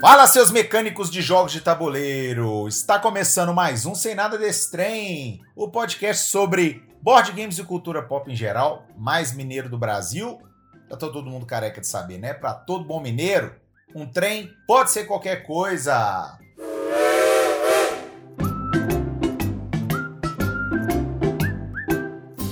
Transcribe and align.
Fala, 0.00 0.28
seus 0.28 0.52
mecânicos 0.52 1.10
de 1.10 1.20
jogos 1.20 1.50
de 1.50 1.60
tabuleiro! 1.60 2.68
Está 2.68 3.00
começando 3.00 3.52
mais 3.52 3.84
um 3.84 3.96
Sem 3.96 4.14
Nada 4.14 4.38
Desse 4.38 4.70
Trem, 4.70 5.40
o 5.56 5.68
podcast 5.68 6.30
sobre 6.30 6.84
board 7.02 7.32
games 7.32 7.58
e 7.58 7.64
cultura 7.64 8.00
pop 8.00 8.30
em 8.30 8.36
geral, 8.36 8.86
mais 8.96 9.32
mineiro 9.34 9.68
do 9.68 9.76
Brasil. 9.76 10.40
Tá 10.88 10.96
todo 10.96 11.28
mundo 11.28 11.44
careca 11.44 11.80
de 11.80 11.88
saber, 11.88 12.16
né? 12.16 12.32
Para 12.32 12.54
todo 12.54 12.84
bom 12.84 13.00
mineiro, 13.00 13.56
um 13.92 14.06
trem 14.06 14.52
pode 14.68 14.92
ser 14.92 15.04
qualquer 15.04 15.44
coisa. 15.44 16.38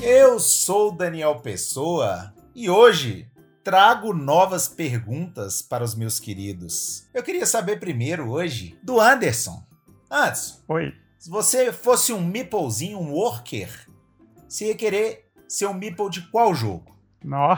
Eu 0.02 0.40
sou 0.40 0.90
Daniel 0.90 1.36
Pessoa 1.36 2.34
e 2.56 2.68
hoje 2.68 3.30
trago 3.70 4.12
novas 4.14 4.68
perguntas 4.68 5.60
para 5.60 5.82
os 5.82 5.92
meus 5.96 6.20
queridos. 6.20 7.08
Eu 7.12 7.20
queria 7.20 7.44
saber 7.44 7.80
primeiro 7.80 8.30
hoje 8.30 8.78
do 8.80 9.00
Anderson. 9.00 9.60
Anderson, 10.08 10.60
Oi. 10.68 10.94
se 11.18 11.28
você 11.28 11.72
fosse 11.72 12.12
um 12.12 12.24
meeplezinho, 12.24 12.96
um 12.96 13.10
worker, 13.10 13.68
você 14.48 14.66
ia 14.68 14.74
querer 14.76 15.28
ser 15.48 15.66
um 15.66 15.74
meeple 15.74 16.08
de 16.08 16.22
qual 16.30 16.54
jogo? 16.54 16.96
Nó. 17.24 17.56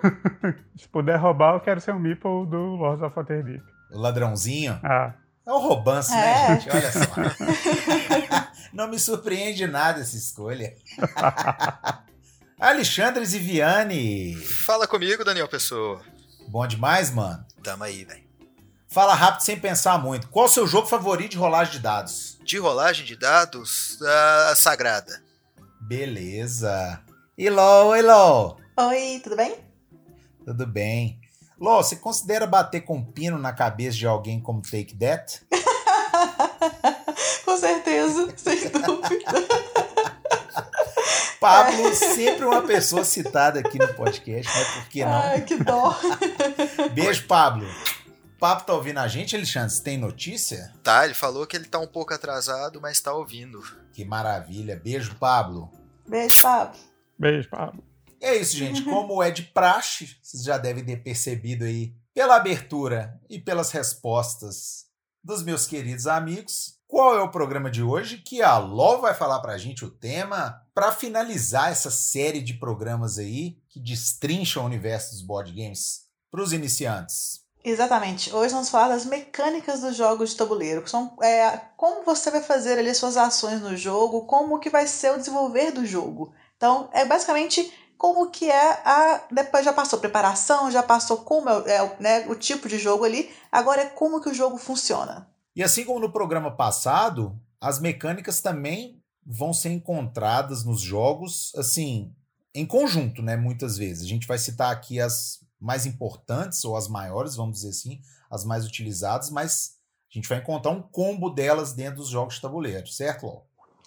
Se 0.74 0.88
puder 0.88 1.16
roubar, 1.16 1.52
eu 1.56 1.60
quero 1.60 1.82
ser 1.82 1.92
um 1.92 1.98
meeple 1.98 2.46
do 2.46 2.56
Lords 2.76 3.02
of 3.02 3.14
Waterdeep. 3.14 3.62
O 3.92 3.98
ladrãozinho? 3.98 4.80
Ah, 4.82 5.12
É 5.46 5.52
o 5.52 5.58
romance, 5.58 6.14
É. 6.14 6.16
né, 6.48 6.60
gente? 6.60 6.70
Olha 6.70 6.92
só. 6.92 7.00
Não 8.72 8.88
me 8.88 8.98
surpreende 8.98 9.66
nada 9.66 10.00
essa 10.00 10.16
escolha. 10.16 10.74
Alexandre 12.58 13.24
Ziviani. 13.24 14.34
Fala 14.36 14.86
comigo, 14.86 15.22
Daniel 15.24 15.46
Pessoa. 15.46 16.00
Bom 16.48 16.66
demais, 16.66 17.10
mano. 17.10 17.44
Tamo 17.62 17.84
aí, 17.84 18.04
velho. 18.04 18.24
Fala 18.88 19.14
rápido 19.14 19.42
sem 19.42 19.60
pensar 19.60 19.98
muito. 19.98 20.28
Qual 20.28 20.46
o 20.46 20.48
seu 20.48 20.66
jogo 20.66 20.88
favorito 20.88 21.32
de 21.32 21.36
rolagem 21.36 21.74
de 21.74 21.80
dados? 21.80 22.38
De 22.42 22.56
rolagem 22.58 23.04
de 23.04 23.14
dados, 23.14 23.98
a 24.02 24.54
Sagrada. 24.56 25.22
Beleza. 25.82 27.02
E 27.36 27.50
Ló, 27.50 27.88
oi 27.88 29.20
tudo 29.22 29.36
bem? 29.36 29.58
Tudo 30.44 30.66
bem. 30.66 31.20
Ló, 31.60 31.82
você 31.82 31.96
considera 31.96 32.46
bater 32.46 32.82
com 32.82 32.96
um 32.96 33.04
pino 33.04 33.38
na 33.38 33.52
cabeça 33.52 33.98
de 33.98 34.06
alguém 34.06 34.40
como 34.40 34.62
Take 34.62 34.96
That? 34.96 35.42
Com 37.44 37.56
certeza, 37.58 38.32
sem 38.36 38.70
dúvida. 38.70 39.85
Pablo, 41.40 41.94
sempre 41.94 42.44
uma 42.44 42.62
pessoa 42.62 43.04
citada 43.04 43.60
aqui 43.60 43.78
no 43.78 43.92
podcast, 43.94 44.52
né? 44.58 44.64
Por 44.74 44.88
que 44.88 45.04
não? 45.04 45.12
Ai, 45.12 45.42
que 45.42 45.56
dó. 45.56 45.96
Beijo, 46.92 47.26
Pablo. 47.26 47.66
O 47.66 48.38
Pablo 48.38 48.64
tá 48.64 48.74
ouvindo 48.74 48.98
a 48.98 49.08
gente, 49.08 49.34
Alexandre? 49.34 49.70
Você 49.70 49.82
tem 49.82 49.98
notícia? 49.98 50.72
Tá, 50.82 51.04
ele 51.04 51.14
falou 51.14 51.46
que 51.46 51.56
ele 51.56 51.66
tá 51.66 51.78
um 51.78 51.86
pouco 51.86 52.12
atrasado, 52.12 52.80
mas 52.80 53.00
tá 53.00 53.12
ouvindo. 53.12 53.62
Que 53.92 54.04
maravilha. 54.04 54.76
Beijo, 54.76 55.14
Pablo. 55.16 55.70
Beijo, 56.06 56.42
Pablo. 56.42 56.78
beijo, 57.18 57.48
Pablo. 57.48 57.82
E 58.20 58.24
é 58.24 58.36
isso, 58.36 58.56
gente. 58.56 58.82
Como 58.82 59.22
é 59.22 59.30
de 59.30 59.42
praxe, 59.42 60.16
vocês 60.22 60.42
já 60.42 60.58
devem 60.58 60.84
ter 60.84 60.96
percebido 61.02 61.64
aí 61.64 61.94
pela 62.14 62.36
abertura 62.36 63.18
e 63.28 63.38
pelas 63.38 63.70
respostas 63.70 64.86
dos 65.22 65.42
meus 65.42 65.66
queridos 65.66 66.06
amigos. 66.06 66.75
Qual 66.88 67.16
é 67.18 67.20
o 67.20 67.30
programa 67.30 67.68
de 67.68 67.82
hoje? 67.82 68.18
Que 68.18 68.40
a 68.40 68.58
Ló 68.58 68.98
vai 68.98 69.12
falar 69.12 69.40
pra 69.40 69.58
gente 69.58 69.84
o 69.84 69.90
tema 69.90 70.62
para 70.72 70.92
finalizar 70.92 71.72
essa 71.72 71.90
série 71.90 72.40
de 72.40 72.54
programas 72.54 73.18
aí 73.18 73.58
que 73.68 73.80
destrincham 73.80 74.62
o 74.62 74.66
universo 74.66 75.10
dos 75.10 75.20
board 75.20 75.50
games 75.50 76.02
para 76.30 76.40
os 76.40 76.52
iniciantes. 76.52 77.44
Exatamente. 77.64 78.32
Hoje 78.32 78.54
vamos 78.54 78.68
falar 78.68 78.88
das 78.88 79.04
mecânicas 79.04 79.80
dos 79.80 79.96
jogos 79.96 80.30
de 80.30 80.36
tabuleiro. 80.36 80.80
que 80.80 80.88
São, 80.88 81.16
é, 81.20 81.60
como 81.76 82.04
você 82.04 82.30
vai 82.30 82.40
fazer 82.40 82.78
ali 82.78 82.94
suas 82.94 83.16
ações 83.16 83.60
no 83.60 83.76
jogo, 83.76 84.24
como 84.24 84.60
que 84.60 84.70
vai 84.70 84.86
ser 84.86 85.10
o 85.10 85.18
desenvolver 85.18 85.72
do 85.72 85.84
jogo. 85.84 86.32
Então, 86.56 86.88
é 86.92 87.04
basicamente 87.04 87.68
como 87.98 88.30
que 88.30 88.48
é 88.48 88.70
a... 88.84 89.24
Depois 89.28 89.64
já 89.64 89.72
passou 89.72 89.98
preparação, 89.98 90.70
já 90.70 90.84
passou 90.84 91.16
como 91.18 91.50
é, 91.50 91.74
é, 91.74 91.96
né, 91.98 92.26
o 92.28 92.36
tipo 92.36 92.68
de 92.68 92.78
jogo 92.78 93.04
ali. 93.04 93.28
Agora 93.50 93.82
é 93.82 93.86
como 93.86 94.20
que 94.20 94.28
o 94.28 94.34
jogo 94.34 94.56
funciona. 94.56 95.28
E 95.56 95.62
assim 95.62 95.84
como 95.84 95.98
no 95.98 96.12
programa 96.12 96.50
passado, 96.50 97.34
as 97.58 97.80
mecânicas 97.80 98.42
também 98.42 99.02
vão 99.24 99.54
ser 99.54 99.70
encontradas 99.70 100.64
nos 100.64 100.82
jogos, 100.82 101.50
assim, 101.56 102.14
em 102.54 102.66
conjunto, 102.66 103.22
né? 103.22 103.36
Muitas 103.36 103.78
vezes. 103.78 104.04
A 104.04 104.08
gente 104.08 104.26
vai 104.26 104.36
citar 104.36 104.70
aqui 104.70 105.00
as 105.00 105.40
mais 105.58 105.86
importantes, 105.86 106.62
ou 106.62 106.76
as 106.76 106.88
maiores, 106.88 107.34
vamos 107.34 107.56
dizer 107.56 107.70
assim, 107.70 108.00
as 108.30 108.44
mais 108.44 108.66
utilizadas, 108.66 109.30
mas 109.30 109.76
a 110.12 110.14
gente 110.14 110.28
vai 110.28 110.38
encontrar 110.38 110.72
um 110.72 110.82
combo 110.82 111.30
delas 111.30 111.72
dentro 111.72 111.96
dos 111.96 112.10
jogos 112.10 112.34
de 112.34 112.42
tabuleiro, 112.42 112.86
certo, 112.86 113.24
Ló? 113.24 113.40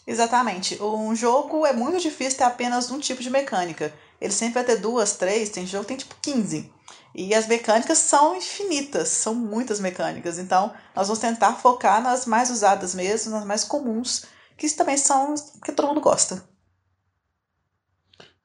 Exatamente. 0.07 0.81
Um 0.81 1.15
jogo 1.15 1.67
é 1.67 1.73
muito 1.73 1.99
difícil 1.99 2.39
ter 2.39 2.45
apenas 2.45 2.89
um 2.89 2.99
tipo 2.99 3.21
de 3.21 3.29
mecânica. 3.29 3.93
Ele 4.19 4.33
sempre 4.33 4.55
vai 4.55 4.63
ter 4.63 4.77
duas, 4.77 5.15
três, 5.15 5.51
tem 5.51 5.67
jogo 5.67 5.83
que 5.83 5.89
tem 5.89 5.97
tipo 5.97 6.15
15. 6.19 6.73
E 7.13 7.33
as 7.33 7.47
mecânicas 7.47 7.97
são 7.97 8.35
infinitas, 8.35 9.09
são 9.09 9.33
muitas 9.33 9.79
mecânicas. 9.79 10.37
Então, 10.37 10.73
nós 10.95 11.07
vamos 11.07 11.19
tentar 11.19 11.53
focar 11.53 12.01
nas 12.01 12.25
mais 12.25 12.49
usadas 12.49 12.93
mesmo, 12.93 13.31
nas 13.31 13.45
mais 13.45 13.63
comuns, 13.63 14.25
que 14.57 14.69
também 14.75 14.97
são 14.97 15.33
que 15.63 15.71
todo 15.71 15.87
mundo 15.87 16.01
gosta. 16.01 16.43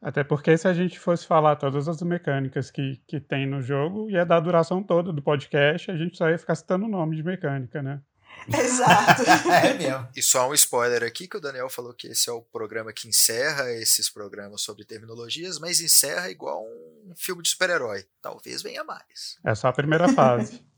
Até 0.01 0.23
porque 0.23 0.57
se 0.59 0.69
a 0.69 0.75
gente 0.75 0.99
fosse 0.99 1.27
falar 1.27 1.57
todas 1.57 1.89
as 1.89 2.03
mecânicas 2.03 2.71
que, 2.71 3.01
que 3.07 3.19
tem 3.19 3.47
no 3.47 3.63
jogo, 3.63 4.11
ia 4.11 4.25
dar 4.25 4.37
a 4.37 4.41
duração 4.41 4.83
toda 4.83 5.11
do 5.11 5.23
podcast, 5.23 5.91
a 5.91 5.97
gente 5.97 6.17
só 6.17 6.29
ia 6.29 6.39
ficar 6.39 6.55
citando 6.55 6.85
o 6.85 6.91
nome 6.91 7.17
de 7.17 7.23
mecânica, 7.23 7.83
né? 7.83 8.03
Exato. 8.53 9.23
é 9.51 9.75
mesmo. 9.75 10.09
E 10.15 10.23
só 10.23 10.49
um 10.49 10.55
spoiler 10.55 11.03
aqui, 11.03 11.27
que 11.27 11.37
o 11.37 11.41
Daniel 11.41 11.69
falou 11.69 11.95
que 11.95 12.09
esse 12.09 12.29
é 12.29 12.33
o 12.33 12.43
programa 12.43 12.93
que 12.93 13.09
encerra 13.09 13.73
esses 13.73 14.11
programas 14.11 14.63
sobre 14.63 14.85
terminologias, 14.85 15.59
mas 15.59 15.81
encerra 15.81 16.31
igual 16.31 16.65
um 16.65 17.15
filme 17.17 17.43
de 17.43 17.51
super-herói. 17.51 18.07
Talvez 18.21 18.63
venha 18.63 18.85
mais. 18.85 19.39
É 19.45 19.55
só 19.55 19.69
a 19.69 19.73
primeira 19.73 20.09
fase. 20.09 20.63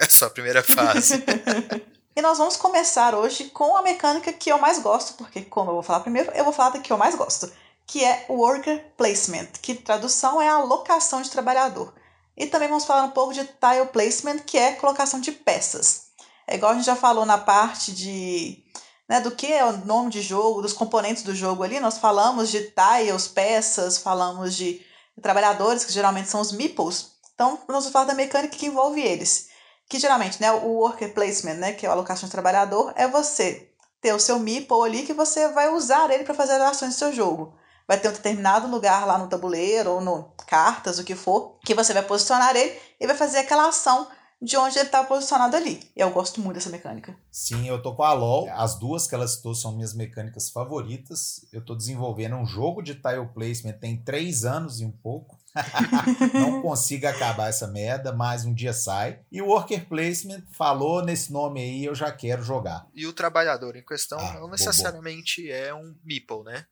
É 0.00 0.06
só 0.08 0.28
a 0.28 0.30
primeira 0.30 0.62
fase. 0.62 1.22
e 2.16 2.22
nós 2.22 2.38
vamos 2.38 2.56
começar 2.56 3.14
hoje 3.14 3.50
com 3.50 3.76
a 3.76 3.82
mecânica 3.82 4.32
que 4.32 4.50
eu 4.50 4.58
mais 4.58 4.78
gosto, 4.78 5.12
porque 5.12 5.42
como 5.42 5.68
eu 5.68 5.74
vou 5.74 5.82
falar 5.82 6.00
primeiro, 6.00 6.32
eu 6.32 6.42
vou 6.42 6.54
falar 6.54 6.70
da 6.70 6.78
que 6.78 6.90
eu 6.90 6.96
mais 6.96 7.14
gosto, 7.14 7.52
que 7.86 8.02
é 8.02 8.24
o 8.30 8.36
Worker 8.36 8.82
Placement, 8.96 9.48
que 9.60 9.74
tradução 9.74 10.40
é 10.40 10.48
a 10.48 10.54
alocação 10.54 11.20
de 11.20 11.28
trabalhador. 11.28 11.92
E 12.34 12.46
também 12.46 12.68
vamos 12.68 12.86
falar 12.86 13.02
um 13.02 13.10
pouco 13.10 13.34
de 13.34 13.44
Tile 13.44 13.88
Placement, 13.92 14.38
que 14.38 14.56
é 14.56 14.72
colocação 14.72 15.20
de 15.20 15.32
peças. 15.32 16.09
É 16.50 16.56
igual 16.56 16.72
a 16.72 16.74
gente 16.74 16.84
já 16.84 16.96
falou 16.96 17.24
na 17.24 17.38
parte 17.38 17.92
de 17.92 18.64
né, 19.08 19.20
do 19.20 19.30
que 19.30 19.52
é 19.52 19.64
o 19.64 19.84
nome 19.86 20.10
de 20.10 20.20
jogo, 20.20 20.60
dos 20.60 20.72
componentes 20.72 21.22
do 21.22 21.34
jogo 21.34 21.62
ali, 21.62 21.78
nós 21.78 21.98
falamos 21.98 22.50
de 22.50 22.72
tiles, 22.72 23.28
peças, 23.28 23.98
falamos 23.98 24.56
de 24.56 24.84
trabalhadores, 25.22 25.84
que 25.84 25.92
geralmente 25.92 26.28
são 26.28 26.40
os 26.40 26.52
meeples. 26.52 27.12
Então, 27.34 27.58
nós 27.68 27.84
vamos 27.84 27.88
falar 27.90 28.04
da 28.04 28.14
mecânica 28.14 28.56
que 28.56 28.66
envolve 28.66 29.00
eles. 29.00 29.48
Que 29.88 29.98
geralmente, 29.98 30.40
né, 30.40 30.50
o 30.52 30.78
worker 30.78 31.12
placement, 31.12 31.54
né, 31.54 31.72
que 31.72 31.86
é 31.86 31.88
a 31.88 31.92
alocação 31.92 32.28
de 32.28 32.32
trabalhador, 32.32 32.92
é 32.96 33.06
você 33.06 33.70
ter 34.00 34.12
o 34.12 34.20
seu 34.20 34.38
meeple 34.38 34.82
ali 34.84 35.02
que 35.02 35.12
você 35.12 35.48
vai 35.48 35.68
usar 35.68 36.10
ele 36.10 36.24
para 36.24 36.34
fazer 36.34 36.54
as 36.54 36.72
ações 36.72 36.94
do 36.94 36.98
seu 36.98 37.12
jogo. 37.12 37.54
Vai 37.86 37.98
ter 37.98 38.08
um 38.08 38.12
determinado 38.12 38.68
lugar 38.68 39.06
lá 39.06 39.18
no 39.18 39.28
tabuleiro 39.28 39.90
ou 39.90 40.00
no 40.00 40.32
cartas, 40.46 40.98
o 40.98 41.04
que 41.04 41.14
for, 41.14 41.58
que 41.64 41.74
você 41.74 41.92
vai 41.92 42.02
posicionar 42.02 42.56
ele 42.56 42.76
e 43.00 43.06
vai 43.06 43.16
fazer 43.16 43.38
aquela 43.38 43.68
ação 43.68 44.08
de 44.42 44.56
onde 44.56 44.78
ele 44.78 44.86
está 44.86 45.04
posicionado 45.04 45.54
ali. 45.54 45.80
E 45.94 46.00
eu 46.00 46.10
gosto 46.10 46.40
muito 46.40 46.54
dessa 46.54 46.70
mecânica. 46.70 47.14
Sim, 47.30 47.68
eu 47.68 47.82
tô 47.82 47.94
com 47.94 48.02
a 48.02 48.12
LOL. 48.12 48.48
As 48.52 48.78
duas 48.78 49.06
que 49.06 49.14
ela 49.14 49.28
citou 49.28 49.54
são 49.54 49.74
minhas 49.76 49.92
mecânicas 49.94 50.48
favoritas. 50.50 51.44
Eu 51.52 51.62
tô 51.62 51.74
desenvolvendo 51.74 52.36
um 52.36 52.46
jogo 52.46 52.80
de 52.82 52.94
tile 52.94 53.26
placement 53.34 53.74
tem 53.78 54.02
três 54.02 54.44
anos 54.44 54.80
e 54.80 54.84
um 54.84 54.90
pouco. 54.90 55.38
Não 56.32 56.62
consigo 56.62 57.06
acabar 57.06 57.48
essa 57.48 57.66
merda, 57.66 58.12
mas 58.12 58.44
um 58.44 58.54
dia 58.54 58.72
sai. 58.72 59.20
E 59.30 59.42
o 59.42 59.46
Worker 59.48 59.88
Placement 59.88 60.42
falou 60.52 61.04
nesse 61.04 61.32
nome 61.32 61.60
aí, 61.60 61.84
eu 61.84 61.94
já 61.94 62.10
quero 62.12 62.42
jogar. 62.42 62.86
E 62.94 63.06
o 63.06 63.12
trabalhador 63.12 63.76
em 63.76 63.84
questão 63.84 64.18
Ah, 64.18 64.34
não 64.34 64.40
bobo. 64.42 64.52
necessariamente 64.52 65.50
é 65.50 65.74
um 65.74 65.94
meeple, 66.04 66.44
né? 66.44 66.66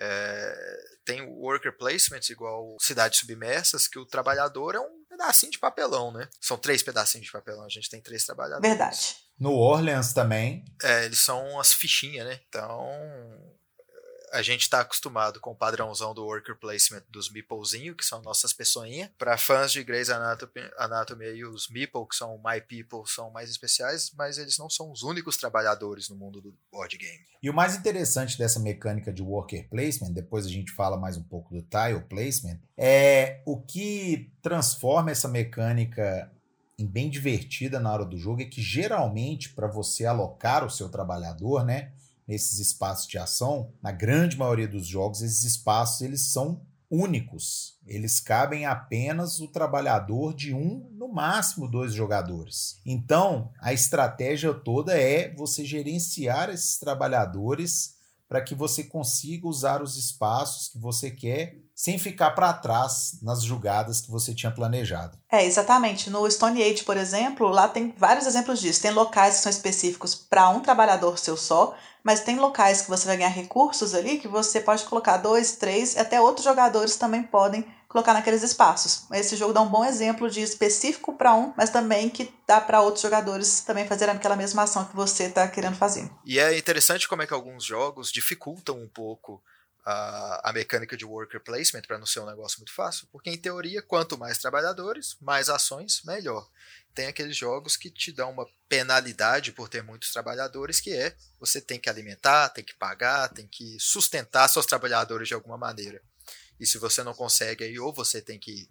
É, 0.00 0.54
tem 1.04 1.20
o 1.22 1.32
worker 1.40 1.76
placement, 1.76 2.20
igual 2.30 2.76
Cidades 2.80 3.18
Submersas, 3.18 3.86
que 3.86 3.98
o 3.98 4.06
trabalhador 4.06 4.74
é 4.74 4.80
um 4.80 5.01
pedacinho 5.22 5.52
de 5.52 5.58
papelão, 5.58 6.12
né? 6.12 6.28
São 6.40 6.58
três 6.58 6.82
pedacinhos 6.82 7.26
de 7.26 7.32
papelão, 7.32 7.64
a 7.64 7.68
gente 7.68 7.88
tem 7.88 8.00
três 8.00 8.24
trabalhadores. 8.24 8.68
Verdade. 8.68 9.16
No 9.38 9.52
Orleans 9.52 10.12
também. 10.12 10.64
É, 10.82 11.04
eles 11.04 11.20
são 11.20 11.60
as 11.60 11.72
fichinhas, 11.72 12.26
né? 12.26 12.40
Então, 12.48 12.86
a 14.32 14.42
gente 14.42 14.68
tá 14.68 14.80
acostumado 14.80 15.38
com 15.40 15.50
o 15.50 15.56
padrãozão 15.56 16.14
do 16.14 16.24
worker 16.24 16.56
placement 16.56 17.02
dos 17.08 17.30
meeplezinho, 17.30 17.94
que 17.94 18.04
são 18.04 18.22
nossas 18.22 18.52
pessoinhas. 18.52 19.10
Para 19.18 19.36
fãs 19.36 19.72
de 19.72 19.84
Grey's 19.84 20.10
Anatomy, 20.10 20.52
Anatomy 20.78 21.26
aí, 21.26 21.44
os 21.44 21.68
meeple, 21.68 22.06
que 22.08 22.16
são 22.16 22.38
my 22.38 22.60
people, 22.60 23.02
são 23.06 23.30
mais 23.30 23.50
especiais, 23.50 24.10
mas 24.16 24.38
eles 24.38 24.56
não 24.58 24.70
são 24.70 24.90
os 24.90 25.02
únicos 25.02 25.36
trabalhadores 25.36 26.08
no 26.08 26.16
mundo 26.16 26.40
do 26.40 26.54
board 26.72 26.96
game. 26.96 27.24
E 27.42 27.50
o 27.50 27.54
mais 27.54 27.76
interessante 27.76 28.38
dessa 28.38 28.58
mecânica 28.58 29.12
de 29.12 29.22
worker 29.22 29.68
placement, 29.68 30.12
depois 30.12 30.46
a 30.46 30.50
gente 30.50 30.72
fala 30.72 30.96
mais 30.96 31.16
um 31.16 31.22
pouco 31.22 31.54
do 31.54 31.62
tile 31.62 32.00
placement, 32.08 32.58
é 32.76 33.42
o 33.44 33.60
que 33.60 34.32
transforma 34.40 35.10
essa 35.10 35.28
mecânica 35.28 36.30
bem 36.78 37.08
divertida 37.08 37.78
na 37.78 37.92
hora 37.92 38.04
do 38.04 38.16
jogo 38.16 38.42
é 38.42 38.44
que 38.44 38.60
geralmente 38.60 39.50
para 39.50 39.68
você 39.68 40.04
alocar 40.04 40.64
o 40.64 40.70
seu 40.70 40.88
trabalhador, 40.88 41.64
né, 41.64 41.92
nesses 42.26 42.58
espaços 42.58 43.06
de 43.06 43.18
ação, 43.18 43.72
na 43.82 43.92
grande 43.92 44.36
maioria 44.36 44.68
dos 44.68 44.86
jogos 44.86 45.22
esses 45.22 45.44
espaços 45.44 46.00
eles 46.02 46.20
são 46.32 46.62
únicos. 46.92 47.78
Eles 47.86 48.20
cabem 48.20 48.66
apenas 48.66 49.40
o 49.40 49.48
trabalhador 49.48 50.34
de 50.34 50.52
um, 50.52 50.86
no 50.92 51.08
máximo 51.08 51.66
dois 51.66 51.94
jogadores. 51.94 52.78
Então, 52.84 53.50
a 53.58 53.72
estratégia 53.72 54.52
toda 54.52 54.92
é 54.92 55.34
você 55.34 55.64
gerenciar 55.64 56.50
esses 56.50 56.78
trabalhadores 56.78 57.94
para 58.28 58.42
que 58.42 58.54
você 58.54 58.84
consiga 58.84 59.48
usar 59.48 59.82
os 59.82 59.96
espaços 59.96 60.68
que 60.68 60.78
você 60.78 61.10
quer 61.10 61.58
sem 61.82 61.98
ficar 61.98 62.30
para 62.30 62.52
trás 62.52 63.18
nas 63.22 63.42
jogadas 63.42 64.00
que 64.00 64.08
você 64.08 64.32
tinha 64.32 64.52
planejado. 64.52 65.18
É, 65.28 65.44
exatamente. 65.44 66.10
No 66.10 66.30
Stone 66.30 66.62
Age, 66.62 66.84
por 66.84 66.96
exemplo, 66.96 67.48
lá 67.48 67.66
tem 67.66 67.92
vários 67.98 68.24
exemplos 68.24 68.60
disso. 68.60 68.80
Tem 68.80 68.92
locais 68.92 69.34
que 69.34 69.42
são 69.42 69.50
específicos 69.50 70.14
para 70.14 70.48
um 70.50 70.60
trabalhador 70.60 71.18
seu 71.18 71.36
só, 71.36 71.74
mas 72.04 72.20
tem 72.20 72.38
locais 72.38 72.82
que 72.82 72.88
você 72.88 73.04
vai 73.04 73.16
ganhar 73.16 73.30
recursos 73.30 73.96
ali 73.96 74.18
que 74.18 74.28
você 74.28 74.60
pode 74.60 74.84
colocar 74.84 75.16
dois, 75.16 75.56
três, 75.56 75.96
até 75.96 76.20
outros 76.20 76.44
jogadores 76.44 76.94
também 76.94 77.24
podem 77.24 77.66
colocar 77.88 78.14
naqueles 78.14 78.44
espaços. 78.44 79.08
Esse 79.10 79.34
jogo 79.34 79.52
dá 79.52 79.60
um 79.60 79.68
bom 79.68 79.84
exemplo 79.84 80.30
de 80.30 80.40
específico 80.40 81.14
para 81.14 81.34
um, 81.34 81.52
mas 81.56 81.70
também 81.70 82.08
que 82.08 82.32
dá 82.46 82.60
para 82.60 82.80
outros 82.80 83.02
jogadores 83.02 83.62
também 83.62 83.88
fazerem 83.88 84.14
aquela 84.14 84.36
mesma 84.36 84.62
ação 84.62 84.84
que 84.84 84.94
você 84.94 85.24
está 85.24 85.48
querendo 85.48 85.74
fazer. 85.74 86.08
E 86.24 86.38
é 86.38 86.56
interessante 86.56 87.08
como 87.08 87.22
é 87.22 87.26
que 87.26 87.34
alguns 87.34 87.64
jogos 87.64 88.12
dificultam 88.12 88.80
um 88.80 88.88
pouco 88.88 89.42
a, 89.84 90.50
a 90.50 90.52
mecânica 90.52 90.96
de 90.96 91.04
worker 91.04 91.40
placement 91.40 91.82
para 91.82 91.98
não 91.98 92.06
ser 92.06 92.20
um 92.20 92.26
negócio 92.26 92.58
muito 92.58 92.72
fácil, 92.72 93.08
porque 93.10 93.30
em 93.30 93.36
teoria, 93.36 93.82
quanto 93.82 94.16
mais 94.16 94.38
trabalhadores, 94.38 95.16
mais 95.20 95.48
ações, 95.48 96.02
melhor. 96.04 96.48
Tem 96.94 97.06
aqueles 97.06 97.36
jogos 97.36 97.76
que 97.76 97.90
te 97.90 98.12
dão 98.12 98.30
uma 98.30 98.46
penalidade 98.68 99.52
por 99.52 99.68
ter 99.68 99.82
muitos 99.82 100.12
trabalhadores, 100.12 100.80
que 100.80 100.92
é 100.92 101.16
você 101.40 101.60
tem 101.60 101.80
que 101.80 101.88
alimentar, 101.88 102.50
tem 102.50 102.62
que 102.62 102.74
pagar, 102.74 103.28
tem 103.28 103.46
que 103.46 103.76
sustentar 103.80 104.48
seus 104.48 104.66
trabalhadores 104.66 105.28
de 105.28 105.34
alguma 105.34 105.58
maneira. 105.58 106.02
E 106.60 106.66
se 106.66 106.78
você 106.78 107.02
não 107.02 107.14
consegue 107.14 107.64
aí, 107.64 107.78
ou 107.78 107.92
você 107.92 108.20
tem 108.20 108.38
que 108.38 108.68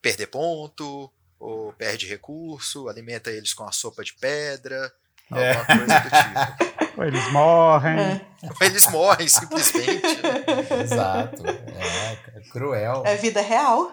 perder 0.00 0.28
ponto, 0.28 1.12
ou 1.38 1.72
perde 1.74 2.06
recurso, 2.06 2.88
alimenta 2.88 3.30
eles 3.30 3.52
com 3.52 3.64
a 3.64 3.72
sopa 3.72 4.02
de 4.02 4.14
pedra, 4.14 4.94
alguma 5.30 5.50
é. 5.50 5.64
coisa 5.64 6.00
do 6.00 6.10
tipo. 6.10 7.00
Ou 7.00 7.04
eles 7.06 7.32
morrem. 7.32 7.98
É. 7.98 8.20
Ou 8.42 8.66
eles 8.66 8.90
morrem, 8.90 9.28
simplesmente. 9.28 10.20
Exato. 10.82 11.42
É, 11.46 12.38
é, 12.38 12.40
cruel. 12.52 13.02
É 13.04 13.16
vida 13.16 13.40
real. 13.40 13.92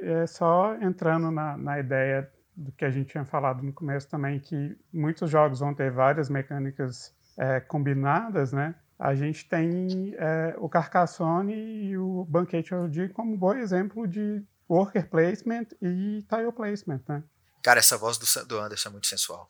É 0.00 0.26
só 0.26 0.74
entrando 0.80 1.30
na, 1.30 1.56
na 1.56 1.78
ideia 1.78 2.28
do 2.56 2.72
que 2.72 2.84
a 2.84 2.90
gente 2.90 3.10
tinha 3.10 3.24
falado 3.24 3.62
no 3.62 3.72
começo 3.72 4.08
também, 4.08 4.40
que 4.40 4.76
muitos 4.92 5.30
jogos 5.30 5.60
vão 5.60 5.74
ter 5.74 5.90
várias 5.90 6.30
mecânicas 6.30 7.12
é, 7.38 7.60
combinadas, 7.60 8.52
né? 8.52 8.74
a 8.98 9.14
gente 9.14 9.48
tem 9.48 10.14
é, 10.16 10.54
o 10.58 10.68
Carcassonne 10.68 11.54
e 11.54 11.98
o 11.98 12.24
Banquete 12.24 12.74
OG 12.74 13.10
como 13.10 13.34
um 13.34 13.36
bom 13.36 13.54
exemplo 13.54 14.06
de 14.06 14.42
worker 14.68 15.08
placement 15.08 15.66
e 15.82 16.24
tile 16.28 16.52
placement, 16.52 17.00
né? 17.08 17.22
Cara, 17.66 17.80
essa 17.80 17.98
voz 17.98 18.16
do, 18.16 18.26
do 18.46 18.60
Anderson 18.60 18.90
é 18.90 18.92
muito 18.92 19.08
sensual. 19.08 19.48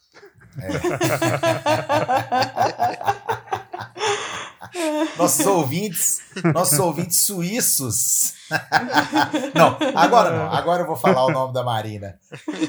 É. 0.58 0.68
nossos 5.18 5.44
ouvintes, 5.44 6.22
nossos 6.54 6.78
ouvintes 6.78 7.20
suíços. 7.20 8.32
não, 9.54 9.76
agora 9.94 10.30
não. 10.30 10.50
Agora 10.50 10.82
eu 10.82 10.86
vou 10.86 10.96
falar 10.96 11.26
o 11.26 11.30
nome 11.30 11.52
da 11.52 11.62
Marina. 11.62 12.18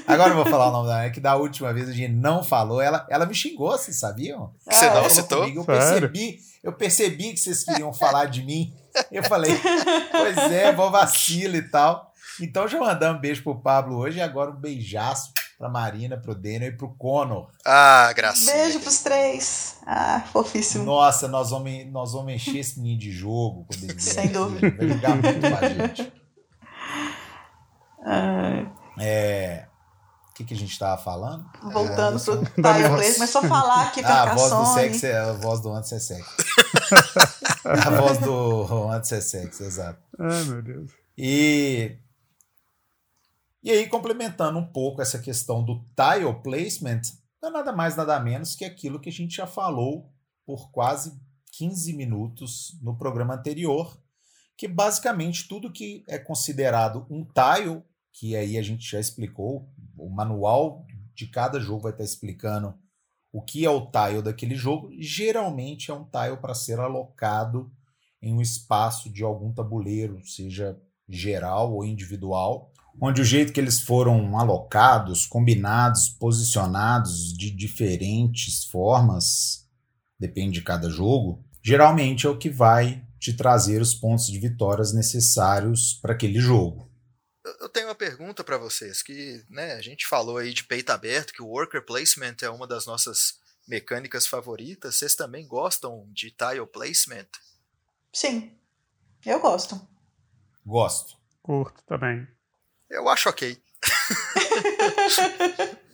Agora 0.06 0.32
eu 0.32 0.36
vou 0.36 0.46
falar 0.46 0.68
o 0.68 0.72
nome 0.74 0.90
da 0.90 0.96
Marina, 0.96 1.14
que 1.14 1.22
da 1.22 1.38
última 1.38 1.74
vez 1.74 1.88
a 1.88 1.94
gente 1.94 2.12
não 2.14 2.44
falou. 2.44 2.82
Ela, 2.82 3.08
ela 3.10 3.26
me 3.26 3.34
xingou, 3.34 3.72
vocês 3.72 3.98
sabiam? 3.98 4.54
Você 4.70 4.90
não 4.90 5.10
citou? 5.10 5.44
Comigo, 5.44 5.62
eu 5.62 5.66
percebi, 5.66 6.40
eu 6.62 6.74
percebi 6.74 7.32
que 7.32 7.40
vocês 7.40 7.64
queriam 7.64 7.94
falar 7.94 8.26
de 8.26 8.44
mim. 8.44 8.76
Eu 9.10 9.24
falei, 9.24 9.58
pois 10.12 10.38
é, 10.52 10.74
vou 10.74 10.92
vacilo 10.92 11.56
e 11.56 11.62
tal. 11.62 12.07
Então 12.42 12.68
já 12.68 12.80
mandamos 12.80 13.18
um 13.18 13.22
beijo 13.22 13.44
pro 13.44 13.60
Pablo 13.60 13.98
hoje 13.98 14.20
e 14.20 14.22
agora 14.22 14.52
um 14.52 14.56
beijaço 14.56 15.34
pra 15.58 15.68
Marina, 15.68 16.18
pro 16.18 16.36
Daniel 16.36 16.70
e 16.70 16.78
pro 16.78 16.94
Conor. 16.96 17.50
Ah, 17.66 18.14
graças. 18.16 18.46
Beijo 18.46 18.80
pros 18.80 19.00
três. 19.00 19.78
Ah, 19.86 20.24
fofíssimo. 20.32 20.84
Nossa, 20.84 21.28
nós 21.28 21.50
vamos, 21.50 21.88
nós 21.92 22.14
vamos 22.14 22.34
encher 22.34 22.60
esse 22.60 22.80
menino 22.80 23.00
de 23.00 23.12
jogo 23.12 23.66
quando 23.66 23.84
ele 23.84 23.94
vier. 23.94 24.14
Sem 24.14 24.28
dúvida. 24.28 24.70
Vai 24.78 24.88
jogar 24.88 25.16
muito 25.16 25.40
com 25.40 25.66
a 25.66 25.70
gente. 25.70 26.14
É. 29.00 29.68
O 30.30 30.34
que, 30.38 30.44
que 30.46 30.54
a 30.54 30.58
gente 30.58 30.72
estava 30.72 31.02
falando? 31.02 31.46
Voltando 31.64 32.18
é, 32.18 32.24
pro 32.24 32.46
Tile 32.46 32.90
Place, 32.90 33.20
mas 33.20 33.30
só 33.32 33.42
falar 33.42 33.88
aqui 33.88 34.02
ah, 34.04 34.22
a 34.22 34.36
voz 34.36 34.52
do 34.52 34.66
sexo 34.76 35.06
é 35.08 35.18
a 35.18 35.34
voz 35.34 35.60
do 35.62 35.72
antes 35.74 35.92
é 35.92 36.00
sexo. 36.00 36.36
a 37.66 37.90
voz 37.90 38.20
do 38.20 38.90
antes 38.92 39.12
é 39.12 39.22
sexo, 39.22 39.64
exato. 39.64 40.00
Ai, 40.20 40.44
meu 40.44 40.62
Deus. 40.62 40.92
E 41.18 41.98
e 43.68 43.70
aí, 43.70 43.90
complementando 43.90 44.58
um 44.58 44.66
pouco 44.66 45.02
essa 45.02 45.20
questão 45.20 45.62
do 45.62 45.84
tile 45.94 46.34
placement, 46.42 47.02
não 47.42 47.50
é 47.50 47.52
nada 47.52 47.74
mais, 47.74 47.98
nada 47.98 48.18
menos 48.18 48.56
que 48.56 48.64
aquilo 48.64 48.98
que 48.98 49.10
a 49.10 49.12
gente 49.12 49.36
já 49.36 49.46
falou 49.46 50.10
por 50.46 50.72
quase 50.72 51.20
15 51.52 51.92
minutos 51.92 52.80
no 52.82 52.98
programa 52.98 53.34
anterior, 53.34 54.02
que 54.56 54.70
basicamente 54.70 55.50
tudo 55.50 55.70
que 55.70 56.06
é 56.08 56.18
considerado 56.18 57.06
um 57.10 57.26
tile, 57.26 57.84
que 58.14 58.38
aí 58.38 58.58
a 58.58 58.62
gente 58.62 58.90
já 58.90 59.02
explicou, 59.02 59.70
o 59.98 60.10
manual 60.10 60.86
de 61.14 61.28
cada 61.28 61.60
jogo 61.60 61.82
vai 61.82 61.92
estar 61.92 62.06
explicando 62.06 62.74
o 63.34 63.42
que 63.42 63.66
é 63.66 63.70
o 63.70 63.92
tile 63.92 64.22
daquele 64.22 64.56
jogo, 64.56 64.88
geralmente 64.98 65.92
é 65.92 65.94
um 65.94 66.06
tile 66.06 66.38
para 66.38 66.56
ser 66.56 66.80
alocado 66.80 67.70
em 68.22 68.34
um 68.34 68.42
espaço 68.42 69.12
de 69.12 69.26
algum 69.26 69.54
tabuleiro, 69.54 70.26
seja 70.26 70.82
geral 71.10 71.74
ou 71.74 71.84
individual, 71.84 72.72
onde 73.00 73.22
o 73.22 73.26
jeito 73.26 73.54
que 73.54 73.60
eles 73.60 73.80
foram 73.80 74.38
alocados, 74.38 75.26
combinados, 75.26 76.10
posicionados 76.10 77.34
de 77.34 77.52
diferentes 77.52 78.66
formas, 78.66 79.68
depende 80.20 80.60
de 80.60 80.66
cada 80.66 80.90
jogo, 80.90 81.44
geralmente 81.64 82.26
é 82.26 82.30
o 82.30 82.38
que 82.38 82.50
vai 82.50 83.06
te 83.20 83.34
trazer 83.34 83.82
os 83.82 83.94
pontos 83.94 84.28
de 84.28 84.40
vitórias 84.40 84.94
necessários 84.94 85.94
para 85.94 86.14
aquele 86.14 86.40
jogo. 86.40 86.88
Eu 87.62 87.70
tenho 87.70 87.88
uma 87.88 87.96
pergunta 87.96 88.44
para 88.44 88.58
vocês, 88.58 89.02
que 89.02 89.44
né, 89.50 89.74
a 89.74 89.82
gente 89.82 90.06
falou 90.06 90.38
aí 90.38 90.54
de 90.54 90.64
peito 90.64 90.92
aberto, 90.92 91.34
que 91.34 91.42
o 91.42 91.48
worker 91.48 91.86
placement 91.86 92.36
é 92.42 92.50
uma 92.50 92.68
das 92.68 92.86
nossas 92.86 93.40
mecânicas 93.68 94.28
favoritas. 94.28 94.96
Vocês 94.96 95.16
também 95.16 95.48
gostam 95.48 96.08
de 96.12 96.32
tile 96.32 96.66
placement? 96.66 97.28
Sim, 98.12 98.52
eu 99.26 99.40
gosto. 99.40 99.80
Gosto. 100.66 101.18
Curto 101.42 101.82
também. 101.86 102.28
Eu 102.90 103.10
acho 103.10 103.30
ok. 103.30 103.58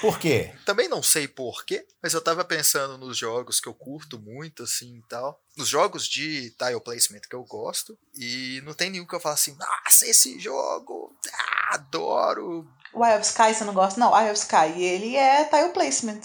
Por 0.00 0.18
quê? 0.18 0.52
Também 0.64 0.88
não 0.88 1.02
sei 1.02 1.26
por 1.26 1.64
quê, 1.64 1.86
mas 2.02 2.14
eu 2.14 2.20
tava 2.20 2.44
pensando 2.44 2.98
nos 2.98 3.16
jogos 3.16 3.60
que 3.60 3.68
eu 3.68 3.74
curto 3.74 4.18
muito, 4.18 4.62
assim 4.62 4.98
e 4.98 5.02
tal. 5.08 5.40
Nos 5.56 5.68
jogos 5.68 6.06
de 6.06 6.50
tile 6.50 6.80
placement 6.80 7.20
que 7.20 7.34
eu 7.34 7.44
gosto. 7.44 7.98
E 8.14 8.62
não 8.64 8.74
tem 8.74 8.90
nenhum 8.90 9.06
que 9.06 9.14
eu 9.14 9.20
falo 9.20 9.34
assim, 9.34 9.56
nossa, 9.56 10.06
esse 10.06 10.38
jogo, 10.38 11.14
ah, 11.32 11.74
adoro. 11.74 12.66
O 12.92 13.04
Eye 13.04 13.16
of 13.16 13.26
Sky 13.26 13.54
você 13.54 13.64
não 13.64 13.74
gosta? 13.74 13.98
Não, 13.98 14.16
Eye 14.16 14.30
of 14.30 14.38
Sky, 14.38 14.80
ele 14.80 15.16
é 15.16 15.44
tile 15.44 15.70
placement. 15.70 16.20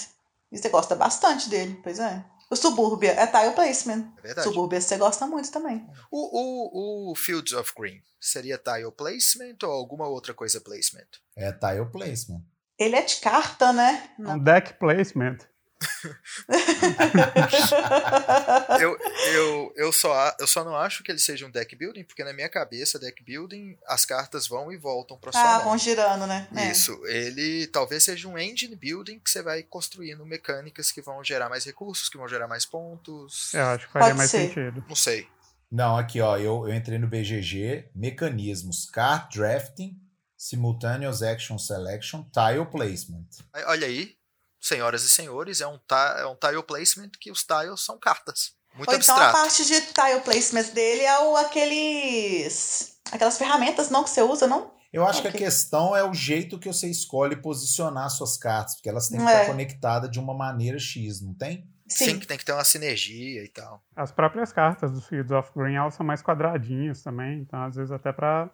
E 0.51 0.57
você 0.57 0.69
gosta 0.69 0.95
bastante 0.95 1.49
dele, 1.49 1.79
pois 1.83 1.99
é. 1.99 2.23
O 2.49 2.55
Suburbia 2.55 3.11
é 3.11 3.27
tile 3.27 3.53
placement. 3.53 4.11
É 4.17 4.21
verdade. 4.21 4.47
Suburbia 4.47 4.81
você 4.81 4.97
gosta 4.97 5.27
muito 5.27 5.51
também. 5.51 5.87
O, 6.09 7.09
o, 7.09 7.11
o 7.11 7.15
Fields 7.15 7.53
of 7.53 7.71
Green 7.77 8.01
seria 8.19 8.57
tile 8.57 8.91
placement 8.91 9.57
ou 9.63 9.71
alguma 9.71 10.07
outra 10.07 10.33
coisa 10.33 10.59
placement? 10.59 11.07
É 11.35 11.51
tile 11.51 11.85
placement. 11.85 12.43
Ele 12.77 12.95
é 12.95 13.01
de 13.03 13.17
carta, 13.17 13.71
né? 13.71 14.09
Um 14.17 14.39
deck 14.39 14.79
placement. 14.79 15.37
Eu, 18.79 18.97
eu, 19.33 19.73
eu, 19.75 19.91
só, 19.93 20.35
eu 20.39 20.47
só 20.47 20.63
não 20.63 20.75
acho 20.75 21.03
que 21.03 21.11
ele 21.11 21.19
seja 21.19 21.45
um 21.45 21.51
deck 21.51 21.75
building, 21.75 22.03
porque 22.03 22.23
na 22.23 22.33
minha 22.33 22.49
cabeça, 22.49 22.99
deck 22.99 23.23
building, 23.23 23.77
as 23.87 24.05
cartas 24.05 24.47
vão 24.47 24.71
e 24.71 24.77
voltam 24.77 25.17
para 25.17 25.31
sua 25.31 25.41
Ah, 25.41 25.57
mão. 25.59 25.65
vão 25.69 25.77
girando, 25.77 26.25
né? 26.27 26.47
É. 26.55 26.71
Isso. 26.71 26.99
É. 27.05 27.27
Ele 27.27 27.67
talvez 27.67 28.03
seja 28.03 28.27
um 28.27 28.37
engine 28.37 28.75
building 28.75 29.19
que 29.19 29.29
você 29.29 29.41
vai 29.41 29.63
construindo 29.63 30.25
mecânicas 30.25 30.91
que 30.91 31.01
vão 31.01 31.23
gerar 31.23 31.49
mais 31.49 31.65
recursos, 31.65 32.09
que 32.09 32.17
vão 32.17 32.27
gerar 32.27 32.47
mais 32.47 32.65
pontos. 32.65 33.53
Eu 33.53 33.65
acho 33.67 33.87
que 33.87 33.93
faria 33.93 34.07
Pode 34.07 34.17
mais 34.17 34.31
ser. 34.31 34.47
sentido. 34.47 34.83
Não 34.87 34.95
sei. 34.95 35.27
Não, 35.71 35.95
aqui 35.97 36.19
ó, 36.19 36.35
eu, 36.37 36.67
eu 36.67 36.73
entrei 36.73 36.97
no 36.97 37.07
BGG, 37.07 37.89
mecanismos, 37.93 38.89
card 38.89 39.37
drafting, 39.37 39.95
simultaneous 40.35 41.21
action 41.21 41.59
selection, 41.59 42.23
tile 42.33 42.65
placement. 42.65 43.27
Olha 43.67 43.85
aí, 43.85 44.15
senhoras 44.69 45.03
e 45.03 45.09
senhores, 45.09 45.59
é 45.59 45.67
um, 45.67 45.77
é 46.17 46.25
um 46.25 46.35
tile 46.35 46.63
placement 46.63 47.09
que 47.19 47.29
os 47.31 47.43
tiles 47.43 47.81
são 47.81 47.97
cartas. 47.99 48.53
Muito 48.75 48.87
Ou 48.89 48.95
abstrato. 48.95 49.21
então 49.21 49.29
a 49.29 49.41
parte 49.43 49.65
de 49.65 49.81
tile 49.81 50.21
placement 50.23 50.71
dele 50.73 51.01
é 51.01 51.19
o, 51.19 51.35
aqueles. 51.35 52.97
aquelas 53.11 53.37
ferramentas 53.37 53.89
não 53.89 54.03
que 54.03 54.09
você 54.09 54.21
usa, 54.21 54.47
não? 54.47 54.71
Eu 54.91 55.05
acho 55.05 55.19
Ok. 55.19 55.31
que 55.31 55.37
a 55.37 55.39
questão 55.45 55.95
é 55.95 56.03
o 56.03 56.13
jeito 56.13 56.57
que 56.57 56.67
você 56.67 56.87
escolhe 56.89 57.35
posicionar 57.35 58.09
suas 58.09 58.37
cartas, 58.37 58.75
porque 58.75 58.89
elas 58.89 59.07
têm 59.09 59.19
que 59.19 59.25
É. 59.27 59.33
estar 59.41 59.45
conectadas 59.45 60.09
de 60.09 60.19
uma 60.19 60.33
maneira 60.33 60.79
X, 60.79 61.21
não 61.21 61.33
tem? 61.33 61.67
Sim. 61.91 62.19
que 62.19 62.27
tem 62.27 62.37
que 62.37 62.45
ter 62.45 62.51
uma 62.53 62.63
sinergia 62.63 63.43
e 63.43 63.47
tal. 63.47 63.83
As 63.95 64.11
próprias 64.11 64.53
cartas 64.53 64.91
dos 64.91 65.07
Fields 65.07 65.31
of 65.31 65.49
Green 65.55 65.73
elas 65.75 65.95
são 65.95 66.05
mais 66.05 66.21
quadradinhas 66.21 67.01
também, 67.01 67.39
então 67.39 67.63
às 67.63 67.75
vezes 67.75 67.91
até 67.91 68.13
pra 68.13 68.47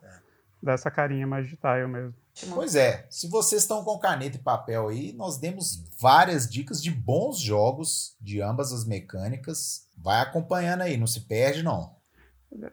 dar 0.64 0.74
essa 0.74 0.90
carinha 0.90 1.28
mais 1.28 1.46
de 1.48 1.58
tile 1.58 1.86
mesmo. 1.88 2.16
Pois 2.54 2.76
é, 2.76 3.06
se 3.10 3.30
vocês 3.30 3.62
estão 3.62 3.84
com 3.84 3.98
caneta 3.98 4.36
e 4.36 4.42
papel 4.42 4.90
aí, 4.90 5.14
nós 5.14 5.38
demos 5.38 5.88
várias 6.00 6.50
dicas 6.50 6.84
de 6.84 6.92
bons 6.92 7.40
jogos 7.40 8.18
de 8.20 8.42
ambas 8.42 8.74
as 8.74 8.86
mecânicas. 8.86 9.90
Vai 9.98 10.22
acompanhando 10.22 10.82
aí, 10.82 10.98
não 10.98 11.08
se 11.08 11.22
perde 11.22 11.64
não. 11.64 11.96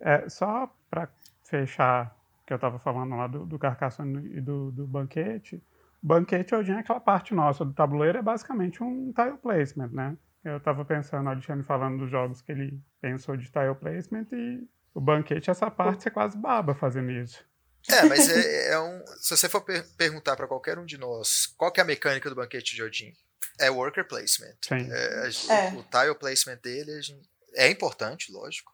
É, 0.01 0.29
só 0.29 0.69
pra 0.91 1.09
fechar 1.45 2.17
o 2.43 2.47
que 2.47 2.53
eu 2.53 2.59
tava 2.59 2.79
falando 2.79 3.17
lá 3.17 3.27
do, 3.27 3.47
do 3.47 3.59
Carcassonne 3.59 4.37
e 4.37 4.41
do, 4.41 4.73
do 4.73 4.87
banquete, 4.87 5.63
o 6.03 6.07
banquete 6.07 6.55
hoje 6.55 6.73
é 6.73 6.79
aquela 6.79 7.01
parte 7.01 7.33
nossa 7.33 7.65
do 7.65 7.73
tabuleiro, 7.73 8.19
é 8.19 8.23
basicamente 8.23 8.83
um 8.83 9.13
tile 9.13 9.39
placement, 9.39 9.91
né? 9.93 10.17
Eu 10.45 10.59
tava 10.59 10.85
pensando, 10.85 11.27
o 11.27 11.31
Alexandre 11.31 11.65
falando 11.65 11.99
dos 11.99 12.11
jogos 12.11 12.43
que 12.43 12.51
ele 12.51 12.81
pensou 13.01 13.37
de 13.37 13.45
tile 13.45 13.75
placement 13.77 14.27
e 14.33 14.67
o 14.93 15.01
banquete, 15.01 15.51
essa 15.51 15.71
parte, 15.71 16.03
você 16.03 16.11
quase 16.11 16.37
baba 16.37 16.75
fazendo 16.75 17.13
isso. 17.13 17.45
É, 17.89 18.05
mas 18.05 18.29
é, 18.29 18.73
é 18.75 18.81
um. 18.81 19.05
Se 19.21 19.37
você 19.37 19.49
for 19.49 19.61
per- 19.63 19.87
perguntar 19.97 20.37
para 20.37 20.47
qualquer 20.47 20.79
um 20.79 20.85
de 20.85 20.97
nós 20.99 21.47
qual 21.57 21.71
que 21.73 21.81
é 21.81 21.83
a 21.83 21.87
mecânica 21.87 22.29
do 22.31 22.37
banquete 22.37 22.75
de 22.75 22.83
Odin, 22.83 23.13
é 23.59 23.71
worker 23.71 24.07
placement. 24.07 24.55
Sim. 24.63 24.89
É, 24.91 25.29
É. 25.51 25.69
O 25.73 25.83
tile 25.83 26.15
placement 26.19 26.59
dele 26.63 26.93
a 26.93 27.01
gente- 27.01 27.29
é 27.55 27.71
importante, 27.71 28.31
lógico. 28.33 28.73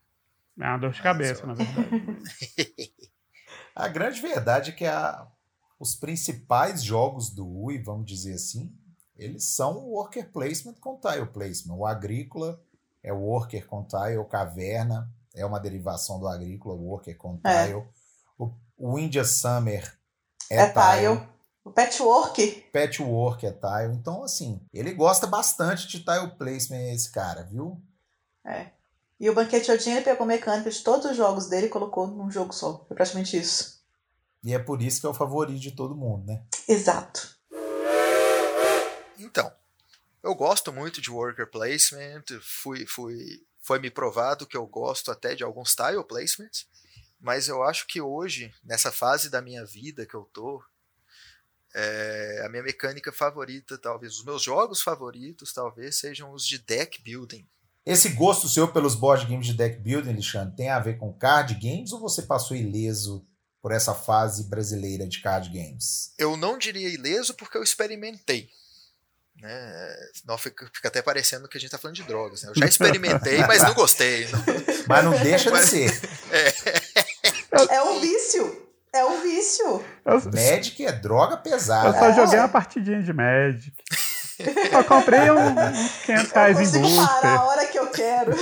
É 0.61 0.65
uma 0.65 0.79
dor 0.79 0.93
de 0.93 1.03
cabeça, 1.03 1.41
só. 1.43 1.47
na 1.47 1.55
verdade. 1.55 1.89
A 3.75 3.87
grande 3.89 4.21
verdade 4.21 4.71
é 4.71 4.75
que 4.75 4.85
a- 4.85 5.27
os 5.79 5.95
principais 5.95 6.83
jogos 6.83 7.31
do 7.31 7.47
UI, 7.47 7.79
vamos 7.79 8.07
dizer 8.07 8.35
assim, 8.35 8.73
eles 9.17 9.45
são 9.45 9.79
o 9.79 9.91
worker 9.93 10.29
placement 10.33 10.75
com 10.81 10.99
tile 10.99 11.27
placement. 11.27 11.75
O 11.77 11.87
agrícola 11.87 12.61
é 13.03 13.13
o 13.13 13.19
worker 13.19 13.65
com 13.67 13.85
tile, 13.85 14.25
caverna 14.29 15.09
é 15.35 15.47
uma 15.47 15.61
derivação 15.61 16.19
do 16.19 16.27
agrícola, 16.27 16.75
worker 16.75 17.17
com 17.17 17.41
É. 17.45 17.63
tile. 17.67 17.75
O, 17.75 17.89
o 18.79 18.99
India 18.99 19.25
Summer 19.25 19.93
é, 20.51 20.57
É 20.59 20.73
tile. 20.73 21.17
tile. 21.17 21.29
O 21.65 21.71
patchwork, 21.71 22.65
Patchwork 22.73 23.45
é 23.47 23.53
tile. 23.53 23.95
Então, 23.95 24.23
assim, 24.25 24.59
ele 24.73 24.95
gosta 24.95 25.27
bastante 25.27 25.87
de 25.87 26.03
tile 26.03 26.31
placement, 26.39 26.95
esse 26.95 27.11
cara, 27.13 27.43
viu? 27.43 27.79
e 29.21 29.29
o 29.29 29.35
Banquete 29.35 29.71
Odin, 29.71 29.91
ele 29.91 30.01
pegou 30.01 30.27
mecânica 30.27 30.71
de 30.71 30.83
todos 30.83 31.11
os 31.11 31.17
jogos 31.17 31.47
dele 31.47 31.67
e 31.67 31.71
colocou 31.71 32.07
num 32.07 32.31
jogo 32.31 32.55
só. 32.55 32.85
Foi 32.87 32.97
praticamente 32.97 33.37
isso. 33.37 33.83
E 34.43 34.55
é 34.55 34.59
por 34.59 34.81
isso 34.81 35.01
que 35.01 35.07
é 35.07 35.11
o 35.11 35.15
favorito 35.15 35.59
de 35.59 35.73
todo 35.73 35.95
mundo, 35.95 36.25
né? 36.25 36.43
Exato. 36.67 37.37
Então, 39.19 39.53
eu 40.23 40.35
gosto 40.35 40.73
muito 40.73 41.03
de 41.03 41.11
worker 41.11 41.51
placement, 41.51 42.23
fui, 42.41 42.87
fui, 42.87 43.45
foi 43.61 43.79
me 43.79 43.91
provado 43.91 44.47
que 44.47 44.57
eu 44.57 44.67
gosto 44.67 45.11
até 45.11 45.35
de 45.35 45.43
alguns 45.45 45.75
tile 45.75 46.03
placements, 46.05 46.67
mas 47.21 47.49
eu 47.49 47.63
acho 47.63 47.87
que 47.87 48.01
hoje, 48.01 48.53
nessa 48.63 48.93
fase 48.93 49.29
da 49.31 49.41
minha 49.43 49.65
vida 49.65 50.07
que 50.07 50.15
eu 50.15 50.23
tô, 50.33 50.63
é, 51.75 52.43
a 52.45 52.49
minha 52.49 52.63
mecânica 52.63 53.13
favorita, 53.13 53.77
talvez, 53.79 54.15
os 54.19 54.25
meus 54.25 54.43
jogos 54.43 54.81
favoritos, 54.81 55.53
talvez, 55.53 55.97
sejam 55.97 56.33
os 56.33 56.47
de 56.47 56.59
deck 56.59 57.03
building. 57.03 57.47
Esse 57.85 58.11
gosto 58.11 58.49
seu 58.49 58.69
pelos 58.73 58.95
board 58.95 59.27
games 59.27 59.47
de 59.47 59.55
deck 59.55 59.79
building, 59.79 60.11
Alexandre, 60.13 60.57
tem 60.57 60.69
a 60.71 60.79
ver 60.79 60.99
com 60.99 61.13
card 61.13 61.55
games 61.55 61.93
ou 61.93 62.01
você 62.01 62.23
passou 62.23 62.57
ileso 62.57 63.27
por 63.61 63.73
essa 63.73 63.95
fase 63.95 64.45
brasileira 64.45 65.07
de 65.07 65.21
card 65.21 65.49
games? 65.49 66.13
Eu 66.19 66.37
não 66.37 66.59
diria 66.59 66.89
ileso 66.89 67.35
porque 67.35 67.57
eu 67.57 67.63
experimentei. 67.63 68.51
Né? 69.41 69.97
Não, 70.27 70.37
fica, 70.37 70.69
fica 70.75 70.89
até 70.89 71.01
parecendo 71.01 71.49
que 71.49 71.57
a 71.57 71.61
gente 71.61 71.69
está 71.69 71.79
falando 71.79 71.97
de 71.97 72.03
drogas. 72.03 72.43
Né? 72.43 72.51
Eu 72.51 72.55
já 72.57 72.67
experimentei, 72.67 73.39
mas 73.47 73.63
não 73.63 73.73
gostei. 73.75 74.27
Não- 74.29 74.45
Mas 74.89 75.05
não 75.05 75.13
deixa 75.23 75.45
de 75.45 75.51
Mas- 75.53 75.69
ser. 75.71 75.91
É 76.31 76.88
vício. 78.47 78.69
É 78.93 79.05
um 79.05 79.21
vício. 79.21 79.85
Eu, 80.05 80.15
Magic 80.33 80.85
é 80.87 80.93
droga 80.93 81.35
eu 81.35 81.39
pesada. 81.43 81.99
só 81.99 82.07
É. 82.07 82.15
joguei 82.15 82.39
uma 82.39 82.49
partidinha 82.49 83.03
de 83.03 83.13
Magic. 83.13 83.73
Só 84.71 84.85
comprei 84.85 85.31
um, 85.31 85.35
uns 85.37 85.93
500 86.07 86.09
Eu 86.09 86.35
reais 86.35 86.59
em 86.75 86.81
consigo 86.83 86.97
parar 87.07 87.35
a 87.35 87.39
booster. 87.39 87.41
hora 87.43 87.67
que 87.67 87.79
eu 87.79 87.91
quero. 87.91 88.33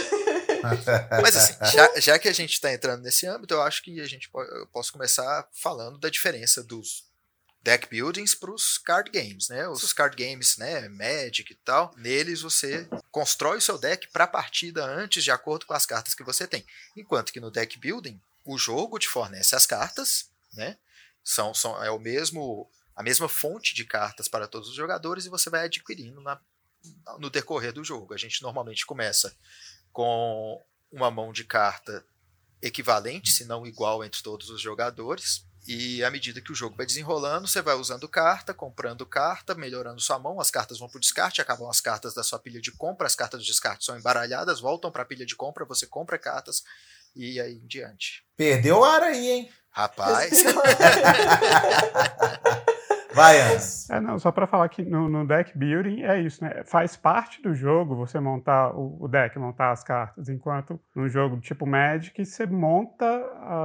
Mas 1.22 1.36
assim, 1.36 1.54
já, 1.72 2.00
já 2.00 2.18
que 2.18 2.28
a 2.28 2.32
gente 2.32 2.52
está 2.52 2.72
entrando 2.72 3.02
nesse 3.02 3.26
âmbito, 3.26 3.54
eu 3.54 3.62
acho 3.62 3.82
que 3.82 3.98
a 4.00 4.06
gente 4.06 4.28
po- 4.30 4.42
eu 4.42 4.66
posso 4.68 4.92
começar 4.92 5.48
falando 5.62 5.98
da 5.98 6.08
diferença 6.10 6.62
dos 6.62 7.04
deck 7.62 7.88
buildings 7.88 8.34
para 8.34 8.50
os 8.52 8.78
card 8.78 9.10
games, 9.10 9.48
né? 9.48 9.66
Os 9.68 9.92
card 9.92 10.16
games, 10.22 10.56
né, 10.58 10.88
Magic 10.88 11.50
e 11.52 11.56
tal, 11.64 11.92
neles 11.96 12.42
você 12.42 12.86
constrói 13.10 13.56
o 13.58 13.60
seu 13.62 13.76
deck 13.78 14.06
para 14.12 14.24
a 14.24 14.28
partida 14.28 14.84
antes, 14.84 15.24
de 15.24 15.30
acordo 15.32 15.66
com 15.66 15.74
as 15.74 15.84
cartas 15.86 16.14
que 16.14 16.22
você 16.22 16.46
tem. 16.46 16.64
Enquanto 16.96 17.32
que 17.32 17.40
no 17.40 17.50
deck 17.50 17.78
building, 17.80 18.20
o 18.46 18.56
jogo 18.56 18.98
te 18.98 19.08
fornece 19.08 19.54
as 19.56 19.66
cartas, 19.66 20.30
né? 20.54 20.78
São, 21.24 21.52
são 21.52 21.82
é 21.82 21.90
o 21.90 21.98
mesmo 21.98 22.70
a 22.94 23.02
mesma 23.02 23.28
fonte 23.28 23.74
de 23.74 23.84
cartas 23.84 24.26
para 24.26 24.46
todos 24.48 24.70
os 24.70 24.74
jogadores 24.74 25.26
e 25.26 25.28
você 25.28 25.50
vai 25.50 25.66
adquirindo 25.66 26.18
na- 26.22 26.40
no 27.18 27.28
decorrer 27.28 27.72
do 27.72 27.84
jogo. 27.84 28.14
A 28.14 28.16
gente 28.16 28.42
normalmente 28.42 28.86
começa 28.86 29.36
com 29.92 30.64
uma 30.90 31.10
mão 31.10 31.30
de 31.30 31.44
carta 31.44 32.06
equivalente, 32.62 33.30
se 33.30 33.44
não 33.44 33.66
igual 33.66 34.02
entre 34.02 34.22
todos 34.22 34.48
os 34.48 34.62
jogadores. 34.62 35.44
E 35.66 36.02
à 36.04 36.10
medida 36.10 36.40
que 36.40 36.52
o 36.52 36.54
jogo 36.54 36.76
vai 36.76 36.86
desenrolando, 36.86 37.48
você 37.48 37.60
vai 37.60 37.74
usando 37.74 38.08
carta, 38.08 38.54
comprando 38.54 39.04
carta, 39.04 39.54
melhorando 39.54 40.00
sua 40.00 40.18
mão, 40.18 40.40
as 40.40 40.50
cartas 40.50 40.78
vão 40.78 40.88
para 40.88 40.96
o 40.96 41.00
descarte, 41.00 41.40
acabam 41.40 41.68
as 41.68 41.80
cartas 41.80 42.14
da 42.14 42.22
sua 42.22 42.38
pilha 42.38 42.60
de 42.60 42.70
compra, 42.70 43.06
as 43.06 43.16
cartas 43.16 43.40
do 43.40 43.46
descarte 43.46 43.84
são 43.84 43.98
embaralhadas, 43.98 44.60
voltam 44.60 44.92
para 44.92 45.02
a 45.02 45.06
pilha 45.06 45.26
de 45.26 45.34
compra, 45.34 45.64
você 45.64 45.86
compra 45.86 46.18
cartas 46.18 46.62
e 47.16 47.40
aí 47.40 47.54
em 47.54 47.66
diante. 47.66 48.22
Perdeu 48.36 48.80
o 48.80 48.84
ar 48.84 49.02
aí, 49.02 49.30
hein? 49.30 49.50
Rapaz, 49.70 50.44
Vai, 53.16 53.40
Ans. 53.40 53.88
É, 53.88 53.98
não, 53.98 54.18
só 54.18 54.30
pra 54.30 54.46
falar 54.46 54.68
que 54.68 54.84
no, 54.84 55.08
no 55.08 55.26
deck 55.26 55.56
building 55.56 56.02
é 56.02 56.20
isso, 56.20 56.44
né? 56.44 56.62
Faz 56.64 56.98
parte 56.98 57.40
do 57.40 57.54
jogo 57.54 57.96
você 57.96 58.20
montar 58.20 58.76
o, 58.76 58.98
o 59.00 59.08
deck, 59.08 59.38
montar 59.38 59.70
as 59.70 59.82
cartas, 59.82 60.28
enquanto 60.28 60.78
no 60.94 61.08
jogo 61.08 61.40
tipo 61.40 61.66
Magic 61.66 62.22
você 62.22 62.44
monta 62.44 63.06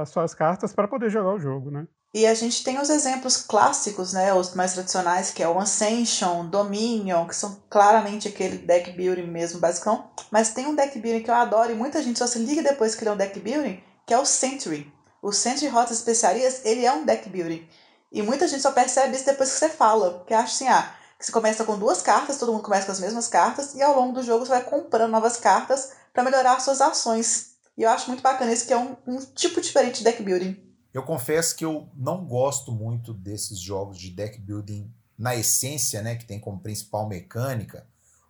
as 0.00 0.08
suas 0.08 0.32
cartas 0.32 0.74
para 0.74 0.88
poder 0.88 1.10
jogar 1.10 1.34
o 1.34 1.38
jogo, 1.38 1.70
né? 1.70 1.86
E 2.14 2.26
a 2.26 2.34
gente 2.34 2.62
tem 2.62 2.78
os 2.78 2.90
exemplos 2.90 3.38
clássicos, 3.38 4.12
né, 4.12 4.34
os 4.34 4.54
mais 4.54 4.74
tradicionais, 4.74 5.30
que 5.30 5.42
é 5.42 5.48
o 5.48 5.58
Ascension, 5.58 6.44
Dominion, 6.44 7.26
que 7.26 7.34
são 7.34 7.62
claramente 7.70 8.28
aquele 8.28 8.58
deck 8.58 8.90
building 8.92 9.28
mesmo, 9.28 9.58
basicão. 9.58 10.10
Mas 10.30 10.50
tem 10.50 10.66
um 10.66 10.74
deck 10.74 10.98
building 10.98 11.22
que 11.22 11.30
eu 11.30 11.34
adoro 11.34 11.72
e 11.72 11.74
muita 11.74 12.02
gente 12.02 12.18
só 12.18 12.26
se 12.26 12.38
liga 12.38 12.62
depois 12.62 12.94
que 12.94 13.02
ele 13.02 13.08
é 13.08 13.12
um 13.14 13.16
deck 13.16 13.40
building, 13.40 13.82
que 14.06 14.12
é 14.12 14.18
o 14.18 14.26
Century. 14.26 14.92
O 15.22 15.32
Century 15.32 15.68
Rotas 15.68 15.96
Especiarias, 15.96 16.60
ele 16.66 16.84
é 16.84 16.92
um 16.92 17.06
deck 17.06 17.30
building. 17.30 17.66
E 18.10 18.20
muita 18.20 18.46
gente 18.46 18.60
só 18.60 18.72
percebe 18.72 19.16
isso 19.16 19.24
depois 19.24 19.50
que 19.50 19.58
você 19.58 19.70
fala, 19.70 20.18
porque 20.18 20.34
acha 20.34 20.52
assim, 20.52 20.68
ah, 20.68 20.94
que 21.18 21.24
você 21.24 21.32
começa 21.32 21.64
com 21.64 21.78
duas 21.78 22.02
cartas, 22.02 22.36
todo 22.36 22.52
mundo 22.52 22.62
começa 22.62 22.84
com 22.84 22.92
as 22.92 23.00
mesmas 23.00 23.26
cartas, 23.26 23.74
e 23.74 23.80
ao 23.80 23.96
longo 23.96 24.12
do 24.12 24.22
jogo 24.22 24.44
você 24.44 24.50
vai 24.50 24.64
comprando 24.64 25.10
novas 25.10 25.38
cartas 25.38 25.92
para 26.12 26.22
melhorar 26.22 26.56
as 26.56 26.64
suas 26.64 26.82
ações. 26.82 27.52
E 27.74 27.84
eu 27.84 27.88
acho 27.88 28.08
muito 28.08 28.22
bacana 28.22 28.52
isso, 28.52 28.66
que 28.66 28.72
é 28.74 28.76
um, 28.76 28.96
um 29.06 29.18
tipo 29.18 29.62
diferente 29.62 29.98
de 29.98 30.04
deck 30.04 30.22
building. 30.22 30.71
Eu 30.92 31.02
confesso 31.02 31.56
que 31.56 31.64
eu 31.64 31.88
não 31.94 32.26
gosto 32.26 32.70
muito 32.70 33.14
desses 33.14 33.58
jogos 33.58 33.98
de 33.98 34.10
deck 34.10 34.38
building 34.38 34.92
na 35.16 35.34
essência, 35.34 36.02
né, 36.02 36.16
que 36.16 36.24
tem 36.24 36.40
como 36.40 36.60
principal 36.60 37.08
mecânica, 37.08 37.86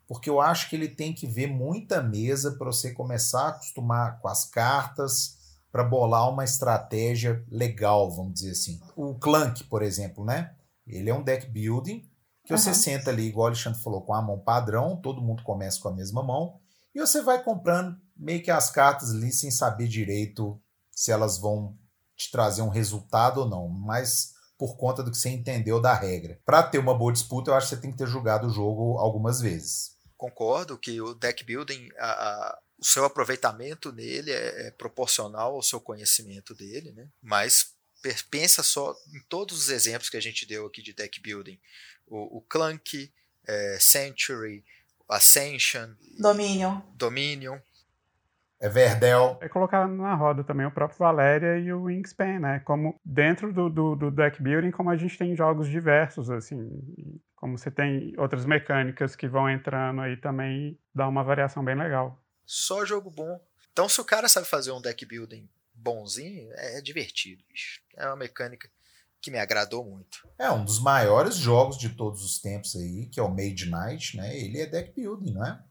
porque 0.07 0.29
eu 0.29 0.41
acho 0.41 0.69
que 0.69 0.77
ele 0.77 0.89
tem 0.89 1.13
que 1.13 1.27
ver 1.27 1.47
muita 1.47 2.03
mesa 2.03 2.53
para 2.53 2.67
você 2.67 2.93
começar 2.93 3.47
a 3.47 3.49
acostumar 3.49 4.21
com 4.21 4.29
as 4.29 4.45
cartas 4.45 5.39
para 5.71 5.83
bolar 5.83 6.29
uma 6.29 6.45
estratégia 6.45 7.43
legal, 7.51 8.11
vamos 8.11 8.35
dizer 8.35 8.51
assim. 8.51 8.81
O 8.95 9.15
Clank, 9.15 9.65
por 9.65 9.83
exemplo, 9.83 10.25
né? 10.25 10.55
Ele 10.87 11.09
é 11.09 11.15
um 11.15 11.23
deck 11.23 11.47
building 11.49 12.07
que 12.45 12.57
você 12.57 12.71
Aham. 12.71 12.79
senta 12.79 13.11
ali, 13.11 13.29
igual 13.29 13.45
o 13.45 13.47
Alexandre 13.47 13.81
falou, 13.81 14.03
com 14.03 14.13
a 14.13 14.21
mão 14.21 14.39
padrão, 14.39 14.97
todo 14.97 15.23
mundo 15.23 15.43
começa 15.45 15.81
com 15.81 15.89
a 15.89 15.95
mesma 15.95 16.23
mão, 16.23 16.61
e 16.95 17.01
você 17.01 17.23
vai 17.23 17.43
comprando 17.43 17.97
meio 18.17 18.43
que 18.43 18.51
as 18.51 18.71
cartas 18.71 19.13
ali 19.13 19.33
sem 19.33 19.51
saber 19.51 19.89
direito 19.89 20.61
se 20.91 21.11
elas 21.11 21.39
vão 21.39 21.79
te 22.25 22.31
trazer 22.31 22.63
um 22.63 22.69
resultado 22.69 23.41
ou 23.41 23.49
não, 23.49 23.69
mas 23.69 24.33
por 24.59 24.77
conta 24.77 25.03
do 25.03 25.11
que 25.11 25.17
você 25.19 25.29
entendeu 25.31 25.81
da 25.81 25.93
regra. 25.95 26.41
Para 26.45 26.63
ter 26.63 26.79
uma 26.79 26.97
boa 26.97 27.13
disputa, 27.13 27.51
eu 27.51 27.55
acho 27.55 27.69
que 27.69 27.75
você 27.75 27.81
tem 27.81 27.91
que 27.91 27.99
ter 27.99 28.07
jogado 28.07 28.47
o 28.47 28.51
jogo 28.53 28.99
algumas 28.99 29.41
vezes. 29.41 29.93
concordo 30.17 30.79
que 30.79 31.01
o 31.01 31.15
deck 31.15 31.43
building, 31.43 31.89
a- 31.99 32.07
a- 32.13 32.59
o 32.79 32.85
seu 32.85 33.05
aproveitamento 33.05 33.91
nele 33.91 34.31
é, 34.31 34.69
é 34.69 34.71
proporcional 34.71 35.57
ao 35.57 35.63
seu 35.63 35.81
conhecimento 35.81 36.55
dele, 36.55 36.93
né? 36.93 37.09
Mas 37.21 37.73
per- 38.01 38.25
pensa 38.31 38.63
só 38.63 38.95
em 39.13 39.21
todos 39.29 39.59
os 39.59 39.69
exemplos 39.69 40.09
que 40.09 40.17
a 40.17 40.21
gente 40.23 40.47
deu 40.47 40.65
aqui 40.67 40.81
de 40.81 40.93
deck 40.95 41.21
building. 41.21 41.59
O, 42.07 42.39
o 42.39 42.41
Clank, 42.43 43.13
é, 43.49 43.79
Century, 43.81 44.65
Ascension, 45.09 45.89
Dominion. 46.19 46.81
Dominion. 46.95 47.59
É 48.63 48.69
Verdel. 48.69 49.39
É 49.41 49.49
colocar 49.49 49.89
na 49.89 50.15
roda 50.15 50.45
também 50.45 50.65
o 50.65 50.71
próprio 50.71 50.97
Valéria 50.97 51.59
e 51.59 51.73
o 51.73 51.83
Wingspan, 51.83 52.39
né? 52.39 52.61
Como 52.61 52.95
dentro 53.05 53.53
do, 53.53 53.69
do, 53.69 53.97
do 53.97 54.09
deck 54.09 54.41
building, 54.41 54.71
como 54.71 54.89
a 54.89 54.97
gente 54.97 55.19
tem 55.19 55.35
jogos 55.35 55.69
diversos, 55.69 56.31
assim. 56.31 56.71
Como 57.35 57.59
você 57.59 57.73
tem 57.73 58.15
outras 58.17 58.47
mecânicas 58.47 59.17
que 59.17 59.27
vão 59.27 59.51
entrando 59.51 60.01
aí 60.01 60.17
também, 60.17 60.79
dá 60.95 61.09
uma 61.09 61.25
variação 61.25 61.65
bem 61.65 61.75
legal. 61.75 62.17
Só 62.47 62.85
jogo 62.85 63.11
bom. 63.11 63.45
Então, 63.73 63.89
se 63.89 64.01
o 64.01 64.05
cara 64.05 64.29
sabe 64.29 64.47
fazer 64.47 64.71
um 64.71 64.81
deck 64.81 65.05
building 65.05 65.49
bonzinho, 65.75 66.49
é 66.53 66.81
divertido, 66.81 67.43
bicho. 67.49 67.81
É 67.97 68.07
uma 68.07 68.17
mecânica 68.17 68.71
que 69.21 69.33
me 69.33 69.41
agradou 69.41 69.85
muito. 69.85 70.19
É 70.39 70.49
um 70.53 70.65
dos 70.65 70.81
maiores 70.81 71.35
jogos 71.35 71.77
de 71.77 71.89
todos 71.89 72.25
os 72.25 72.41
tempos 72.41 72.77
aí, 72.77 73.07
que 73.07 73.19
é 73.19 73.23
o 73.25 73.29
Made 73.29 73.69
Night, 73.69 74.17
né? 74.17 74.39
Ele 74.39 74.61
é 74.61 74.67
deck 74.67 74.93
building, 74.95 75.33
não 75.33 75.45
é? 75.45 75.65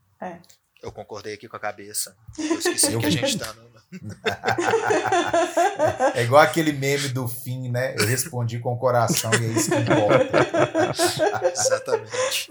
Eu 0.81 0.91
concordei 0.91 1.35
aqui 1.35 1.47
com 1.47 1.55
a 1.55 1.59
cabeça. 1.59 2.17
Eu 2.37 2.57
esqueci 2.57 2.97
que 2.97 3.05
a 3.05 3.09
gente 3.09 3.37
tá 3.37 3.53
no... 3.53 3.71
é 6.15 6.23
igual 6.23 6.41
aquele 6.41 6.71
meme 6.71 7.09
do 7.09 7.27
fim, 7.27 7.69
né? 7.69 7.93
Eu 7.99 8.07
respondi 8.07 8.57
com 8.57 8.73
o 8.73 8.77
coração 8.77 9.29
e 9.33 9.45
é 9.45 9.49
isso 9.49 9.69
que 9.69 9.75
importa. 9.75 11.51
Exatamente. 11.51 12.49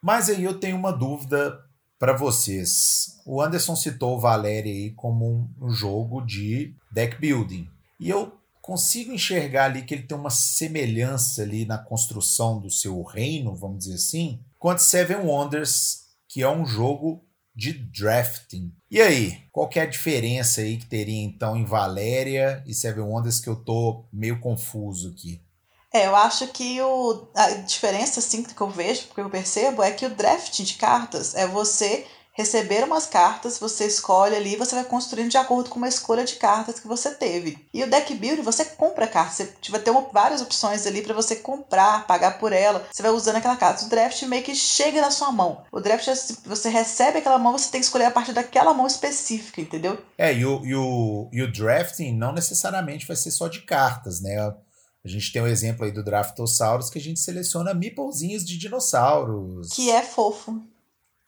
Mas 0.00 0.30
aí 0.30 0.44
eu 0.44 0.58
tenho 0.58 0.76
uma 0.76 0.92
dúvida 0.92 1.58
para 1.98 2.12
vocês. 2.12 3.20
O 3.26 3.42
Anderson 3.42 3.74
citou 3.74 4.16
o 4.16 4.20
Valéria 4.20 4.72
aí 4.72 4.92
como 4.92 5.50
um 5.60 5.70
jogo 5.70 6.20
de 6.20 6.76
deck 6.90 7.20
building. 7.20 7.68
E 7.98 8.08
eu 8.08 8.32
consigo 8.60 9.12
enxergar 9.12 9.64
ali 9.64 9.82
que 9.82 9.94
ele 9.94 10.04
tem 10.04 10.16
uma 10.16 10.30
semelhança 10.30 11.42
ali 11.42 11.66
na 11.66 11.78
construção 11.78 12.60
do 12.60 12.70
seu 12.70 13.02
reino, 13.02 13.56
vamos 13.56 13.78
dizer 13.78 13.94
assim, 13.94 14.40
com 14.58 14.76
Seven 14.78 15.18
Wonders 15.18 16.01
que 16.32 16.42
é 16.42 16.48
um 16.48 16.64
jogo 16.64 17.22
de 17.54 17.74
drafting. 17.74 18.72
E 18.90 19.02
aí, 19.02 19.42
qual 19.52 19.68
que 19.68 19.78
é 19.78 19.82
a 19.82 19.86
diferença 19.86 20.62
aí 20.62 20.78
que 20.78 20.86
teria 20.86 21.22
então 21.22 21.54
em 21.54 21.64
Valéria 21.66 22.64
e 22.66 22.72
Seven 22.72 23.04
Wonders 23.04 23.38
que 23.38 23.50
eu 23.50 23.56
tô 23.56 24.06
meio 24.10 24.40
confuso 24.40 25.10
aqui? 25.10 25.42
É, 25.92 26.06
eu 26.06 26.16
acho 26.16 26.48
que 26.48 26.80
o, 26.80 27.28
a 27.36 27.50
diferença 27.50 28.18
assim 28.18 28.42
que 28.42 28.58
eu 28.58 28.70
vejo, 28.70 29.08
porque 29.08 29.20
eu 29.20 29.28
percebo, 29.28 29.82
é 29.82 29.90
que 29.90 30.06
o 30.06 30.14
drafting 30.14 30.64
de 30.64 30.74
cartas 30.74 31.34
é 31.34 31.46
você 31.46 32.06
receber 32.32 32.84
umas 32.84 33.06
cartas, 33.06 33.58
você 33.58 33.86
escolhe 33.86 34.34
ali, 34.34 34.56
você 34.56 34.74
vai 34.74 34.84
construindo 34.84 35.30
de 35.30 35.36
acordo 35.36 35.68
com 35.68 35.76
uma 35.76 35.88
escolha 35.88 36.24
de 36.24 36.36
cartas 36.36 36.80
que 36.80 36.88
você 36.88 37.10
teve. 37.14 37.58
E 37.72 37.82
o 37.82 37.90
deck 37.90 38.14
building, 38.14 38.42
você 38.42 38.64
compra 38.64 39.06
cartas, 39.06 39.36
você 39.36 39.70
vai 39.70 39.80
ter 39.80 39.90
uma, 39.90 40.02
várias 40.12 40.40
opções 40.40 40.86
ali 40.86 41.02
para 41.02 41.14
você 41.14 41.36
comprar, 41.36 42.06
pagar 42.06 42.38
por 42.38 42.52
ela. 42.52 42.86
Você 42.90 43.02
vai 43.02 43.10
usando 43.10 43.36
aquela 43.36 43.56
carta. 43.56 43.84
O 43.84 43.88
draft 43.88 44.22
meio 44.22 44.42
que 44.42 44.54
chega 44.54 45.00
na 45.00 45.10
sua 45.10 45.30
mão. 45.30 45.64
O 45.70 45.80
draft, 45.80 46.08
você 46.46 46.68
recebe 46.68 47.18
aquela 47.18 47.38
mão, 47.38 47.52
você 47.52 47.70
tem 47.70 47.80
que 47.80 47.86
escolher 47.86 48.06
a 48.06 48.10
partir 48.10 48.32
daquela 48.32 48.72
mão 48.72 48.86
específica, 48.86 49.60
entendeu? 49.60 49.98
É, 50.16 50.32
e 50.32 50.44
o, 50.44 50.64
e 50.64 50.74
o, 50.74 51.28
e 51.32 51.42
o 51.42 51.52
drafting 51.52 52.16
não 52.16 52.32
necessariamente 52.32 53.06
vai 53.06 53.16
ser 53.16 53.30
só 53.30 53.48
de 53.48 53.60
cartas, 53.62 54.20
né? 54.22 54.38
A 55.04 55.08
gente 55.08 55.32
tem 55.32 55.42
o 55.42 55.46
um 55.46 55.48
exemplo 55.48 55.84
aí 55.84 55.90
do 55.90 56.04
Draftosaurus 56.04 56.88
que 56.88 56.98
a 56.98 57.02
gente 57.02 57.18
seleciona 57.18 57.74
meeplezinhos 57.74 58.44
de 58.44 58.56
dinossauros. 58.56 59.70
Que 59.72 59.90
é 59.90 60.00
fofo. 60.00 60.62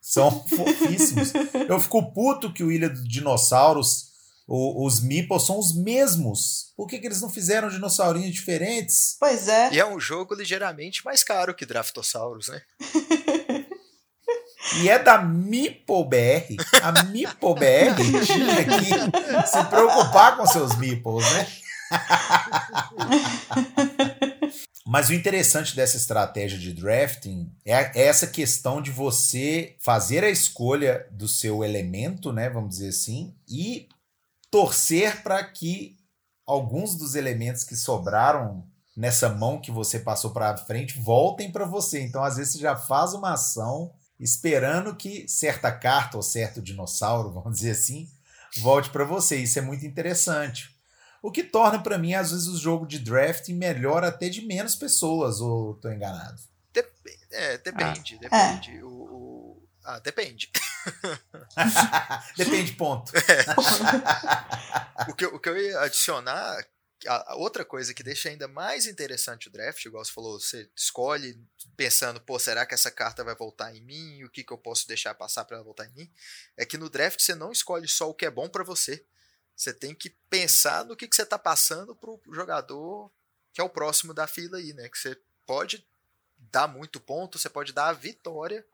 São 0.04 0.46
fofíssimos. 0.46 1.32
Eu 1.66 1.80
fico 1.80 2.12
puto 2.12 2.52
que 2.52 2.62
o 2.62 2.70
Ilha 2.70 2.90
dos 2.90 3.08
Dinossauros, 3.08 4.11
o, 4.46 4.87
os 4.87 5.02
Meeples 5.02 5.44
são 5.44 5.58
os 5.58 5.75
mesmos. 5.75 6.75
Por 6.76 6.87
que, 6.87 6.99
que 6.99 7.06
eles 7.06 7.23
não 7.23 7.30
fizeram 7.30 7.70
dinossaurinhos 7.70 8.34
diferentes? 8.34 9.16
Pois 9.18 9.49
é. 9.49 9.73
E 9.73 9.80
é 9.80 9.87
um 9.87 9.99
jogo 9.99 10.34
ligeiramente 10.34 11.02
mais 11.06 11.25
caro 11.25 11.54
que 11.54 11.64
Draftosaurus, 11.64 12.49
né? 12.49 12.61
E 14.82 14.90
é 14.90 14.99
da 14.99 15.23
MipoBR. 15.23 16.56
A 16.82 17.04
MipoBR 17.04 17.94
tinha 18.26 18.64
que 18.64 19.46
se 19.46 19.64
preocupar 19.64 20.37
com 20.37 20.46
seus 20.46 20.76
Meeples, 20.76 21.25
né? 21.32 21.49
Mas 24.87 25.09
o 25.09 25.14
interessante 25.14 25.75
dessa 25.75 25.97
estratégia 25.97 26.59
de 26.59 26.73
drafting 26.75 27.51
é 27.64 28.07
essa 28.07 28.27
questão 28.27 28.83
de 28.83 28.90
você 28.90 29.77
fazer 29.81 30.23
a 30.23 30.29
escolha 30.29 31.09
do 31.11 31.27
seu 31.27 31.64
elemento, 31.64 32.33
né, 32.33 32.51
vamos 32.51 32.70
dizer 32.70 32.88
assim, 32.88 33.35
e 33.49 33.88
torcer 34.51 35.23
para 35.23 35.42
que 35.42 35.97
alguns 36.47 36.97
dos 36.97 37.14
elementos 37.14 37.64
que 37.64 37.75
sobraram 37.75 38.62
nessa 38.94 39.29
mão 39.29 39.61
que 39.61 39.70
você 39.70 39.99
passou 39.99 40.31
para 40.31 40.57
frente 40.57 41.01
voltem 41.01 41.51
para 41.51 41.64
você. 41.64 42.01
Então, 42.03 42.23
às 42.23 42.37
vezes, 42.37 42.53
você 42.53 42.59
já 42.61 42.77
faz 42.77 43.14
uma 43.14 43.33
ação 43.33 43.92
esperando 44.20 44.94
que 44.94 45.27
certa 45.29 45.73
carta 45.73 46.16
ou 46.16 46.23
certo 46.23 46.62
dinossauro, 46.62 47.33
vamos 47.35 47.55
dizer 47.55 47.73
assim, 47.73 48.09
volte 48.59 48.90
para 48.90 49.05
você. 49.05 49.37
Isso 49.38 49.59
é 49.59 49.62
muito 49.62 49.87
interessante. 49.87 50.73
O 51.24 51.32
que 51.32 51.42
torna 51.42 51.82
para 51.82 51.96
mim, 51.96 52.12
às 52.12 52.32
vezes, 52.32 52.48
o 52.48 52.58
jogo 52.58 52.87
de 52.87 52.98
drafting 52.98 53.54
melhor 53.54 54.04
até 54.04 54.28
de 54.28 54.42
menos 54.42 54.76
pessoas, 54.76 55.40
ou 55.40 55.72
tô 55.76 55.90
enganado? 55.90 56.38
Dep 56.70 56.87
é, 57.30 57.56
depende, 57.56 58.16
ah. 58.16 58.28
depende. 58.28 58.76
É. 58.76 58.84
O, 58.84 58.88
o, 58.88 59.68
Ah, 59.82 59.98
depende. 60.00 60.50
depende, 62.37 62.74
ponto. 62.74 63.10
É. 63.16 65.10
o, 65.10 65.14
que, 65.14 65.24
o 65.24 65.40
que 65.40 65.48
eu 65.48 65.56
ia 65.56 65.80
adicionar, 65.80 66.62
a, 67.06 67.32
a 67.32 67.37
outra 67.37 67.64
coisa 67.64 67.94
que 67.94 68.02
deixa 68.02 68.28
ainda 68.28 68.46
mais 68.46 68.87
interessante 68.87 69.48
o 69.48 69.50
draft, 69.50 69.82
igual 69.82 70.04
você 70.04 70.12
falou, 70.12 70.38
você 70.38 70.68
escolhe 70.76 71.40
pensando, 71.74 72.20
pô, 72.20 72.38
será 72.38 72.66
que 72.66 72.74
essa 72.74 72.90
carta 72.90 73.24
vai 73.24 73.34
voltar 73.34 73.74
em 73.74 73.80
mim? 73.80 74.22
O 74.24 74.30
que, 74.30 74.44
que 74.44 74.52
eu 74.52 74.58
posso 74.58 74.87
deixar 74.87 75.14
passar 75.14 75.46
para 75.46 75.56
ela 75.56 75.64
voltar 75.64 75.87
em 75.87 75.92
mim? 75.94 76.10
É 76.54 76.66
que 76.66 76.76
no 76.76 76.90
draft 76.90 77.18
você 77.18 77.34
não 77.34 77.50
escolhe 77.50 77.88
só 77.88 78.10
o 78.10 78.14
que 78.14 78.26
é 78.26 78.30
bom 78.30 78.46
para 78.46 78.62
você 78.62 79.06
você 79.56 79.72
tem 79.72 79.94
que 79.94 80.10
pensar 80.28 80.84
no 80.84 80.96
que, 80.96 81.06
que 81.06 81.14
você 81.14 81.22
está 81.22 81.38
passando 81.38 81.94
para 81.94 82.10
o 82.10 82.20
jogador 82.32 83.10
que 83.54 83.60
é 83.60 83.64
o 83.64 83.70
próximo 83.70 84.12
da 84.12 84.26
fila 84.26 84.58
aí, 84.58 84.72
né? 84.72 84.88
Que 84.88 84.98
você 84.98 85.16
pode 85.46 85.86
dar 86.36 86.66
muito 86.66 87.00
ponto, 87.00 87.38
você 87.38 87.48
pode 87.48 87.72
dar 87.72 87.86
a 87.86 87.92
vitória 87.92 88.66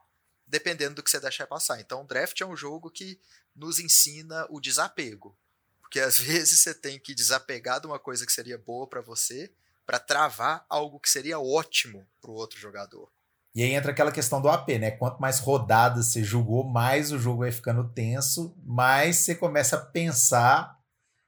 dependendo 0.47 0.97
do 0.97 1.03
que 1.03 1.11
você 1.11 1.21
deixar 1.21 1.47
passar. 1.47 1.79
Então, 1.81 2.03
o 2.03 2.07
draft 2.07 2.41
é 2.41 2.47
um 2.47 2.57
jogo 2.57 2.91
que 2.91 3.21
nos 3.55 3.79
ensina 3.79 4.47
o 4.49 4.59
desapego. 4.59 5.37
Porque 5.83 6.01
às 6.01 6.17
vezes 6.19 6.61
você 6.61 6.75
tem 6.75 6.99
que 6.99 7.15
desapegar 7.15 7.79
de 7.79 7.87
uma 7.87 7.99
coisa 7.99 8.25
que 8.25 8.33
seria 8.33 8.57
boa 8.57 8.87
para 8.87 9.03
você 9.03 9.53
para 9.85 9.99
travar 9.99 10.65
algo 10.69 10.99
que 10.99 11.11
seria 11.11 11.39
ótimo 11.39 12.09
para 12.21 12.31
o 12.31 12.35
outro 12.35 12.59
jogador. 12.59 13.11
E 13.55 13.63
aí 13.63 13.75
entra 13.75 13.91
aquela 13.91 14.13
questão 14.13 14.41
do 14.41 14.49
AP, 14.49 14.69
né? 14.79 14.93
Quanto 14.93 15.21
mais 15.21 15.41
rodadas 15.41 16.07
você 16.07 16.23
jogou, 16.23 16.65
mais 16.65 17.11
o 17.11 17.19
jogo 17.19 17.41
vai 17.41 17.51
ficando 17.51 17.89
tenso, 17.89 18.55
mais 18.65 19.17
você 19.17 19.35
começa 19.35 19.77
a 19.77 19.81
pensar 19.81 20.79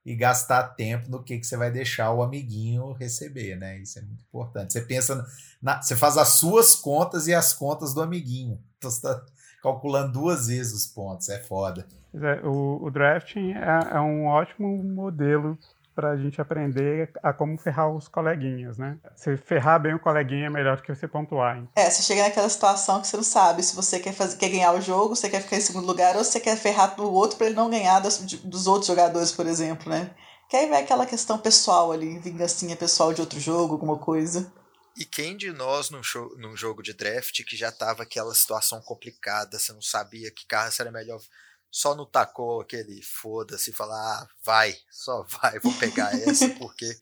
e 0.05 0.15
gastar 0.15 0.75
tempo 0.75 1.11
no 1.11 1.23
que, 1.23 1.39
que 1.39 1.47
você 1.47 1.57
vai 1.57 1.71
deixar 1.71 2.13
o 2.13 2.23
amiguinho 2.23 2.93
receber, 2.93 3.57
né? 3.57 3.79
Isso 3.79 3.99
é 3.99 4.03
muito 4.03 4.23
importante. 4.23 4.73
Você 4.73 4.81
pensa, 4.81 5.25
na, 5.61 5.81
você 5.81 5.97
faz 5.97 6.17
as 6.17 6.29
suas 6.31 6.75
contas 6.75 7.27
e 7.27 7.35
as 7.35 7.53
contas 7.53 7.95
do 7.95 8.03
amiguinho. 8.03 8.59
Então 8.79 8.91
você 8.91 8.97
está 8.99 9.25
calculando 9.63 10.13
duas 10.13 10.49
vezes 10.49 10.73
os 10.73 10.87
pontos, 10.87 11.29
é 11.29 11.39
foda. 11.39 11.87
É, 12.15 12.47
o, 12.47 12.83
o 12.83 12.91
drafting 12.91 13.53
é, 13.53 13.97
é 13.97 14.01
um 14.01 14.27
ótimo 14.27 14.83
modelo 14.83 15.57
para 15.95 16.11
a 16.11 16.17
gente 16.17 16.41
aprender 16.41 17.11
a 17.23 17.33
como 17.33 17.57
ferrar 17.59 17.91
os 17.91 18.09
coleguinhas, 18.09 18.79
né? 18.79 18.99
Se 19.15 19.37
ferrar 19.37 19.81
bem 19.81 19.95
o 19.95 20.01
coleguinha 20.01 20.47
é 20.47 20.51
melhor 20.51 20.77
do 20.77 20.83
que 20.83 20.95
você 20.95 21.07
pontuar. 21.07 21.59
Hein? 21.59 21.69
É, 21.77 21.89
você 21.89 22.03
chega 22.03 22.23
naquela 22.23 22.49
situação 22.49 23.01
que 23.01 23.07
você 23.07 23.17
não 23.17 23.25
sabe 23.25 23.63
se 23.63 23.77
você 23.77 24.01
quer, 24.01 24.13
fazer, 24.13 24.37
quer 24.37 24.49
ganhar 24.49 24.73
o 24.73 24.81
jogo, 24.81 25.15
você 25.15 25.29
quer 25.29 25.43
ficar 25.43 25.57
em 25.57 25.61
segundo 25.61 25.87
lugar, 25.87 26.17
ou 26.17 26.25
se 26.25 26.33
você 26.33 26.41
quer 26.41 26.57
ferrar 26.57 26.99
o 27.01 27.13
outro 27.13 27.37
para 27.37 27.47
ele 27.47 27.57
não 27.57 27.71
ganhar 27.71 28.01
dos, 28.01 28.19
dos 28.19 28.67
outros 28.67 28.87
jogadores, 28.87 29.33
por 29.33 29.47
exemplo, 29.47 29.91
né? 29.91 30.11
Que 30.49 30.57
aí 30.57 30.69
vai 30.69 30.83
aquela 30.83 31.07
questão 31.07 31.39
pessoal 31.39 31.93
ali, 31.93 32.19
vingancinha 32.19 32.77
pessoal 32.77 33.13
de 33.13 33.21
outro 33.21 33.41
jogo, 33.41 33.73
alguma 33.73 33.97
coisa. 33.97 34.53
E 34.97 35.05
quem 35.05 35.37
de 35.37 35.51
nós 35.51 35.89
num, 35.89 36.03
show, 36.03 36.37
num 36.37 36.55
jogo 36.55 36.83
de 36.83 36.93
draft 36.93 37.43
que 37.45 37.57
já 37.57 37.73
tava 37.73 38.03
aquela 38.03 38.35
situação 38.35 38.81
complicada, 38.83 39.59
você 39.59 39.73
não 39.73 39.81
sabia 39.81 40.31
que 40.31 40.47
carro 40.47 40.71
seria 40.71 40.93
melhor 40.93 41.19
só 41.73 41.95
não 41.95 42.05
tacou 42.05 42.61
aquele 42.61 43.01
foda-se 43.03 43.73
falar, 43.73 43.97
ah, 43.97 44.29
vai, 44.45 44.77
só 44.91 45.23
vai, 45.23 45.59
vou 45.59 45.73
pegar 45.73 46.15
essa, 46.15 46.47
porque 46.61 46.95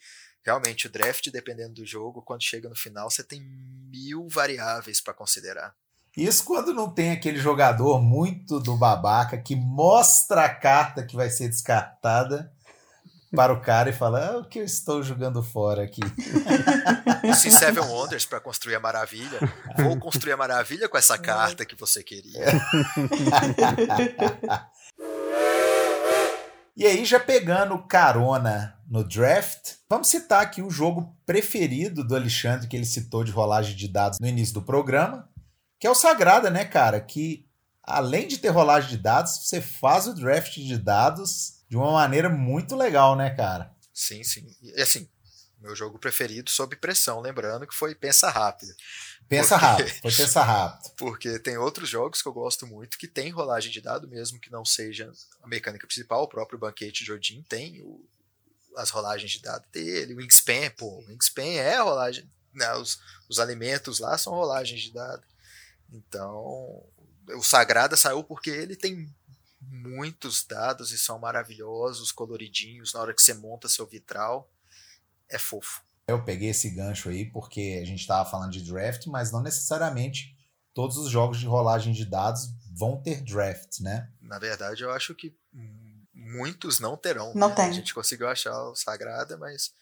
realmente 0.45 0.87
o 0.87 0.91
draft, 0.91 1.29
dependendo 1.31 1.75
do 1.75 1.85
jogo, 1.85 2.23
quando 2.23 2.45
chega 2.45 2.69
no 2.69 2.77
final, 2.77 3.11
você 3.11 3.25
tem 3.25 3.43
mil 3.43 4.29
variáveis 4.29 5.01
para 5.01 5.13
considerar. 5.13 5.75
Isso 6.17 6.45
quando 6.45 6.73
não 6.73 6.93
tem 6.93 7.11
aquele 7.11 7.39
jogador 7.39 8.01
muito 8.01 8.61
do 8.61 8.77
babaca 8.77 9.41
que 9.41 9.57
mostra 9.57 10.45
a 10.45 10.55
carta 10.55 11.05
que 11.05 11.17
vai 11.17 11.31
ser 11.31 11.49
descartada 11.49 12.53
para 13.35 13.53
o 13.53 13.61
cara 13.61 13.91
e 13.91 13.93
fala: 13.93 14.27
ah, 14.27 14.39
o 14.39 14.45
que 14.45 14.59
eu 14.59 14.65
estou 14.65 15.03
jogando 15.03 15.43
fora 15.43 15.83
aqui? 15.85 16.01
Sim, 17.35 17.51
Seven 17.51 17.85
Wonders 17.85 18.27
para 18.27 18.41
construir 18.41 18.75
a 18.75 18.81
maravilha. 18.81 19.39
Vou 19.79 19.99
construir 19.99 20.33
a 20.33 20.37
maravilha 20.37 20.89
com 20.89 20.99
essa 20.99 21.17
carta 21.17 21.65
que 21.65 21.77
você 21.77 22.03
queria. 22.03 22.45
e 26.77 26.85
aí, 26.87 27.05
já 27.05 27.21
pegando 27.21 27.79
carona 27.87 28.77
no 28.89 29.05
draft, 29.05 29.75
vamos 29.89 30.09
citar 30.09 30.43
aqui 30.43 30.61
o 30.61 30.71
jogo 30.71 31.17
preferido 31.25 32.03
do 32.03 32.17
Alexandre, 32.17 32.67
que 32.67 32.77
ele 32.77 32.85
citou 32.85 33.23
de 33.23 33.31
rolagem 33.31 33.77
de 33.77 33.87
dados 33.87 34.19
no 34.19 34.27
início 34.27 34.55
do 34.55 34.63
programa, 34.63 35.29
que 35.79 35.87
é 35.87 35.91
o 35.91 35.95
Sagrada, 35.95 36.51
né, 36.51 36.65
cara? 36.65 37.01
Que 37.01 37.47
além 37.85 38.27
de 38.27 38.39
ter 38.39 38.49
rolagem 38.49 38.91
de 38.91 38.97
dados, 38.97 39.47
você 39.47 39.61
faz 39.61 40.09
o 40.09 40.15
draft 40.15 40.55
de 40.55 40.77
dados 40.77 41.60
de 41.71 41.77
uma 41.77 41.93
maneira 41.93 42.29
muito 42.29 42.75
legal, 42.75 43.15
né, 43.15 43.31
cara? 43.31 43.73
Sim, 43.95 44.25
sim. 44.25 44.45
E 44.61 44.83
assim, 44.83 45.09
meu 45.61 45.77
jogo 45.77 46.01
preferido 46.01 46.51
sob 46.51 46.75
pressão, 46.75 47.21
lembrando 47.21 47.65
que 47.65 47.75
foi 47.75 47.95
Pensa 47.95 48.29
Rápido. 48.29 48.75
Pensa 49.29 49.57
porque... 49.57 49.65
rápido, 49.65 50.01
foi 50.03 50.13
Pensa 50.13 50.43
Rápido. 50.43 50.91
Porque 50.99 51.39
tem 51.39 51.57
outros 51.57 51.89
jogos 51.89 52.21
que 52.21 52.27
eu 52.27 52.33
gosto 52.33 52.67
muito 52.67 52.99
que 52.99 53.07
tem 53.07 53.31
rolagem 53.31 53.71
de 53.71 53.81
dado, 53.81 54.09
mesmo 54.09 54.41
que 54.41 54.51
não 54.51 54.65
seja 54.65 55.13
a 55.41 55.47
mecânica 55.47 55.87
principal, 55.87 56.25
o 56.25 56.29
próprio 56.29 56.59
Banquete 56.59 57.05
Jordin 57.05 57.45
tem 57.49 57.81
o, 57.83 58.05
as 58.77 58.91
rolagens 58.91 59.31
de 59.31 59.41
dado 59.41 59.65
dele, 59.71 60.15
o 60.15 60.17
Wingspan, 60.17 60.71
pô, 60.77 60.87
o 60.87 61.07
Wingspan 61.07 61.43
é 61.43 61.79
rolagem, 61.81 62.29
né, 62.53 62.75
os, 62.75 62.99
os 63.29 63.39
alimentos 63.39 64.01
lá 64.01 64.19
são 64.19 64.33
rolagens 64.33 64.81
de 64.81 64.93
dado. 64.93 65.23
Então, 65.93 66.85
o 67.29 67.43
Sagrada 67.43 67.97
saiu 67.97 68.25
porque 68.25 68.51
ele 68.51 68.75
tem 68.75 69.15
muitos 69.61 70.45
dados 70.45 70.93
e 70.93 70.99
são 70.99 71.19
maravilhosos, 71.19 72.13
coloridinhos, 72.13 72.95
na 72.95 73.01
hora 73.01 73.15
que 73.15 73.23
você 73.23 73.35
monta 73.35 73.69
seu 73.69 73.87
vitral, 73.87 74.51
é 75.29 75.39
fofo. 75.39 75.83
Eu 76.09 76.25
peguei 76.25 76.49
esse 76.49 76.71
gancho 76.71 77.09
aí 77.09 77.31
porque 77.31 77.79
a 77.83 77.87
gente 77.87 78.01
estava 78.01 78.29
falando 78.29 78.53
de 78.53 78.63
draft, 78.63 79.07
mas 79.07 79.31
não 79.31 79.43
necessariamente 79.43 80.37
todos 80.75 80.97
os 80.97 81.11
jogos 81.11 81.39
de 81.39 81.47
rolagem 81.47 81.93
de 81.93 82.05
dados 82.05 82.49
vão 82.73 83.01
ter 83.01 83.21
draft, 83.23 83.81
né? 83.81 84.11
Na 84.21 84.39
verdade, 84.39 84.83
eu 84.83 84.91
acho 84.91 85.15
que 85.15 85.37
muitos 86.13 86.81
não 86.81 86.97
terão. 86.97 87.33
Não 87.35 87.49
né? 87.51 87.55
tem. 87.55 87.65
A 87.67 87.73
gente 87.73 87.95
conseguiu 87.95 88.29
achar 88.29 88.57
o 88.65 88.75
Sagrada, 88.75 89.37
mas 89.37 89.73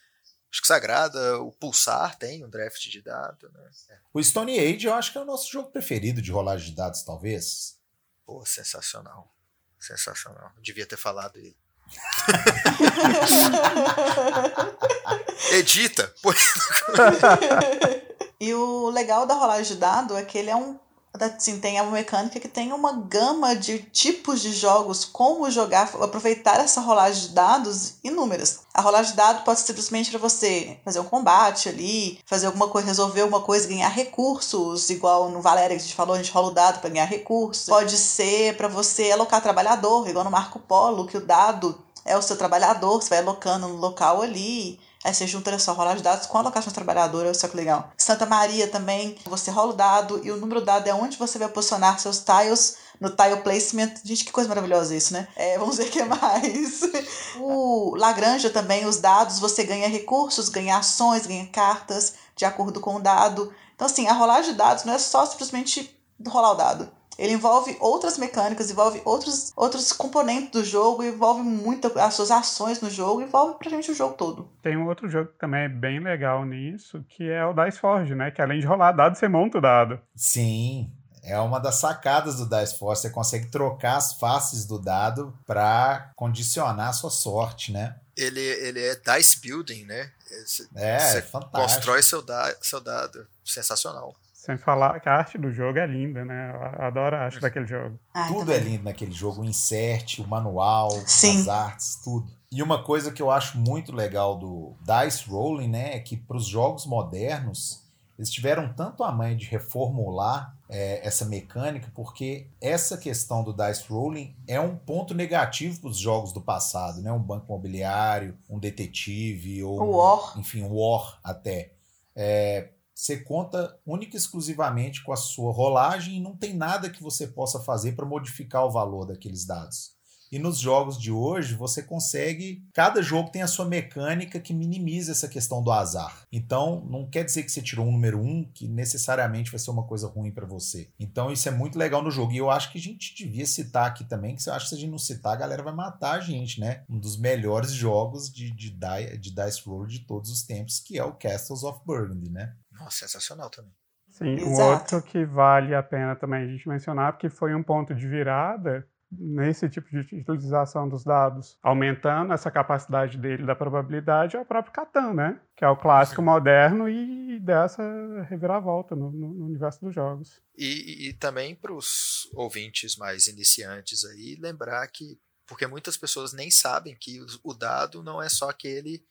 acho 0.51 0.61
que 0.61 0.67
Sagrada, 0.67 1.39
o 1.41 1.53
Pulsar 1.53 2.19
tem 2.19 2.45
um 2.45 2.51
draft 2.51 2.89
de 2.89 3.01
dados. 3.01 3.51
Né? 3.53 3.71
É. 3.91 3.99
O 4.13 4.23
Stone 4.23 4.59
Age 4.59 4.87
eu 4.87 4.95
acho 4.95 5.13
que 5.13 5.19
é 5.19 5.21
o 5.21 5.27
nosso 5.27 5.51
jogo 5.51 5.71
preferido 5.71 6.21
de 6.21 6.33
rolagem 6.33 6.71
de 6.71 6.77
dados, 6.77 7.03
talvez. 7.03 7.79
Pô, 8.27 8.45
sensacional. 8.45 9.33
Sensacional. 9.79 10.51
Devia 10.59 10.87
ter 10.87 10.97
falado 10.97 11.39
ele. 11.39 11.57
Edita. 15.53 16.13
e 18.41 18.53
o 18.53 18.91
legal 18.91 19.27
da 19.27 19.35
rolagem 19.35 19.75
de 19.75 19.81
dado 19.81 20.17
é 20.17 20.25
que 20.25 20.39
ele 20.39 20.51
é 20.51 20.57
um 20.57 20.79
assim, 21.15 21.59
tem 21.59 21.81
uma 21.81 21.91
mecânica 21.91 22.39
que 22.39 22.49
tem 22.49 22.73
uma 22.73 22.93
gama 22.93 23.55
de 23.57 23.79
tipos 23.79 24.41
de 24.41 24.53
jogos, 24.53 25.05
como 25.05 25.51
jogar, 25.51 25.91
aproveitar 26.01 26.61
essa 26.61 26.81
rolagem 26.81 27.29
de 27.29 27.35
dados 27.35 27.95
inúmeras. 28.05 28.61
A 28.73 28.81
rolagem 28.81 29.13
de 29.13 29.17
dados 29.17 29.43
pode 29.43 29.61
ser 29.61 29.67
simplesmente 29.67 30.11
para 30.11 30.19
você 30.19 30.79
fazer 30.85 31.01
um 31.01 31.05
combate 31.05 31.69
ali, 31.69 32.21
fazer 32.25 32.47
alguma 32.47 32.69
coisa, 32.69 32.89
resolver 32.89 33.23
alguma 33.23 33.43
coisa, 33.43 33.67
ganhar 33.67 33.89
recursos, 33.89 34.91
igual 34.91 35.31
no 35.31 35.41
Valéria 35.41 35.77
que 35.77 35.83
a 35.83 35.85
gente 35.85 35.95
falou, 35.95 36.15
a 36.15 36.19
gente 36.19 36.33
rola 36.33 36.49
o 36.49 36.55
dado 36.55 36.81
para 36.81 36.91
ganhar 36.91 37.07
recursos. 37.07 37.67
Pode 37.67 37.97
ser 37.97 38.57
para 38.57 38.69
você 38.69 39.11
alocar 39.11 39.43
trabalhador, 39.43 40.09
igual 40.09 40.25
no 40.25 40.31
Marco 40.31 40.59
Polo, 40.59 41.07
que 41.07 41.17
o 41.17 41.25
dado 41.25 41.83
é 42.05 42.17
o 42.17 42.23
seu 42.23 42.37
trabalhador, 42.37 43.03
você 43.03 43.11
vai 43.11 43.19
alocando 43.19 43.69
no 43.69 43.77
local 43.77 44.23
ali. 44.23 44.81
Aí 45.09 45.15
você 45.15 45.27
junta 45.27 45.55
a 45.55 45.59
sua 45.59 45.73
rola 45.73 45.97
de 45.97 46.03
dados 46.03 46.27
com 46.27 46.37
a 46.37 46.41
alocação 46.43 46.71
trabalhadora, 46.71 47.33
só 47.33 47.49
que 47.49 47.57
legal. 47.57 47.91
Santa 47.97 48.27
Maria 48.27 48.69
também, 48.69 49.17
você 49.25 49.51
rola 49.51 49.73
o 49.73 49.77
dado 49.77 50.21
e 50.23 50.31
o 50.31 50.37
número 50.37 50.61
dado 50.61 50.87
é 50.87 50.93
onde 50.93 51.17
você 51.17 51.39
vai 51.39 51.49
posicionar 51.49 51.99
seus 51.99 52.19
tiles 52.19 52.77
no 53.01 53.09
tile 53.09 53.39
placement. 53.39 53.95
Gente, 54.05 54.27
que 54.27 54.31
coisa 54.31 54.51
maravilhosa 54.51 54.95
isso, 54.95 55.15
né? 55.15 55.27
É, 55.35 55.57
vamos 55.57 55.79
ver 55.79 55.85
o 55.85 55.91
que 55.91 56.05
mais. 56.05 56.83
o 57.41 57.95
Lagranja 57.97 58.51
também, 58.51 58.85
os 58.85 58.99
dados, 58.99 59.39
você 59.39 59.65
ganha 59.65 59.89
recursos, 59.89 60.51
ganha 60.51 60.77
ações, 60.77 61.27
ganha 61.27 61.47
cartas 61.47 62.13
de 62.37 62.45
acordo 62.45 62.79
com 62.79 62.97
o 62.97 63.01
dado. 63.01 63.51
Então, 63.75 63.87
assim, 63.87 64.09
a 64.09 64.13
rolagem 64.13 64.53
de 64.53 64.59
dados 64.59 64.85
não 64.85 64.93
é 64.93 64.99
só 64.99 65.25
simplesmente 65.25 65.99
rolar 66.27 66.51
o 66.51 66.57
dado. 66.57 66.98
Ele 67.19 67.33
envolve 67.33 67.77
outras 67.81 68.17
mecânicas, 68.17 68.71
envolve 68.71 69.03
outros, 69.05 69.53
outros 69.57 69.93
componentes 69.93 70.51
do 70.53 70.65
jogo, 70.65 71.03
envolve 71.03 71.43
muito 71.43 71.93
as 71.99 72.15
suas 72.15 72.31
ações 72.31 72.81
no 72.81 72.89
jogo, 72.89 73.21
envolve 73.21 73.55
praticamente 73.55 73.91
o 73.91 73.95
jogo 73.95 74.15
todo. 74.15 74.49
Tem 74.63 74.77
um 74.77 74.87
outro 74.87 75.09
jogo 75.09 75.33
que 75.33 75.39
também 75.39 75.63
é 75.63 75.69
bem 75.69 75.99
legal 75.99 76.45
nisso, 76.45 77.05
que 77.09 77.29
é 77.29 77.45
o 77.45 77.53
Dice 77.53 77.81
Forge, 77.81 78.15
né? 78.15 78.31
Que 78.31 78.41
além 78.41 78.61
de 78.61 78.67
rolar 78.67 78.93
dado, 78.93 79.17
você 79.17 79.27
monta 79.27 79.59
o 79.59 79.61
dado. 79.61 80.01
Sim, 80.15 80.89
é 81.25 81.39
uma 81.41 81.59
das 81.59 81.77
sacadas 81.77 82.37
do 82.37 82.49
Dice 82.49 82.79
Force. 82.79 83.03
Você 83.03 83.11
consegue 83.11 83.49
trocar 83.49 83.97
as 83.97 84.15
faces 84.15 84.65
do 84.65 84.79
dado 84.79 85.37
para 85.45 86.13
condicionar 86.15 86.89
a 86.89 86.93
sua 86.93 87.11
sorte, 87.11 87.73
né? 87.73 87.97
Ele, 88.17 88.41
ele 88.41 88.81
é 88.85 88.95
dice 88.95 89.41
building, 89.41 89.85
né? 89.85 90.11
Você, 90.45 90.69
é, 90.75 90.99
você 90.99 91.19
é 91.19 91.23
fantástico. 91.23 91.75
constrói 91.75 92.03
seu, 92.03 92.23
da, 92.23 92.55
seu 92.61 92.81
dado. 92.81 93.27
Sensacional. 93.45 94.15
Sem 94.49 94.57
falar 94.57 94.99
que 94.99 95.11
a 95.11 95.13
arte 95.13 95.37
do 95.37 95.53
jogo 95.53 95.79
é 95.79 95.87
linda, 95.87 96.25
né? 96.25 96.51
Eu 96.55 96.87
adoro 96.87 97.15
a 97.15 97.19
arte 97.19 97.39
daquele 97.39 97.67
jogo. 97.67 97.99
Ah, 98.15 98.29
tudo 98.29 98.51
é 98.51 98.59
lindo 98.59 98.85
naquele 98.85 99.13
jogo. 99.13 99.43
O 99.43 99.45
insert, 99.45 100.21
o 100.21 100.27
manual, 100.27 100.91
Sim. 101.05 101.43
as 101.43 101.49
artes, 101.49 102.01
tudo. 102.03 102.33
E 102.51 102.63
uma 102.63 102.83
coisa 102.83 103.13
que 103.13 103.21
eu 103.21 103.31
acho 103.31 103.59
muito 103.59 103.95
legal 103.95 104.39
do 104.39 104.75
Dice 104.81 105.29
Rolling, 105.29 105.69
né? 105.69 105.95
É 105.95 106.01
que 106.01 106.17
para 106.17 106.39
os 106.39 106.47
jogos 106.47 106.87
modernos, 106.87 107.87
eles 108.19 108.31
tiveram 108.31 108.73
tanto 108.73 109.05
a 109.05 109.13
mãe 109.13 109.37
de 109.37 109.45
reformular 109.45 110.57
é, 110.67 111.07
essa 111.07 111.27
mecânica, 111.27 111.93
porque 111.95 112.47
essa 112.59 112.97
questão 112.97 113.45
do 113.45 113.53
dice 113.53 113.85
rolling 113.87 114.35
é 114.47 114.59
um 114.59 114.75
ponto 114.75 115.13
negativo 115.13 115.79
para 115.79 115.91
os 115.91 115.99
jogos 115.99 116.33
do 116.33 116.41
passado, 116.41 117.03
né? 117.03 117.13
Um 117.13 117.23
banco 117.23 117.45
imobiliário, 117.45 118.35
um 118.49 118.59
detetive 118.59 119.63
ou 119.63 119.79
o 119.79 119.97
War, 119.99 120.39
enfim, 120.39 120.63
um 120.63 120.75
War 120.75 121.21
até. 121.23 121.73
É, 122.17 122.71
você 122.99 123.17
conta 123.17 123.79
única 123.87 124.17
e 124.17 124.19
exclusivamente 124.19 125.05
com 125.05 125.13
a 125.13 125.17
sua 125.17 125.53
rolagem 125.53 126.17
e 126.17 126.21
não 126.21 126.37
tem 126.37 126.53
nada 126.53 126.91
que 126.91 127.01
você 127.01 127.29
possa 127.29 127.61
fazer 127.61 127.93
para 127.93 128.05
modificar 128.05 128.65
o 128.65 128.73
valor 128.73 129.07
daqueles 129.07 129.47
dados. 129.47 129.97
E 130.33 130.39
nos 130.39 130.59
jogos 130.59 130.99
de 131.01 131.11
hoje, 131.11 131.55
você 131.55 131.81
consegue. 131.81 132.63
Cada 132.75 133.01
jogo 133.01 133.31
tem 133.31 133.41
a 133.41 133.47
sua 133.47 133.65
mecânica 133.65 134.41
que 134.41 134.53
minimiza 134.53 135.13
essa 135.13 135.29
questão 135.29 135.63
do 135.63 135.71
azar. 135.71 136.27
Então, 136.31 136.85
não 136.91 137.09
quer 137.09 137.25
dizer 137.25 137.45
que 137.45 137.53
você 137.53 137.63
tirou 137.63 137.87
um 137.87 137.93
número 137.93 138.21
um 138.21 138.45
que 138.53 138.67
necessariamente 138.69 139.51
vai 139.51 139.59
ser 139.59 139.71
uma 139.71 139.87
coisa 139.87 140.09
ruim 140.09 140.33
para 140.33 140.45
você. 140.45 140.91
Então, 140.99 141.33
isso 141.33 141.49
é 141.49 141.53
muito 141.53 141.79
legal 141.79 142.03
no 142.03 142.11
jogo. 142.11 142.33
E 142.33 142.37
eu 142.37 142.51
acho 142.51 142.71
que 142.71 142.79
a 142.79 142.83
gente 142.83 143.15
devia 143.15 143.47
citar 143.47 143.87
aqui 143.87 144.05
também, 144.05 144.35
que 144.35 144.47
eu 144.47 144.53
acho 144.53 144.67
que 144.67 144.71
se 144.71 144.75
a 144.75 144.79
gente 144.79 144.91
não 144.91 144.99
citar, 144.99 145.33
a 145.33 145.37
galera 145.37 145.63
vai 145.63 145.73
matar 145.73 146.19
a 146.19 146.21
gente, 146.21 146.61
né? 146.61 146.83
Um 146.91 146.99
dos 146.99 147.17
melhores 147.17 147.71
jogos 147.71 148.31
de, 148.31 148.51
de, 148.51 148.71
de 148.71 149.31
Dice 149.31 149.63
Roll 149.65 149.87
de 149.87 150.01
todos 150.01 150.31
os 150.31 150.43
tempos, 150.43 150.79
que 150.79 150.99
é 150.99 151.05
o 151.05 151.15
Castles 151.15 151.63
of 151.63 151.81
Burgundy, 151.87 152.29
né? 152.29 152.55
Nossa, 152.79 153.07
sensacional 153.07 153.51
também. 153.51 153.73
Sim, 154.11 154.35
Exato. 154.35 154.49
um 154.49 154.65
outro 154.65 155.03
que 155.03 155.25
vale 155.25 155.75
a 155.75 155.83
pena 155.83 156.17
também 156.17 156.43
a 156.43 156.47
gente 156.47 156.69
mencionar, 156.69 157.13
porque 157.13 157.29
foi 157.29 157.55
um 157.55 157.63
ponto 157.63 157.95
de 157.95 158.09
virada 158.09 158.89
nesse 159.11 159.69
tipo 159.71 159.89
de 159.89 159.99
utilização 159.99 160.89
dos 160.89 161.03
dados, 161.03 161.59
aumentando 161.63 162.33
essa 162.33 162.51
capacidade 162.51 163.17
dele 163.17 163.47
da 163.47 163.55
probabilidade, 163.55 164.37
é 164.37 164.41
o 164.41 164.45
próprio 164.45 164.73
Catan, 164.73 165.15
né? 165.15 165.41
Que 165.57 165.65
é 165.65 165.69
o 165.69 165.77
clássico 165.77 166.21
moderno 166.21 166.89
e 166.89 167.41
dessa 167.41 167.83
reviravolta 168.29 168.95
no, 168.95 169.11
no, 169.11 169.33
no 169.33 169.47
universo 169.47 169.81
dos 169.81 169.95
jogos. 169.95 170.41
E, 170.57 171.09
e 171.09 171.13
também 171.15 171.55
para 171.55 171.73
os 171.73 172.29
ouvintes 172.35 172.97
mais 172.97 173.29
iniciantes 173.29 174.05
aí, 174.05 174.37
lembrar 174.39 174.87
que, 174.89 175.19
porque 175.47 175.67
muitas 175.67 175.97
pessoas 175.97 176.33
nem 176.33 176.51
sabem 176.51 176.95
que 176.95 177.25
o 177.43 177.55
dado 177.55 178.03
não 178.03 178.21
é 178.21 178.29
só 178.29 178.51
aquele 178.51 179.03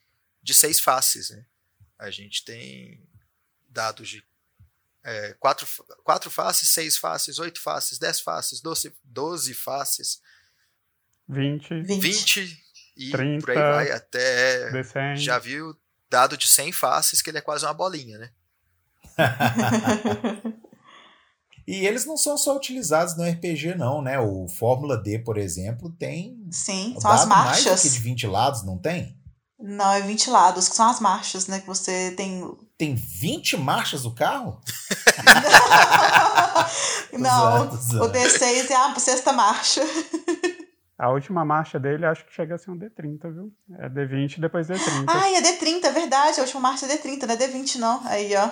de 0.43 0.53
seis 0.53 0.79
faces, 0.79 1.31
né? 1.31 1.43
A 1.97 2.11
gente 2.11 2.45
tem 2.45 3.01
dados 3.69 4.09
de 4.09 4.23
é, 5.03 5.33
quatro, 5.39 5.65
quatro 6.03 6.29
faces, 6.29 6.69
seis 6.69 6.97
faces, 6.97 7.39
oito 7.39 7.61
faces, 7.61 7.97
dez 7.97 8.19
faces, 8.19 8.61
doze, 8.61 8.93
doze 9.03 9.53
faces, 9.53 10.21
20, 11.29 11.81
20 11.83 12.63
e 12.97 13.11
30, 13.11 13.45
por 13.45 13.51
aí 13.51 13.57
vai 13.57 13.91
até. 13.91 14.83
100. 14.83 15.17
Já 15.17 15.37
viu 15.37 15.77
dado 16.09 16.37
de 16.37 16.47
100 16.47 16.71
faces 16.71 17.21
que 17.21 17.29
ele 17.29 17.37
é 17.37 17.41
quase 17.41 17.65
uma 17.65 17.73
bolinha, 17.73 18.17
né? 18.17 18.31
e 21.67 21.85
eles 21.85 22.05
não 22.05 22.15
são 22.15 22.37
só 22.37 22.55
utilizados 22.55 23.17
no 23.17 23.29
RPG, 23.29 23.75
não, 23.75 24.01
né? 24.01 24.19
O 24.19 24.47
Fórmula 24.47 24.97
D, 24.97 25.19
por 25.19 25.37
exemplo, 25.37 25.89
tem. 25.91 26.47
Sim, 26.51 26.95
são 26.99 27.11
as 27.11 27.25
marchas. 27.25 27.65
Mais 27.65 27.83
do 27.83 27.89
que 27.89 27.95
de 27.95 27.99
20 27.99 28.27
lados, 28.27 28.63
não 28.63 28.77
tem? 28.77 29.16
Não, 29.59 29.91
é 29.91 30.01
20 30.01 30.29
lados, 30.29 30.69
que 30.69 30.75
são 30.75 30.87
as 30.87 30.99
marchas, 30.99 31.47
né? 31.47 31.59
Que 31.59 31.67
você 31.67 32.13
tem 32.15 32.43
tem 32.77 32.93
20 32.93 33.57
marchas 33.57 34.05
o 34.05 34.11
carro? 34.11 34.61
Não, 37.13 37.63
o 37.63 38.11
D6 38.11 38.69
é 38.69 38.75
a 38.75 38.95
sexta 38.99 39.33
marcha. 39.33 39.81
A 40.99 41.09
última 41.09 41.45
marcha 41.45 41.79
dele 41.79 42.05
acho 42.05 42.25
que 42.25 42.33
chega 42.33 42.55
a 42.55 42.57
ser 42.57 42.71
um 42.71 42.77
D30, 42.77 43.31
viu? 43.31 43.51
É 43.79 43.87
D20 43.87 44.37
e 44.37 44.41
depois 44.41 44.67
D30. 44.67 45.05
Ah, 45.07 45.31
é 45.31 45.41
D30, 45.41 45.83
é 45.85 45.91
verdade. 45.91 46.39
A 46.39 46.43
última 46.43 46.61
marcha 46.61 46.85
é 46.87 46.97
D30, 46.97 47.23
não 47.23 47.33
é 47.35 47.37
D20 47.37 47.75
não. 47.75 48.01
Aí, 48.05 48.35
ó. 48.35 48.49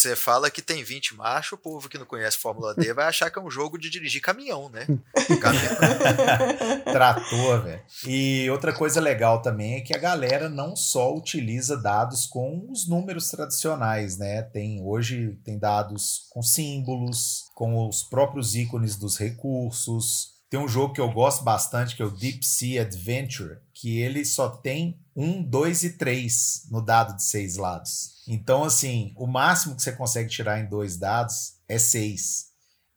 Você 0.00 0.16
fala 0.16 0.50
que 0.50 0.62
tem 0.62 0.82
20 0.82 1.14
marchas, 1.14 1.52
o 1.52 1.58
povo 1.58 1.88
que 1.88 1.98
não 1.98 2.06
conhece 2.06 2.38
Fórmula 2.38 2.74
D 2.74 2.92
vai 2.94 3.06
achar 3.06 3.30
que 3.30 3.38
é 3.38 3.42
um 3.42 3.50
jogo 3.50 3.78
de 3.78 3.90
dirigir 3.90 4.22
caminhão, 4.22 4.70
né? 4.70 4.86
Trator, 6.90 7.62
velho. 7.62 7.82
E 8.06 8.48
outra 8.50 8.72
coisa 8.72 9.00
legal 9.00 9.42
também 9.42 9.76
é 9.76 9.80
que 9.80 9.94
a 9.94 10.00
galera 10.00 10.48
não 10.48 10.74
só 10.74 11.14
utiliza 11.14 11.76
dados 11.76 12.26
com 12.26 12.66
os 12.70 12.88
números 12.88 13.28
tradicionais, 13.30 14.16
né? 14.16 14.42
Tem 14.42 14.82
hoje 14.82 15.38
tem 15.44 15.58
dados 15.58 16.28
com 16.30 16.42
símbolos, 16.42 17.50
com 17.54 17.86
os 17.86 18.02
próprios 18.02 18.54
ícones 18.54 18.96
dos 18.96 19.18
recursos. 19.18 20.40
Tem 20.48 20.58
um 20.58 20.66
jogo 20.66 20.94
que 20.94 21.00
eu 21.00 21.12
gosto 21.12 21.44
bastante, 21.44 21.94
que 21.94 22.02
é 22.02 22.04
o 22.04 22.10
Deep 22.10 22.44
Sea 22.44 22.82
Adventure, 22.82 23.58
que 23.80 23.98
ele 23.98 24.26
só 24.26 24.50
tem 24.50 25.00
um, 25.16 25.42
dois 25.42 25.82
e 25.82 25.96
três 25.96 26.66
no 26.70 26.84
dado 26.84 27.16
de 27.16 27.22
seis 27.22 27.56
lados. 27.56 28.22
Então, 28.28 28.62
assim, 28.62 29.14
o 29.16 29.26
máximo 29.26 29.74
que 29.74 29.82
você 29.82 29.92
consegue 29.92 30.28
tirar 30.28 30.60
em 30.60 30.68
dois 30.68 30.98
dados 30.98 31.54
é 31.66 31.78
seis. 31.78 32.50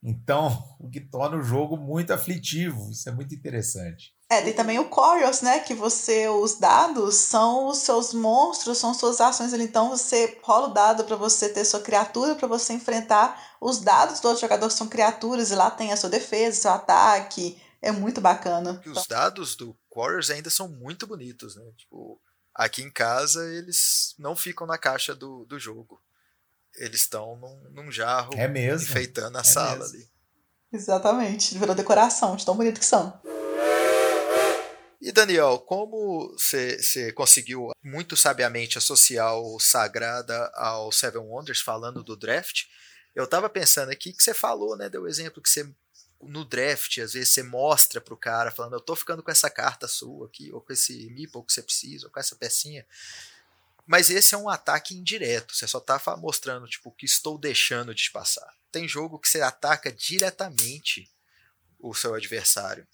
Então, 0.04 0.62
o 0.78 0.90
que 0.90 1.00
torna 1.00 1.38
o 1.38 1.42
jogo 1.42 1.78
muito 1.78 2.12
aflitivo. 2.12 2.92
Isso 2.92 3.08
é 3.08 3.14
muito 3.14 3.34
interessante. 3.34 4.14
É, 4.30 4.42
tem 4.42 4.54
também 4.54 4.78
o 4.78 4.90
Corios, 4.90 5.42
né? 5.42 5.60
Que 5.60 5.74
você, 5.74 6.28
os 6.28 6.56
dados 6.56 7.16
são 7.16 7.68
os 7.68 7.78
seus 7.78 8.14
monstros, 8.14 8.78
são 8.78 8.94
suas 8.94 9.22
ações 9.22 9.54
ali. 9.54 9.64
Então 9.64 9.90
você 9.90 10.38
rola 10.44 10.68
o 10.68 10.74
dado 10.74 11.06
para 11.06 11.16
você 11.16 11.48
ter 11.48 11.64
sua 11.64 11.80
criatura, 11.80 12.36
para 12.36 12.48
você 12.48 12.74
enfrentar 12.74 13.56
os 13.62 13.80
dados 13.80 14.20
do 14.20 14.28
outro 14.28 14.42
jogador 14.42 14.68
que 14.68 14.74
são 14.74 14.88
criaturas, 14.88 15.50
e 15.50 15.56
lá 15.56 15.72
tem 15.72 15.94
a 15.94 15.98
sua 15.98 16.10
defesa, 16.10 16.62
seu 16.62 16.72
ataque. 16.72 17.58
É 17.82 17.92
muito 17.92 18.20
bacana. 18.22 18.82
E 18.86 18.90
os 18.90 19.06
dados 19.08 19.56
do 19.56 19.76
Warriors 19.96 20.30
ainda 20.30 20.50
são 20.50 20.68
muito 20.68 21.06
bonitos, 21.08 21.56
né? 21.56 21.64
Tipo, 21.78 22.22
aqui 22.54 22.82
em 22.82 22.92
casa 22.92 23.46
eles 23.54 24.14
não 24.18 24.36
ficam 24.36 24.66
na 24.66 24.78
caixa 24.78 25.16
do, 25.16 25.46
do 25.46 25.60
jogo. 25.60 26.02
Eles 26.76 27.02
estão 27.02 27.36
num, 27.38 27.70
num 27.72 27.92
jarro 27.92 28.34
é 28.36 28.48
mesmo? 28.48 28.88
enfeitando 28.88 29.38
a 29.38 29.42
é 29.42 29.44
sala 29.44 29.80
mesmo. 29.80 29.96
ali. 29.96 30.14
Exatamente, 30.72 31.58
virou 31.58 31.76
decoração, 31.76 32.36
de 32.36 32.44
tão 32.44 32.56
bonito 32.56 32.80
que 32.80 32.86
são. 32.86 33.22
E 35.00 35.12
Daniel, 35.12 35.60
como 35.60 36.34
você 36.38 37.12
conseguiu 37.12 37.72
muito 37.84 38.16
sabiamente 38.16 38.78
associar 38.78 39.38
o 39.38 39.60
Sagrada 39.60 40.50
ao 40.56 40.92
Seven 40.92 41.22
Wonders 41.22 41.60
falando 41.60 42.02
do 42.02 42.16
draft, 42.16 42.64
eu 43.14 43.28
tava 43.28 43.50
pensando 43.50 43.92
aqui 43.92 44.14
que 44.14 44.24
você 44.24 44.34
falou, 44.34 44.78
né? 44.78 44.90
Deu 44.90 45.04
o 45.04 45.08
exemplo 45.08 45.42
que 45.44 45.50
você 45.50 45.70
no 46.28 46.46
draft, 46.46 46.98
às 47.00 47.14
vezes 47.14 47.30
você 47.30 47.44
mostra 47.44 48.02
pro 48.02 48.18
cara 48.18 48.52
falando, 48.52 48.74
eu 48.74 48.82
tô 48.82 48.96
ficando 48.96 49.24
com 49.24 49.32
essa 49.32 49.50
carta 49.50 49.88
sua 49.88 50.28
aqui, 50.28 50.52
ou 50.52 50.62
com 50.62 50.74
esse 50.74 51.10
meeple 51.12 51.44
que 51.44 51.54
você 51.54 51.62
precisa, 51.62 52.08
ou 52.08 52.12
com 52.12 52.20
essa 52.20 52.36
pecinha. 52.36 52.86
Mas 53.86 54.10
esse 54.10 54.34
é 54.34 54.38
um 54.38 54.50
ataque 54.50 54.96
indireto, 54.96 55.56
você 55.56 55.68
só 55.68 55.80
tá 55.80 56.02
mostrando, 56.18 56.68
tipo, 56.68 56.92
que 56.92 57.06
estou 57.06 57.38
deixando 57.38 57.94
de 57.94 58.04
te 58.04 58.12
passar. 58.12 58.54
Tem 58.72 58.88
jogo 58.88 59.20
que 59.20 59.28
você 59.28 59.42
ataca 59.42 59.92
diretamente 59.92 61.10
o 61.80 61.94
seu 61.94 62.14
adversário. 62.14 62.88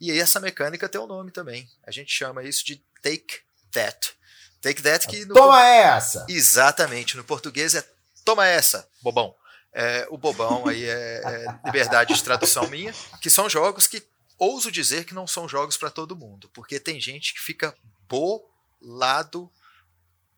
E 0.00 0.10
essa 0.12 0.38
mecânica 0.38 0.88
tem 0.88 1.00
um 1.00 1.06
nome 1.06 1.30
também. 1.30 1.68
A 1.82 1.90
gente 1.90 2.12
chama 2.12 2.42
isso 2.42 2.64
de 2.64 2.76
Take 3.00 3.40
That. 3.72 4.14
Take 4.60 4.82
That 4.82 5.06
que 5.06 5.24
no 5.24 5.34
Toma 5.34 5.64
essa! 5.66 6.26
Exatamente, 6.28 7.16
no 7.16 7.24
português 7.24 7.74
é 7.74 7.84
toma 8.24 8.46
essa, 8.46 8.88
bobão. 9.02 9.34
É, 9.74 10.06
o 10.08 10.16
bobão 10.16 10.68
aí 10.68 10.84
é, 10.84 11.20
é 11.24 11.58
liberdade 11.64 12.14
de 12.14 12.22
tradução 12.22 12.68
minha, 12.68 12.94
que 13.20 13.28
são 13.28 13.50
jogos 13.50 13.88
que 13.88 14.06
ouso 14.38 14.70
dizer 14.70 15.04
que 15.04 15.14
não 15.14 15.26
são 15.26 15.48
jogos 15.48 15.76
para 15.76 15.90
todo 15.90 16.16
mundo, 16.16 16.48
porque 16.52 16.78
tem 16.78 17.00
gente 17.00 17.34
que 17.34 17.40
fica 17.40 17.74
bolado 18.08 19.50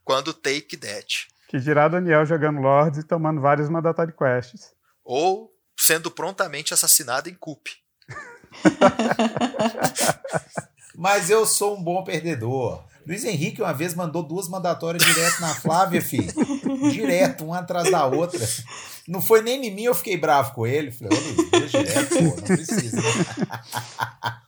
quando 0.04 0.32
take 0.32 0.76
that. 0.78 1.28
Que 1.48 1.58
dirá 1.58 1.88
Daniel 1.88 2.24
jogando 2.24 2.60
Lords 2.60 2.98
e 2.98 3.02
tomando 3.02 3.40
vários 3.40 3.68
mandatório 3.68 4.14
quests. 4.14 4.72
Ou 5.04 5.52
sendo 5.76 6.10
prontamente 6.10 6.72
assassinado 6.72 7.28
em 7.28 7.34
Coop. 7.34 7.70
Mas 10.94 11.28
eu 11.28 11.44
sou 11.44 11.76
um 11.76 11.82
bom 11.82 12.02
perdedor. 12.02 12.82
Luiz 13.06 13.24
Henrique 13.24 13.62
uma 13.62 13.72
vez 13.72 13.94
mandou 13.94 14.22
duas 14.22 14.48
mandatórias 14.48 15.04
direto 15.04 15.40
na 15.40 15.54
Flávia, 15.54 16.02
filho. 16.02 16.32
direto, 16.90 17.44
uma 17.44 17.60
atrás 17.60 17.90
da 17.90 18.04
outra. 18.06 18.46
Não 19.06 19.22
foi 19.22 19.42
nem 19.42 19.64
em 19.64 19.74
mim, 19.74 19.84
eu 19.84 19.94
fiquei 19.94 20.16
bravo 20.16 20.52
com 20.54 20.66
ele. 20.66 20.90
Falei, 20.90 21.16
ô 21.16 21.22
Luiz, 21.22 21.50
duas 21.50 21.70
direto, 21.70 22.08
pô, 22.08 22.22
não 22.22 22.42
precisa. 22.42 23.00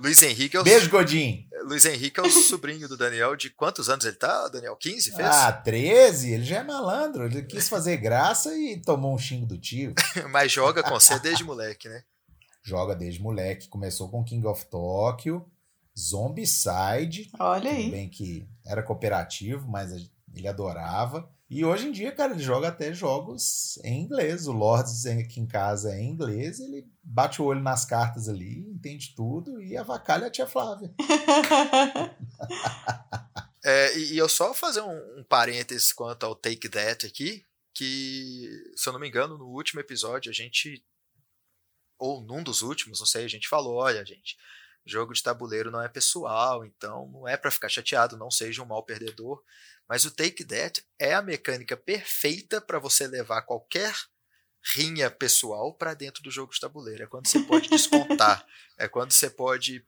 Luiz 0.00 0.22
Henrique 0.22 0.56
é 0.56 0.60
o 0.60 0.64
Beijo, 0.64 0.88
Godinho. 0.88 1.44
Luiz 1.64 1.84
Henrique 1.84 2.20
é 2.20 2.22
o 2.22 2.30
sobrinho 2.30 2.88
do 2.88 2.96
Daniel. 2.96 3.34
De 3.36 3.50
quantos 3.50 3.90
anos 3.90 4.04
ele 4.04 4.14
tá, 4.14 4.48
Daniel? 4.48 4.76
15, 4.76 5.10
fez? 5.10 5.28
Ah, 5.28 5.52
13? 5.52 6.32
Ele 6.34 6.44
já 6.44 6.58
é 6.58 6.62
malandro. 6.62 7.24
Ele 7.24 7.42
quis 7.42 7.68
fazer 7.68 7.96
graça 7.96 8.56
e 8.56 8.80
tomou 8.80 9.12
um 9.14 9.18
xingo 9.18 9.44
do 9.44 9.58
tio. 9.58 9.92
Mas 10.30 10.52
joga 10.52 10.82
com 10.82 10.90
você 10.90 11.18
desde 11.18 11.42
moleque, 11.42 11.88
né? 11.88 12.04
Joga 12.62 12.94
desde 12.94 13.20
moleque. 13.20 13.68
Começou 13.68 14.08
com 14.08 14.24
King 14.24 14.46
of 14.46 14.64
Tokyo, 14.66 15.44
Zombicide. 15.98 17.30
Olha 17.38 17.70
aí. 17.70 17.90
Bem 17.90 18.08
que 18.08 18.48
era 18.64 18.82
cooperativo, 18.82 19.68
mas 19.68 19.92
ele 20.34 20.46
adorava. 20.46 21.28
E 21.50 21.64
hoje 21.64 21.88
em 21.88 21.92
dia, 21.92 22.12
cara, 22.12 22.34
ele 22.34 22.42
joga 22.42 22.68
até 22.68 22.92
jogos 22.92 23.78
em 23.82 24.02
inglês. 24.02 24.46
O 24.46 24.52
Lords 24.52 25.06
aqui 25.06 25.40
em 25.40 25.46
casa 25.46 25.94
é 25.94 26.00
em 26.00 26.10
inglês, 26.10 26.60
ele 26.60 26.86
bate 27.02 27.40
o 27.40 27.46
olho 27.46 27.62
nas 27.62 27.86
cartas 27.86 28.28
ali, 28.28 28.68
entende 28.68 29.14
tudo 29.14 29.62
e 29.62 29.74
avacalha 29.74 30.26
a 30.26 30.30
tia 30.30 30.46
Flávia. 30.46 30.92
é, 33.64 33.98
e 33.98 34.18
eu 34.18 34.28
só 34.28 34.52
fazer 34.52 34.82
um, 34.82 35.20
um 35.20 35.24
parênteses 35.24 35.90
quanto 35.90 36.26
ao 36.26 36.34
Take 36.34 36.68
That 36.68 37.06
aqui, 37.06 37.42
que, 37.72 38.46
se 38.76 38.86
eu 38.86 38.92
não 38.92 39.00
me 39.00 39.08
engano, 39.08 39.38
no 39.38 39.46
último 39.46 39.80
episódio 39.80 40.30
a 40.30 40.34
gente, 40.34 40.84
ou 41.98 42.20
num 42.20 42.42
dos 42.42 42.60
últimos, 42.60 43.00
não 43.00 43.06
sei, 43.06 43.24
a 43.24 43.28
gente 43.28 43.48
falou, 43.48 43.76
olha, 43.76 44.04
gente, 44.04 44.36
jogo 44.84 45.12
de 45.12 45.22
tabuleiro 45.22 45.70
não 45.70 45.82
é 45.82 45.88
pessoal, 45.88 46.64
então 46.64 47.08
não 47.08 47.28
é 47.28 47.36
para 47.36 47.50
ficar 47.50 47.68
chateado, 47.68 48.16
não 48.16 48.30
seja 48.30 48.62
um 48.62 48.66
mal 48.66 48.82
perdedor. 48.82 49.42
Mas 49.88 50.04
o 50.04 50.10
Take 50.10 50.44
That 50.44 50.84
é 50.98 51.14
a 51.14 51.22
mecânica 51.22 51.76
perfeita 51.76 52.60
para 52.60 52.78
você 52.78 53.06
levar 53.06 53.42
qualquer 53.42 53.94
rinha 54.62 55.10
pessoal 55.10 55.72
para 55.72 55.94
dentro 55.94 56.22
do 56.22 56.30
jogo 56.30 56.52
de 56.52 56.60
tabuleiro. 56.60 57.04
É 57.04 57.06
quando 57.06 57.26
você 57.26 57.40
pode 57.40 57.68
descontar. 57.70 58.46
é 58.76 58.88
quando 58.88 59.12
você 59.12 59.30
pode, 59.30 59.86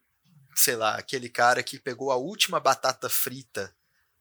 sei 0.55 0.75
lá, 0.75 0.95
aquele 0.95 1.29
cara 1.29 1.61
que 1.61 1.79
pegou 1.79 2.11
a 2.11 2.15
última 2.15 2.59
batata 2.59 3.09
frita 3.09 3.75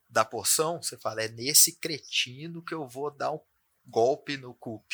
da 0.08 0.24
porção, 0.24 0.82
você 0.82 0.98
fala, 0.98 1.22
é 1.22 1.28
nesse 1.28 1.76
cretino 1.76 2.64
que 2.64 2.74
eu 2.74 2.86
vou 2.86 3.10
dar 3.10 3.32
um 3.32 3.40
golpe 3.86 4.36
no 4.36 4.54
cup. 4.54 4.84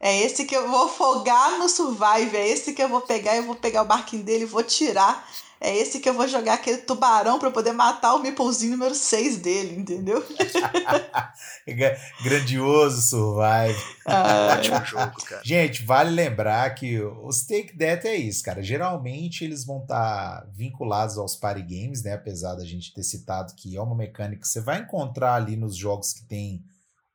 É 0.00 0.22
esse 0.22 0.44
que 0.44 0.54
eu 0.54 0.68
vou 0.68 0.84
afogar 0.84 1.58
no 1.58 1.68
survive, 1.68 2.36
é 2.36 2.48
esse 2.48 2.72
que 2.72 2.82
eu 2.82 2.88
vou 2.88 3.00
pegar, 3.00 3.36
eu 3.36 3.44
vou 3.44 3.54
pegar 3.54 3.82
o 3.82 3.86
barquinho 3.86 4.22
dele 4.22 4.42
e 4.42 4.46
vou 4.46 4.62
tirar 4.62 5.26
é 5.64 5.74
esse 5.78 5.98
que 5.98 6.06
eu 6.06 6.12
vou 6.12 6.28
jogar 6.28 6.54
aquele 6.54 6.76
tubarão 6.76 7.38
para 7.38 7.50
poder 7.50 7.72
matar 7.72 8.14
o 8.14 8.18
Meeplezinho 8.20 8.72
número 8.72 8.94
6 8.94 9.38
dele, 9.38 9.80
entendeu? 9.80 10.22
Grandioso 12.22 13.00
Survive. 13.00 13.82
Ah, 14.04 14.58
Ótimo 14.58 14.84
jogo, 14.84 15.24
cara. 15.24 15.42
Gente, 15.42 15.82
vale 15.82 16.10
lembrar 16.10 16.74
que 16.74 17.00
os 17.00 17.46
Take 17.46 17.78
That 17.78 18.06
é 18.06 18.14
isso, 18.14 18.42
cara. 18.44 18.62
Geralmente 18.62 19.42
eles 19.42 19.64
vão 19.64 19.80
estar 19.80 20.42
tá 20.42 20.46
vinculados 20.52 21.16
aos 21.16 21.34
party 21.34 21.62
games, 21.62 22.02
né? 22.02 22.12
Apesar 22.12 22.56
da 22.56 22.64
gente 22.66 22.92
ter 22.92 23.02
citado 23.02 23.54
que 23.54 23.74
é 23.74 23.80
uma 23.80 23.96
mecânica 23.96 24.42
que 24.42 24.48
você 24.48 24.60
vai 24.60 24.80
encontrar 24.80 25.34
ali 25.34 25.56
nos 25.56 25.74
jogos 25.74 26.12
que 26.12 26.24
tem 26.24 26.62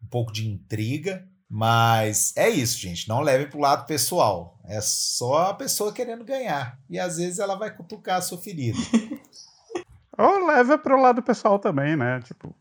um 0.04 0.08
pouco 0.08 0.34
de 0.34 0.48
intriga. 0.48 1.24
Mas 1.50 2.32
é 2.36 2.48
isso, 2.48 2.78
gente. 2.78 3.10
Não 3.10 3.22
leve 3.22 3.48
pro 3.48 3.60
lado 3.60 3.86
pessoal. 3.88 4.60
É 4.66 4.80
só 4.82 5.50
a 5.50 5.54
pessoa 5.54 5.92
querendo 5.92 6.24
ganhar. 6.24 6.78
E 6.90 7.00
às 7.00 7.18
vezes 7.18 7.40
ela 7.40 7.56
vai 7.56 7.72
cutucar 7.76 8.18
a 8.18 8.22
sua 8.22 8.38
ferida. 8.38 8.78
Ou 10.18 10.46
leva 10.46 10.78
pro 10.78 11.02
lado 11.02 11.24
pessoal 11.24 11.58
também, 11.58 11.96
né? 11.96 12.20
Tipo, 12.24 12.54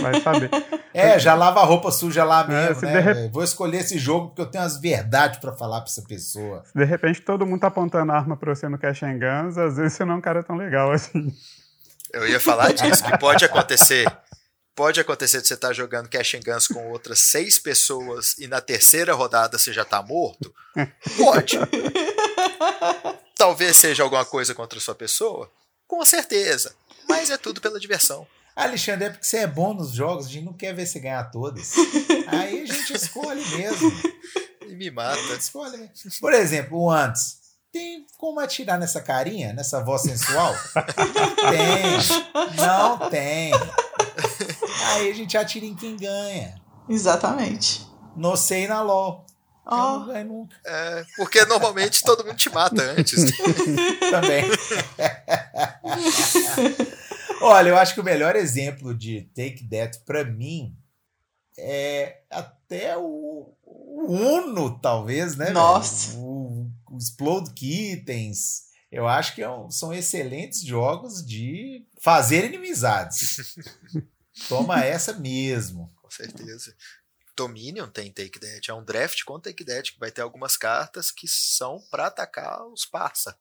vai 0.00 0.20
saber. 0.22 0.48
é, 0.94 1.18
já 1.18 1.34
lava 1.34 1.60
a 1.60 1.64
roupa 1.64 1.90
suja 1.90 2.24
lá 2.24 2.44
É, 2.44 2.48
mesmo, 2.48 2.76
se 2.80 2.86
né? 2.86 3.00
rep-? 3.00 3.32
Vou 3.32 3.42
escolher 3.44 3.78
esse 3.78 3.98
jogo 3.98 4.28
porque 4.28 4.40
eu 4.40 4.46
tenho 4.50 4.64
as 4.64 4.80
verdades 4.80 5.38
pra 5.40 5.52
falar 5.52 5.80
pra 5.80 5.90
essa 5.90 6.02
pessoa. 6.02 6.62
De 6.74 6.84
repente 6.84 7.20
todo 7.20 7.44
mundo 7.44 7.60
tá 7.60 7.66
apontando 7.66 8.12
arma 8.12 8.36
pra 8.36 8.54
você 8.54 8.68
no 8.68 8.78
Cash 8.78 9.02
and 9.02 9.18
Guns, 9.18 9.58
às 9.58 9.76
vezes 9.76 9.92
você 9.94 10.04
não 10.04 10.14
é 10.14 10.16
um 10.18 10.20
cara 10.22 10.42
tão 10.42 10.56
legal 10.56 10.90
assim. 10.92 11.34
Eu 12.14 12.26
ia 12.26 12.38
falar 12.40 12.72
disso, 12.72 13.04
que 13.04 13.18
pode 13.18 13.44
acontecer. 13.44 14.06
Pode 14.76 15.00
acontecer 15.00 15.40
de 15.40 15.48
você 15.48 15.54
estar 15.54 15.72
jogando 15.72 16.06
Cash 16.06 16.34
and 16.34 16.40
Guns 16.44 16.68
com 16.68 16.90
outras 16.90 17.18
seis 17.20 17.58
pessoas 17.58 18.36
e 18.38 18.46
na 18.46 18.60
terceira 18.60 19.14
rodada 19.14 19.58
você 19.58 19.72
já 19.72 19.86
tá 19.86 20.02
morto? 20.02 20.54
Pode. 21.16 21.56
Talvez 23.34 23.74
seja 23.78 24.02
alguma 24.02 24.26
coisa 24.26 24.54
contra 24.54 24.78
a 24.78 24.82
sua 24.82 24.94
pessoa? 24.94 25.50
Com 25.88 26.04
certeza. 26.04 26.74
Mas 27.08 27.30
é 27.30 27.38
tudo 27.38 27.58
pela 27.58 27.80
diversão. 27.80 28.26
Alexandre, 28.54 29.06
é 29.06 29.10
porque 29.10 29.24
você 29.24 29.38
é 29.38 29.46
bom 29.46 29.72
nos 29.72 29.92
jogos, 29.92 30.26
a 30.26 30.28
gente 30.28 30.44
não 30.44 30.52
quer 30.52 30.74
ver 30.74 30.86
você 30.86 31.00
ganhar 31.00 31.24
todas. 31.30 31.72
Aí 32.26 32.60
a 32.62 32.66
gente 32.66 32.92
escolhe 32.92 33.42
mesmo. 33.56 33.90
E 34.66 34.74
me 34.74 34.90
mata. 34.90 35.18
Escolhe 35.38 35.78
mesmo. 35.78 36.10
Por 36.20 36.34
exemplo, 36.34 36.78
o 36.82 36.90
antes. 36.90 37.38
Tem 37.72 38.06
como 38.18 38.40
atirar 38.40 38.78
nessa 38.78 39.00
carinha, 39.00 39.54
nessa 39.54 39.82
voz 39.82 40.02
sensual? 40.02 40.54
Não 40.74 41.36
tem. 41.50 42.56
Não 42.56 43.10
tem. 43.10 43.52
Aí 44.94 45.10
a 45.10 45.14
gente 45.14 45.36
atira 45.36 45.66
em 45.66 45.74
quem 45.74 45.96
ganha. 45.96 46.60
Exatamente. 46.88 47.84
No 48.16 48.36
sei 48.36 48.66
na 48.68 48.80
LOL. 48.82 49.26
Oh. 49.68 49.74
Não 49.74 50.06
ganho 50.06 50.26
nunca. 50.28 50.56
É, 50.64 51.04
porque 51.16 51.44
normalmente 51.44 52.02
todo 52.04 52.24
mundo 52.24 52.36
te 52.36 52.48
mata 52.50 52.80
antes. 52.82 53.24
Também. 54.10 54.44
Olha, 57.42 57.68
eu 57.70 57.76
acho 57.76 57.94
que 57.94 58.00
o 58.00 58.04
melhor 58.04 58.36
exemplo 58.36 58.94
de 58.94 59.22
Take 59.34 59.66
That 59.68 59.98
pra 60.06 60.24
mim 60.24 60.74
é 61.58 62.20
até 62.30 62.96
o, 62.96 63.52
o 63.64 64.06
Uno, 64.08 64.78
talvez, 64.78 65.34
né? 65.36 65.46
velho? 65.46 65.54
Nossa. 65.54 66.16
O, 66.16 66.70
o 66.90 66.96
Explode 66.98 67.50
Kittens. 67.52 68.66
Eu 68.90 69.06
acho 69.08 69.34
que 69.34 69.42
é 69.42 69.50
um- 69.50 69.70
são 69.70 69.92
excelentes 69.92 70.62
jogos 70.62 71.24
de 71.26 71.84
fazer 72.00 72.44
inimizades. 72.46 73.56
Toma 74.48 74.84
essa 74.84 75.12
mesmo. 75.14 75.92
Com 76.00 76.10
certeza. 76.10 76.74
Dominion 77.36 77.88
tem 77.88 78.10
Take 78.10 78.38
That. 78.38 78.70
É 78.70 78.74
um 78.74 78.84
draft 78.84 79.22
com 79.24 79.38
Take 79.38 79.64
That 79.64 79.92
que 79.92 80.00
vai 80.00 80.10
ter 80.10 80.22
algumas 80.22 80.56
cartas 80.56 81.10
que 81.10 81.28
são 81.28 81.80
pra 81.90 82.06
atacar 82.06 82.66
os 82.68 82.86
parça. 82.86 83.38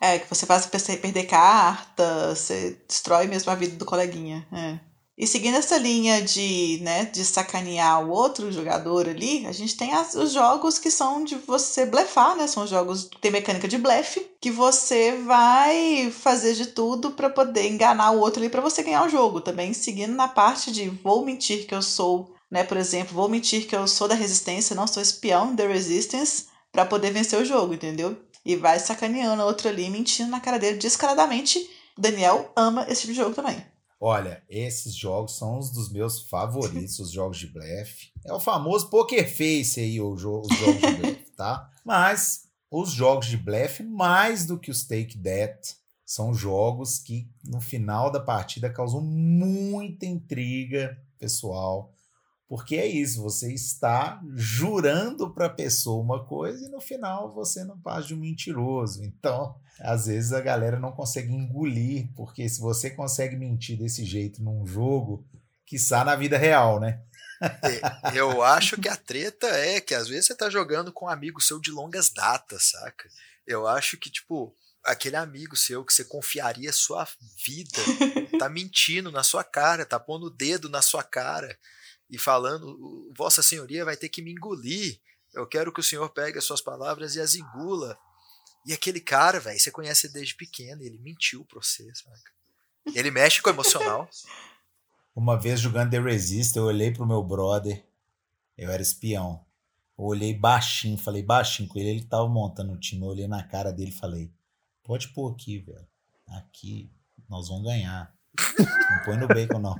É, 0.00 0.18
que 0.18 0.28
você 0.28 0.46
faz 0.46 0.66
perder 0.66 1.26
carta, 1.26 2.34
você 2.34 2.82
destrói 2.88 3.26
mesmo 3.26 3.52
a 3.52 3.54
vida 3.54 3.76
do 3.76 3.84
coleguinha. 3.84 4.46
É. 4.50 4.89
E 5.20 5.26
seguindo 5.26 5.58
essa 5.58 5.76
linha 5.76 6.22
de, 6.22 6.78
né, 6.80 7.04
de 7.04 7.22
sacanear 7.26 8.02
o 8.02 8.08
outro 8.10 8.50
jogador 8.50 9.06
ali, 9.06 9.44
a 9.46 9.52
gente 9.52 9.76
tem 9.76 9.92
as- 9.92 10.14
os 10.14 10.32
jogos 10.32 10.78
que 10.78 10.90
são 10.90 11.22
de 11.22 11.34
você 11.36 11.84
blefar, 11.84 12.34
né? 12.34 12.46
São 12.46 12.66
jogos 12.66 13.04
que 13.04 13.20
tem 13.20 13.30
mecânica 13.30 13.68
de 13.68 13.76
blefe, 13.76 14.26
que 14.40 14.50
você 14.50 15.18
vai 15.26 16.10
fazer 16.10 16.54
de 16.54 16.68
tudo 16.68 17.10
pra 17.10 17.28
poder 17.28 17.68
enganar 17.68 18.12
o 18.12 18.18
outro 18.18 18.40
ali 18.40 18.48
pra 18.48 18.62
você 18.62 18.82
ganhar 18.82 19.04
o 19.04 19.10
jogo. 19.10 19.42
Também 19.42 19.74
seguindo 19.74 20.14
na 20.14 20.26
parte 20.26 20.72
de 20.72 20.88
vou 20.88 21.22
mentir 21.22 21.66
que 21.66 21.74
eu 21.74 21.82
sou, 21.82 22.34
né? 22.50 22.64
Por 22.64 22.78
exemplo, 22.78 23.14
vou 23.14 23.28
mentir 23.28 23.66
que 23.66 23.76
eu 23.76 23.86
sou 23.86 24.08
da 24.08 24.14
resistência, 24.14 24.74
não 24.74 24.86
sou 24.86 25.02
espião 25.02 25.54
da 25.54 25.66
resistance, 25.68 26.46
pra 26.72 26.86
poder 26.86 27.10
vencer 27.12 27.38
o 27.38 27.44
jogo, 27.44 27.74
entendeu? 27.74 28.16
E 28.42 28.56
vai 28.56 28.78
sacaneando 28.78 29.42
o 29.42 29.46
outro 29.46 29.68
ali, 29.68 29.90
mentindo 29.90 30.30
na 30.30 30.40
cara 30.40 30.58
dele 30.58 30.78
descaradamente. 30.78 31.68
Daniel 31.98 32.50
ama 32.56 32.86
esse 32.88 33.02
tipo 33.02 33.12
de 33.12 33.18
jogo 33.18 33.34
também. 33.34 33.62
Olha, 34.02 34.42
esses 34.48 34.94
jogos 34.94 35.36
são 35.36 35.58
os 35.58 35.70
dos 35.70 35.92
meus 35.92 36.20
favoritos, 36.28 36.98
os 37.00 37.10
jogos 37.10 37.38
de 37.38 37.46
blefe. 37.48 38.10
É 38.24 38.32
o 38.32 38.40
famoso 38.40 38.88
poker 38.88 39.28
face 39.30 39.78
aí, 39.80 40.00
o 40.00 40.16
jo- 40.16 40.40
os 40.40 40.56
jogos 40.56 40.80
de 40.80 40.94
blefe, 40.96 41.30
tá? 41.36 41.70
Mas 41.84 42.48
os 42.70 42.90
jogos 42.92 43.26
de 43.26 43.36
blefe, 43.36 43.82
mais 43.82 44.46
do 44.46 44.58
que 44.58 44.70
os 44.70 44.84
Take 44.84 45.18
That, 45.18 45.74
são 46.06 46.32
jogos 46.34 46.98
que 46.98 47.28
no 47.44 47.60
final 47.60 48.10
da 48.10 48.20
partida 48.20 48.72
causam 48.72 49.02
muita 49.02 50.06
intriga 50.06 50.96
pessoal. 51.18 51.92
Porque 52.50 52.74
é 52.74 52.84
isso, 52.84 53.22
você 53.22 53.54
está 53.54 54.20
jurando 54.34 55.32
para 55.32 55.46
a 55.46 55.50
pessoa 55.50 56.02
uma 56.02 56.26
coisa 56.26 56.66
e 56.66 56.68
no 56.68 56.80
final 56.80 57.32
você 57.32 57.62
não 57.62 57.78
passa 57.80 58.08
de 58.08 58.14
um 58.14 58.18
mentiroso. 58.18 59.04
Então, 59.04 59.54
às 59.78 60.06
vezes 60.06 60.32
a 60.32 60.40
galera 60.40 60.76
não 60.76 60.90
consegue 60.90 61.32
engolir, 61.32 62.08
porque 62.16 62.48
se 62.48 62.60
você 62.60 62.90
consegue 62.90 63.36
mentir 63.36 63.78
desse 63.78 64.04
jeito 64.04 64.42
num 64.42 64.66
jogo, 64.66 65.24
quiçá 65.64 66.04
na 66.04 66.16
vida 66.16 66.36
real, 66.36 66.80
né? 66.80 67.00
E- 68.12 68.18
Eu 68.18 68.42
acho 68.42 68.76
que 68.80 68.88
a 68.88 68.96
treta 68.96 69.46
é 69.46 69.80
que 69.80 69.94
às 69.94 70.08
vezes 70.08 70.26
você 70.26 70.34
tá 70.34 70.50
jogando 70.50 70.92
com 70.92 71.04
um 71.04 71.08
amigo 71.08 71.40
seu 71.40 71.60
de 71.60 71.70
longas 71.70 72.10
datas, 72.10 72.70
saca? 72.70 73.08
Eu 73.46 73.68
acho 73.68 73.96
que, 73.96 74.10
tipo, 74.10 74.52
aquele 74.82 75.14
amigo 75.14 75.56
seu 75.56 75.84
que 75.84 75.92
você 75.92 76.02
confiaria 76.02 76.72
sua 76.72 77.06
vida 77.46 77.78
tá 78.40 78.48
mentindo 78.48 79.12
na 79.12 79.22
sua 79.22 79.44
cara, 79.44 79.86
tá 79.86 80.00
pondo 80.00 80.26
o 80.26 80.30
dedo 80.30 80.68
na 80.68 80.82
sua 80.82 81.04
cara 81.04 81.56
e 82.10 82.18
falando: 82.18 83.10
Vossa 83.16 83.42
Senhoria 83.42 83.84
vai 83.84 83.96
ter 83.96 84.08
que 84.08 84.22
me 84.22 84.32
engolir. 84.32 85.00
Eu 85.32 85.46
quero 85.46 85.72
que 85.72 85.80
o 85.80 85.84
senhor 85.84 86.08
pegue 86.10 86.38
as 86.38 86.44
suas 86.44 86.60
palavras 86.60 87.14
e 87.14 87.20
as 87.20 87.34
engula. 87.34 87.96
E 88.66 88.72
aquele 88.72 89.00
cara, 89.00 89.38
velho, 89.40 89.58
você 89.58 89.70
conhece 89.70 90.12
desde 90.12 90.34
pequeno, 90.34 90.82
ele 90.82 90.98
mentiu 90.98 91.44
pra 91.44 91.62
você, 91.62 91.88
saca? 91.94 92.32
Ele 92.94 93.10
mexe 93.10 93.40
com 93.40 93.48
o 93.48 93.52
emocional. 93.52 94.08
Uma 95.14 95.38
vez 95.38 95.60
jogando 95.60 95.90
The 95.90 96.00
Resist, 96.00 96.56
eu 96.56 96.64
olhei 96.64 96.92
pro 96.92 97.06
meu 97.06 97.22
brother, 97.22 97.84
eu 98.56 98.70
era 98.70 98.82
espião. 98.82 99.44
Eu 99.98 100.04
olhei 100.04 100.34
baixinho, 100.34 100.96
falei 100.96 101.22
baixinho 101.22 101.68
com 101.68 101.78
ele, 101.78 101.90
ele 101.90 102.04
tava 102.04 102.28
montando 102.28 102.72
o 102.72 102.78
time, 102.78 103.02
eu 103.02 103.08
olhei 103.08 103.26
na 103.26 103.42
cara 103.42 103.72
dele 103.72 103.90
e 103.90 103.94
falei, 103.94 104.32
pode 104.82 105.08
pôr 105.08 105.32
aqui, 105.32 105.58
velho. 105.58 105.86
Aqui 106.26 106.90
nós 107.28 107.48
vamos 107.48 107.64
ganhar. 107.64 108.14
Não 108.58 109.04
põe 109.04 109.16
no 109.16 109.28
bacon, 109.28 109.58
não. 109.58 109.76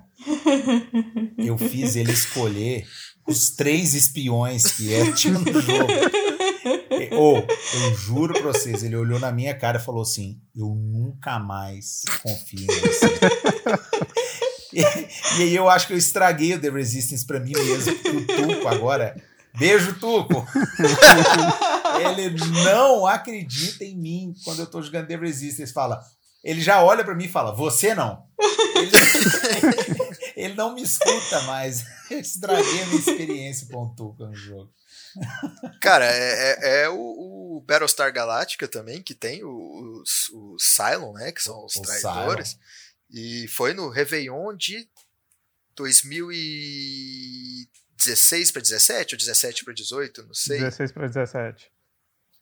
Eu 1.39 1.57
fiz 1.57 1.97
ele 1.97 2.13
escolher 2.13 2.87
os 3.27 3.51
três 3.51 3.95
espiões 3.95 4.73
que 4.73 4.93
é, 4.93 5.13
tinha 5.13 5.39
no 5.39 5.61
jogo. 5.61 5.89
Ou, 7.13 7.39
eu 7.39 7.95
juro 7.97 8.35
pra 8.35 8.53
vocês, 8.53 8.83
ele 8.83 8.97
olhou 8.97 9.19
na 9.19 9.33
minha 9.33 9.55
cara 9.57 9.79
e 9.79 9.83
falou 9.83 10.03
assim: 10.03 10.41
Eu 10.55 10.75
nunca 10.75 11.39
mais 11.39 12.03
confio 12.23 12.63
em 12.63 12.81
você. 12.81 13.07
E, 14.73 14.81
e 14.81 15.43
aí 15.43 15.57
eu 15.57 15.69
acho 15.69 15.87
que 15.87 15.93
eu 15.93 15.99
estraguei 15.99 16.55
o 16.55 16.61
The 16.61 16.71
Resistance 16.71 17.27
pra 17.27 17.41
mim 17.41 17.53
mesmo. 17.53 17.93
O 17.93 18.27
Tuco 18.27 18.69
agora. 18.69 19.21
Beijo, 19.59 19.99
Tuco! 19.99 20.47
ele 22.01 22.37
não 22.65 23.05
acredita 23.05 23.85
em 23.85 23.97
mim 23.97 24.35
quando 24.45 24.61
eu 24.61 24.67
tô 24.67 24.81
jogando 24.81 25.09
The 25.09 25.17
Resistance. 25.17 25.73
Fala. 25.73 26.01
Ele 26.43 26.61
já 26.61 26.83
olha 26.83 27.05
pra 27.05 27.15
mim 27.15 27.27
e 27.27 27.31
fala: 27.31 27.55
Você 27.55 27.95
não. 27.95 28.27
Ele, 28.77 28.91
ele 30.37 30.55
não 30.55 30.75
me 30.75 30.83
escuta 30.83 31.41
mais. 31.43 31.85
Eu 32.11 32.19
estraguei 32.21 32.83
a 32.83 32.87
minha 32.87 32.99
experiência 32.99 33.67
com 33.71 33.85
o 33.85 33.95
Tuco 33.95 34.25
no 34.27 34.35
jogo. 34.35 34.73
Cara, 35.81 36.07
é, 36.07 36.57
é- 36.61 36.83
é 36.85 36.89
o, 36.89 36.97
o 36.97 37.65
Battlestar 37.67 38.13
Galactica 38.13 38.67
também, 38.69 39.03
que 39.03 39.15
tem 39.15 39.45
os, 39.45 40.29
os 40.33 40.75
Cylon, 40.75 41.13
né? 41.13 41.33
Que 41.33 41.43
são 41.43 41.65
os 41.65 41.77
O 41.77 41.83
traidores. 41.83 42.59
E 43.11 43.47
foi 43.49 43.75
no 43.75 43.89
Réveillon 43.91 44.57
de 44.57 44.89
2016 47.97 48.53
para 48.53 48.63
17 48.63 49.15
ou 49.15 49.19
17 49.19 49.65
para 49.65 49.75
18, 49.75 50.23
não 50.27 50.35
sei. 50.35 50.59
16 50.61 50.93
para 50.93 51.07
17. 51.09 51.71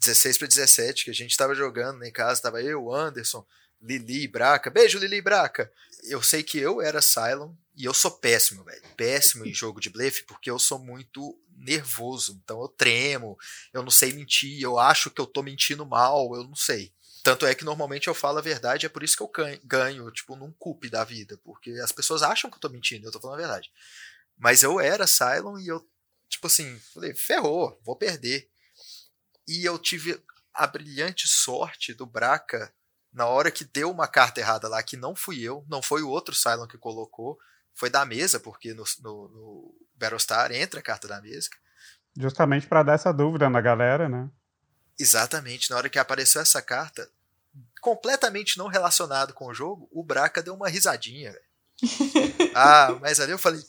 16 0.01 0.39
para 0.39 0.47
17, 0.47 1.05
que 1.05 1.11
a 1.11 1.15
gente 1.15 1.37
tava 1.37 1.55
jogando 1.55 1.99
né, 1.99 2.09
em 2.09 2.13
casa, 2.13 2.43
tava 2.43 2.63
eu, 2.63 2.93
Anderson, 2.95 3.45
Lili 3.81 4.27
Braca. 4.27 4.71
Beijo, 4.71 4.99
Lili 4.99 5.21
Braca. 5.21 5.73
Eu 6.05 6.23
sei 6.23 6.43
que 6.43 6.59
eu 6.59 6.81
era 6.81 7.01
Cylon 7.01 7.53
e 7.77 7.85
eu 7.85 7.95
sou 7.95 8.11
péssimo, 8.11 8.65
velho. 8.65 8.83
Péssimo 8.97 9.47
em 9.47 9.55
jogo 9.55 9.81
de 9.81 9.91
blefe, 9.91 10.25
porque 10.25 10.51
eu 10.51 10.59
sou 10.59 10.79
muito 10.79 11.39
nervoso. 11.57 12.41
Então 12.43 12.61
eu 12.61 12.69
tremo, 12.69 13.39
eu 13.73 13.83
não 13.83 13.91
sei 13.91 14.13
mentir, 14.13 14.61
eu 14.61 14.79
acho 14.79 15.11
que 15.11 15.21
eu 15.21 15.27
tô 15.27 15.43
mentindo 15.43 15.87
mal, 15.87 16.35
eu 16.35 16.45
não 16.45 16.55
sei. 16.55 16.93
Tanto 17.23 17.47
é 17.47 17.55
que 17.55 17.65
normalmente 17.65 18.09
eu 18.09 18.15
falo 18.15 18.39
a 18.39 18.43
verdade, 18.43 18.87
é 18.87 18.89
por 18.89 19.03
isso 19.03 19.17
que 19.17 19.23
eu 19.23 19.61
ganho, 19.65 20.11
tipo, 20.11 20.37
num 20.37 20.53
cupe 20.53 20.89
da 20.89 21.05
vida, 21.05 21.39
porque 21.45 21.73
as 21.73 21.93
pessoas 21.93 22.23
acham 22.23 22.51
que 22.51 22.57
eu 22.57 22.61
tô 22.61 22.69
mentindo, 22.69 23.07
eu 23.07 23.13
tô 23.13 23.21
falando 23.21 23.39
a 23.39 23.41
verdade. 23.41 23.71
Mas 24.37 24.63
eu 24.63 24.81
era 24.81 25.07
Cylon 25.07 25.59
e 25.59 25.67
eu, 25.67 25.87
tipo 26.29 26.47
assim, 26.47 26.79
falei, 26.95 27.15
ferrou, 27.15 27.79
vou 27.85 27.97
perder. 27.97 28.49
E 29.47 29.65
eu 29.65 29.79
tive 29.79 30.21
a 30.55 30.67
brilhante 30.67 31.27
sorte 31.29 31.93
do 31.93 32.07
Braca, 32.07 32.73
na 33.19 33.27
hora 33.27 33.51
que 33.51 33.65
deu 33.65 33.91
uma 33.91 34.07
carta 34.07 34.39
errada 34.39 34.69
lá, 34.69 34.81
que 34.81 34.97
não 34.97 35.13
fui 35.13 35.41
eu, 35.41 35.65
não 35.69 35.83
foi 35.83 36.03
o 36.03 36.09
outro 36.09 36.37
Cylon 36.37 36.69
que 36.69 36.79
colocou, 36.79 37.37
foi 37.75 37.91
da 37.91 38.05
mesa, 38.05 38.39
porque 38.39 38.73
no, 38.73 38.85
no, 39.01 39.29
no 39.29 39.75
Battlestar 39.97 40.53
entra 40.53 40.79
a 40.79 40.83
carta 40.83 41.09
da 41.09 41.21
mesa. 41.21 41.49
Justamente 42.17 42.69
para 42.69 42.85
dar 42.85 42.93
essa 42.93 43.13
dúvida 43.13 43.51
na 43.51 43.61
galera, 43.61 44.09
né? 44.09 44.31
Exatamente, 44.97 45.69
na 45.69 45.77
hora 45.77 45.89
que 45.89 45.99
apareceu 45.99 46.41
essa 46.41 46.63
carta, 46.63 47.11
completamente 47.81 48.57
não 48.57 48.69
relacionado 48.69 49.35
com 49.35 49.47
o 49.47 49.55
jogo, 49.55 49.89
o 49.91 50.05
Braca 50.05 50.41
deu 50.41 50.55
uma 50.55 50.69
risadinha. 50.69 51.33
velho. 51.33 51.45
ah, 52.55 52.97
mas 53.01 53.19
ali 53.19 53.33
eu 53.33 53.39
falei: 53.39 53.65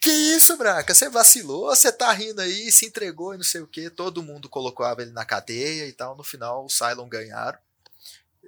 Que 0.00 0.10
isso, 0.10 0.56
Braca? 0.56 0.92
Você 0.92 1.08
vacilou, 1.08 1.66
você 1.66 1.92
tá 1.92 2.10
rindo 2.12 2.40
aí, 2.40 2.72
se 2.72 2.86
entregou 2.86 3.34
e 3.34 3.36
não 3.36 3.44
sei 3.44 3.60
o 3.60 3.68
que. 3.68 3.88
Todo 3.88 4.22
mundo 4.22 4.48
colocou 4.48 4.84
ele 4.98 5.12
na 5.12 5.24
cadeia 5.24 5.86
e 5.86 5.92
tal. 5.92 6.16
No 6.16 6.24
final, 6.24 6.64
os 6.64 6.76
Cylon 6.76 7.08
ganharam. 7.08 7.58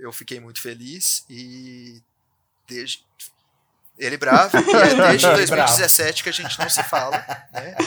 Eu 0.02 0.12
fiquei 0.12 0.40
muito 0.40 0.60
feliz 0.60 1.24
e 1.30 2.02
desde. 2.68 3.04
Ele 3.96 4.16
bravo, 4.16 4.56
e 4.56 4.60
é 4.60 4.94
desde 5.10 5.26
Ele 5.30 5.36
2017 5.36 6.24
que 6.24 6.28
a 6.28 6.32
gente 6.32 6.58
não 6.58 6.68
se 6.68 6.82
fala. 6.82 7.16
Né? 7.52 7.76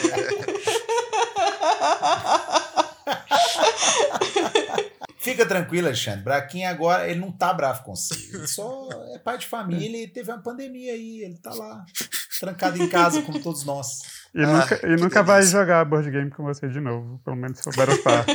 Fica 5.19 5.45
tranquilo, 5.45 5.87
Alexandre. 5.87 6.23
Braquinha 6.23 6.69
agora, 6.69 7.09
ele 7.09 7.19
não 7.19 7.31
tá 7.31 7.51
bravo 7.51 7.83
com 7.83 7.95
você. 7.95 8.13
Ele 8.31 8.47
só 8.47 8.87
é 9.13 9.19
pai 9.19 9.37
de 9.37 9.47
família 9.47 10.03
e 10.03 10.07
teve 10.07 10.31
uma 10.31 10.41
pandemia 10.41 10.93
aí. 10.93 11.21
Ele 11.21 11.37
tá 11.37 11.53
lá, 11.53 11.83
trancado 12.39 12.81
em 12.81 12.87
casa, 12.87 13.21
como 13.23 13.41
todos 13.41 13.65
nós. 13.65 14.01
E 14.33 14.41
Ah, 14.43 14.47
nunca, 14.47 14.87
e 14.87 14.95
nunca 14.95 15.23
vai 15.23 15.41
jogar 15.43 15.83
board 15.83 16.09
game 16.11 16.29
com 16.31 16.43
você 16.43 16.69
de 16.69 16.79
novo, 16.79 17.19
pelo 17.25 17.35
menos 17.35 17.57
se 17.57 17.63
for 17.63 17.75
Battlestar. 17.75 18.25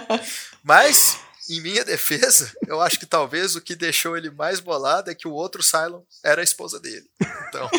Mas 0.62 1.18
Em 1.48 1.60
minha 1.60 1.84
defesa, 1.84 2.52
eu 2.66 2.80
acho 2.80 2.98
que 2.98 3.06
talvez 3.06 3.54
o 3.54 3.60
que 3.60 3.76
deixou 3.76 4.16
ele 4.16 4.30
mais 4.30 4.58
bolado 4.58 5.08
é 5.10 5.14
que 5.14 5.28
o 5.28 5.32
outro 5.32 5.62
Cylon 5.62 6.02
era 6.24 6.40
a 6.40 6.44
esposa 6.44 6.80
dele. 6.80 7.08
Então. 7.48 7.70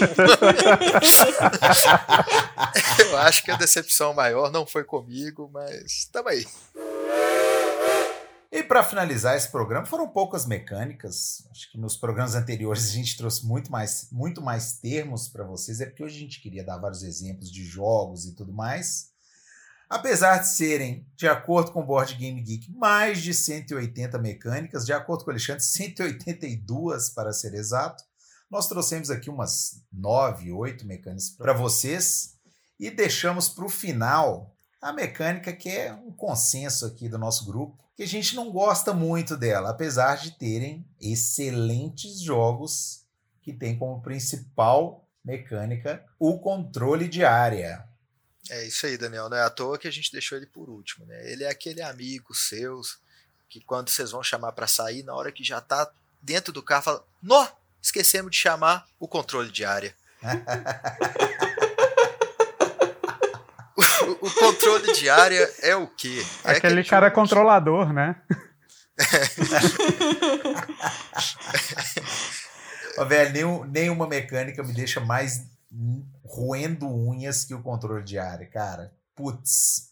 eu 2.99 3.17
acho 3.17 3.43
que 3.43 3.51
a 3.51 3.57
decepção 3.57 4.13
maior 4.13 4.49
não 4.51 4.65
foi 4.65 4.85
comigo, 4.85 5.49
mas 5.53 6.07
tamo 6.11 6.29
aí. 6.29 6.45
E 8.49 8.63
para 8.63 8.83
finalizar 8.83 9.35
esse 9.35 9.51
programa, 9.51 9.85
foram 9.85 10.07
poucas 10.07 10.45
mecânicas. 10.45 11.45
Acho 11.51 11.69
que 11.69 11.77
nos 11.77 11.97
programas 11.97 12.35
anteriores 12.35 12.85
a 12.85 12.93
gente 12.93 13.17
trouxe 13.17 13.45
muito 13.45 13.69
mais, 13.71 14.07
muito 14.11 14.41
mais 14.41 14.79
termos 14.79 15.27
para 15.27 15.43
vocês, 15.43 15.81
é 15.81 15.85
porque 15.85 16.03
hoje 16.03 16.15
a 16.15 16.21
gente 16.21 16.41
queria 16.41 16.63
dar 16.63 16.77
vários 16.77 17.03
exemplos 17.03 17.51
de 17.51 17.65
jogos 17.65 18.25
e 18.25 18.33
tudo 18.33 18.53
mais. 18.53 19.11
Apesar 19.89 20.39
de 20.39 20.49
serem, 20.49 21.07
de 21.15 21.27
acordo 21.27 21.71
com 21.71 21.79
o 21.79 21.85
Board 21.85 22.13
Game 22.15 22.41
Geek, 22.41 22.69
mais 22.73 23.21
de 23.21 23.33
180 23.33 24.17
mecânicas, 24.19 24.85
de 24.85 24.91
acordo 24.91 25.23
com 25.23 25.29
o 25.29 25.33
Alexandre, 25.33 25.63
182 25.63 27.09
para 27.11 27.31
ser 27.31 27.53
exato, 27.53 28.03
nós 28.51 28.67
trouxemos 28.67 29.09
aqui 29.09 29.29
umas 29.29 29.81
9, 29.91 30.51
8 30.51 30.85
mecânicas 30.85 31.29
para 31.29 31.53
vocês 31.53 32.35
e 32.77 32.91
deixamos 32.91 33.47
para 33.47 33.65
o 33.65 33.69
final 33.69 34.53
a 34.81 34.91
mecânica 34.91 35.53
que 35.53 35.69
é 35.69 35.93
um 35.93 36.11
consenso 36.11 36.85
aqui 36.85 37.07
do 37.07 37.17
nosso 37.17 37.45
grupo, 37.45 37.77
que 37.95 38.03
a 38.03 38.07
gente 38.07 38.35
não 38.35 38.51
gosta 38.51 38.93
muito 38.93 39.35
dela, 39.35 39.69
apesar 39.69 40.17
de 40.17 40.31
terem 40.31 40.85
excelentes 40.99 42.21
jogos 42.21 43.05
que 43.41 43.53
tem 43.53 43.77
como 43.77 44.01
principal 44.01 45.07
mecânica 45.23 46.05
o 46.19 46.39
controle 46.39 47.07
de 47.07 47.23
área. 47.25 47.87
É 48.49 48.65
isso 48.65 48.85
aí, 48.85 48.97
Daniel. 48.97 49.29
Não 49.29 49.37
é 49.37 49.43
à 49.43 49.49
toa 49.49 49.77
que 49.77 49.87
a 49.87 49.91
gente 49.91 50.11
deixou 50.11 50.37
ele 50.37 50.45
por 50.45 50.69
último, 50.69 51.05
né? 51.05 51.31
Ele 51.31 51.43
é 51.43 51.49
aquele 51.49 51.81
amigo 51.81 52.33
seu 52.33 52.81
que 53.49 53.61
quando 53.61 53.89
vocês 53.89 54.11
vão 54.11 54.21
chamar 54.23 54.51
para 54.51 54.67
sair, 54.67 55.03
na 55.03 55.13
hora 55.13 55.31
que 55.31 55.43
já 55.43 55.61
tá 55.61 55.89
dentro 56.21 56.53
do 56.53 56.61
carro, 56.63 56.83
fala: 56.83 57.03
Nó, 57.21 57.47
esquecemos 57.81 58.31
de 58.31 58.37
chamar 58.37 58.87
o 58.99 59.07
controle 59.07 59.51
de 59.51 59.63
área. 59.65 59.95
o, 63.77 63.81
o, 64.27 64.31
controle 64.31 64.93
de 64.93 65.09
área 65.09 65.53
é 65.61 65.75
o 65.75 65.87
quê? 65.87 66.25
É 66.43 66.51
aquele 66.51 66.83
cara 66.83 67.11
controlador, 67.11 67.93
né? 67.93 68.15
Ô, 72.97 73.05
velho, 73.05 73.31
nenhum, 73.31 73.63
nenhuma 73.65 74.07
mecânica 74.07 74.63
me 74.63 74.73
deixa 74.73 74.99
mais 74.99 75.45
roendo 76.23 76.87
unhas 76.87 77.43
que 77.43 77.53
o 77.53 77.61
controle 77.61 78.03
de 78.03 78.17
área, 78.17 78.47
cara. 78.47 78.93
Putz. 79.15 79.87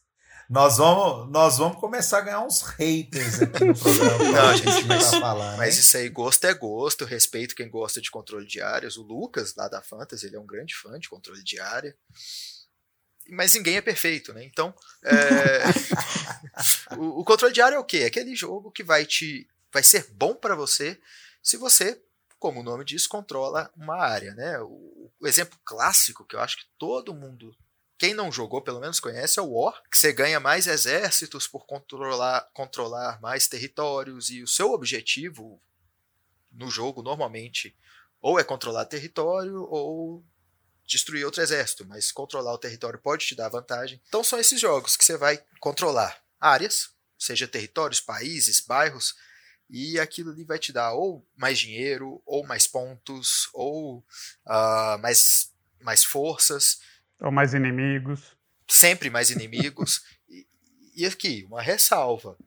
Nós 0.47 0.78
vamos, 0.78 1.32
nós 1.32 1.57
vamos 1.57 1.80
começar 1.80 2.19
a 2.19 2.21
ganhar 2.21 2.41
uns 2.41 2.61
haters 2.61 3.41
aqui 3.41 3.65
no 3.65 3.78
programa. 3.78 4.23
Não, 4.32 4.55
gente, 4.55 4.86
mas, 4.86 5.09
tá 5.09 5.19
falando, 5.19 5.57
mas 5.57 5.76
isso 5.76 5.97
aí, 5.97 6.07
gosto 6.07 6.45
é 6.45 6.53
gosto, 6.53 7.03
respeito 7.03 7.55
quem 7.55 7.67
gosta 7.67 7.99
de 7.99 8.11
controle 8.11 8.45
de 8.45 8.61
áreas. 8.61 8.95
O 8.95 9.01
Lucas, 9.01 9.55
lá 9.55 9.67
da 9.67 9.82
Fantasy, 9.82 10.28
ele 10.28 10.36
é 10.36 10.39
um 10.39 10.45
grande 10.45 10.76
fã 10.76 10.99
de 10.99 11.09
controle 11.09 11.43
de 11.43 11.59
área. 11.59 11.97
Mas 13.28 13.55
ninguém 13.55 13.78
é 13.78 13.82
perfeito, 13.82 14.34
né? 14.34 14.43
Então, 14.43 14.71
é... 15.03 15.63
o, 16.95 17.21
o, 17.21 17.26
controle 17.26 17.53
de 17.53 17.61
área 17.61 17.78
é 17.78 17.80
o 17.80 17.84
quê? 17.84 17.99
É 17.99 18.05
aquele 18.05 18.36
jogo 18.36 18.71
que 18.71 18.84
vai 18.84 19.03
te 19.03 19.47
vai 19.73 19.84
ser 19.84 20.07
bom 20.11 20.36
para 20.36 20.55
você 20.55 20.97
se 21.41 21.57
você 21.57 22.01
como 22.46 22.60
o 22.60 22.64
nome 22.64 22.86
diz, 22.86 23.08
controla 23.08 23.72
uma 23.76 23.96
área. 23.96 24.36
Né? 24.36 24.60
O, 24.60 25.12
o, 25.20 25.28
exemplo 25.28 25.58
clássico 25.66 26.24
que 26.24 26.36
eu 26.36 26.39
acho 26.39 26.58
que 26.58 26.66
todo 26.78 27.12
mundo, 27.12 27.58
quem 27.98 28.14
não 28.14 28.32
jogou, 28.32 28.62
pelo 28.62 28.80
menos 28.80 29.00
conhece, 29.00 29.39
é 29.39 29.41
o 29.41 29.50
War, 29.50 29.82
que 29.89 29.98
você 29.98 30.14
ganha 30.14 30.39
mais 30.39 30.68
exércitos 30.68 31.48
por 31.48 31.66
controlar, 31.66 32.48
controlar 32.54 33.20
mais 33.20 33.48
territórios, 33.48 34.30
e 34.30 34.43
o 34.43 34.48
seu 34.48 34.74
objetivo 34.74 35.60
no 36.52 36.70
jogo, 36.70 37.02
normalmente, 37.02 37.76
ou 38.22 38.39
é 38.39 38.43
controlar 38.43 38.86
território 38.86 39.64
ou 39.64 40.24
destruir 40.86 41.26
outro 41.26 41.41
exército, 41.41 41.84
mas 41.88 42.12
controlar 42.12 42.54
o 42.54 42.60
território 42.60 43.00
pode 43.00 43.26
te 43.26 43.34
dar 43.34 43.50
vantagem. 43.50 44.00
Então 44.08 44.24
são 44.24 44.39
esses 44.39 44.62
jogos 44.62 44.96
que 44.96 45.04
você 45.04 45.18
vai 45.18 45.43
controlar 45.60 46.22
áreas, 46.39 46.91
seja 47.18 47.48
territórios, 47.48 48.00
países, 48.00 48.60
bairros, 48.60 49.16
e 49.70 49.99
aquilo 49.99 50.32
ali 50.32 50.43
vai 50.43 50.59
te 50.59 50.72
dar 50.72 50.93
ou 50.93 51.28
mais 51.36 51.57
dinheiro, 51.59 52.22
ou 52.26 52.45
mais 52.45 52.68
pontos, 52.68 53.49
ou 53.53 53.99
uh, 54.45 54.97
mais, 55.01 55.51
mais 55.82 56.03
forças. 56.03 56.80
Ou 57.20 57.32
mais 57.32 57.53
inimigos. 57.53 58.36
Sempre 58.68 59.09
mais 59.09 59.30
inimigos. 59.30 60.03
e, 60.30 60.47
e 60.95 61.05
aqui, 61.05 61.45
uma 61.45 61.61
ressalva. 61.61 62.38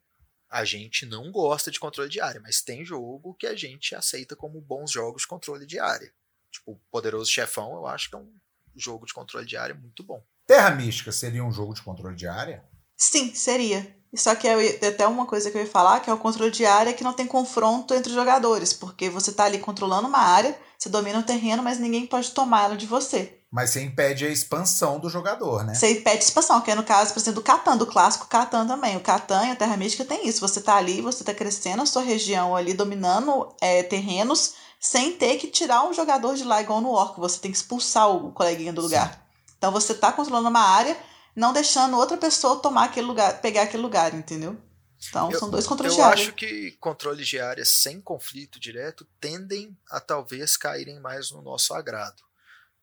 A 0.50 0.64
gente 0.64 1.04
não 1.04 1.30
gosta 1.30 1.70
de 1.70 1.78
controle 1.78 2.08
de 2.08 2.20
área, 2.20 2.40
mas 2.40 2.62
tem 2.62 2.84
jogo 2.84 3.34
que 3.34 3.46
a 3.46 3.54
gente 3.54 3.94
aceita 3.94 4.34
como 4.34 4.60
bons 4.60 4.90
jogos 4.90 5.22
de 5.22 5.28
controle 5.28 5.66
de 5.66 5.78
área. 5.78 6.10
Tipo, 6.50 6.80
Poderoso 6.90 7.30
Chefão, 7.30 7.74
eu 7.74 7.86
acho 7.86 8.08
que 8.08 8.16
é 8.16 8.18
um 8.18 8.32
jogo 8.74 9.04
de 9.04 9.12
controle 9.12 9.44
de 9.46 9.56
área 9.56 9.74
muito 9.74 10.02
bom. 10.02 10.24
Terra 10.46 10.70
Mística 10.70 11.12
seria 11.12 11.44
um 11.44 11.52
jogo 11.52 11.74
de 11.74 11.82
controle 11.82 12.16
de 12.16 12.26
área? 12.26 12.64
Sim, 12.96 13.34
seria. 13.34 13.97
Só 14.14 14.34
que 14.34 14.48
é 14.48 14.88
até 14.88 15.06
uma 15.06 15.26
coisa 15.26 15.50
que 15.50 15.59
eu 15.59 15.62
ia 15.62 15.70
falar, 15.70 16.00
que 16.00 16.09
é 16.09 16.12
o 16.12 16.18
controle 16.18 16.50
de 16.50 16.64
área 16.64 16.92
que 16.92 17.04
não 17.04 17.12
tem 17.12 17.26
confronto 17.26 17.94
entre 17.94 18.12
jogadores, 18.12 18.72
porque 18.72 19.11
você 19.11 19.30
está 19.30 19.44
ali 19.44 19.59
controlando 19.59 20.09
uma 20.09 20.18
área, 20.18 20.59
você 20.78 20.88
domina 20.88 21.18
o 21.18 21.22
terreno, 21.22 21.62
mas 21.62 21.78
ninguém 21.78 22.06
pode 22.06 22.30
tomá-lo 22.30 22.76
de 22.76 22.86
você. 22.86 23.38
Mas 23.50 23.70
você 23.70 23.82
impede 23.82 24.26
a 24.26 24.28
expansão 24.28 24.98
do 24.98 25.09
jogador, 25.09 25.64
né? 25.64 25.74
Você 25.74 25.92
impede 25.92 26.16
a 26.16 26.20
expansão, 26.20 26.61
que 26.61 26.70
é 26.70 26.74
no 26.74 26.82
caso, 26.82 27.14
por 27.14 27.20
exemplo, 27.20 27.40
do 27.40 27.44
Catan, 27.44 27.76
do 27.78 27.86
clássico 27.86 28.26
Catan 28.26 28.66
também. 28.66 28.96
O 28.96 29.00
Catan 29.00 29.46
e 29.46 29.50
a 29.50 29.56
Terra 29.56 29.76
Mística 29.76 30.04
tem 30.04 30.28
isso. 30.28 30.40
Você 30.40 30.59
está 30.59 30.76
ali, 30.76 31.00
você 31.00 31.22
está 31.22 31.32
crescendo 31.32 31.82
a 31.82 31.86
sua 31.86 32.02
região 32.02 32.54
ali, 32.54 32.74
dominando 32.74 33.48
é, 33.61 33.82
terrenos, 33.82 34.54
sem 34.78 35.12
ter 35.12 35.38
que 35.38 35.46
tirar 35.46 35.82
um 35.84 35.94
jogador 35.94 36.34
de 36.34 36.44
lá 36.44 36.61
igual 36.61 36.82
no 36.82 36.90
Orc. 36.90 37.18
Você 37.18 37.38
tem 37.38 37.50
que 37.50 37.56
expulsar 37.56 38.11
o 38.11 38.32
coleguinha 38.32 38.72
do 38.72 38.82
lugar. 38.82 39.12
Sim. 39.12 39.18
Então 39.56 39.72
você 39.72 39.92
está 39.92 40.12
controlando 40.12 40.48
uma 40.48 40.61
área 40.61 40.96
não 41.39 41.53
deixando 41.53 41.97
outra 41.97 42.16
pessoa 42.16 42.61
tomar 42.61 42.86
aquele 42.86 43.07
lugar, 43.07 43.41
pegar 43.41 43.62
aquele 43.62 43.82
lugar, 43.82 44.12
entendeu? 44.12 44.61
Então, 45.09 45.30
eu, 45.30 45.39
são 45.39 45.49
dois 45.49 45.66
controles 45.66 45.95
de 45.95 46.01
área. 46.01 46.20
Eu 46.20 46.24
acho 46.24 46.34
que 46.34 46.72
controles 46.72 47.28
de 47.28 47.39
área 47.39 47.64
sem 47.64 48.01
conflito 48.01 48.59
direto 48.59 49.07
tendem 49.20 49.78
a 49.89 50.01
talvez 50.01 50.57
caírem 50.57 50.99
mais 50.99 51.30
no 51.30 51.41
nosso 51.41 51.72
agrado. 51.72 52.20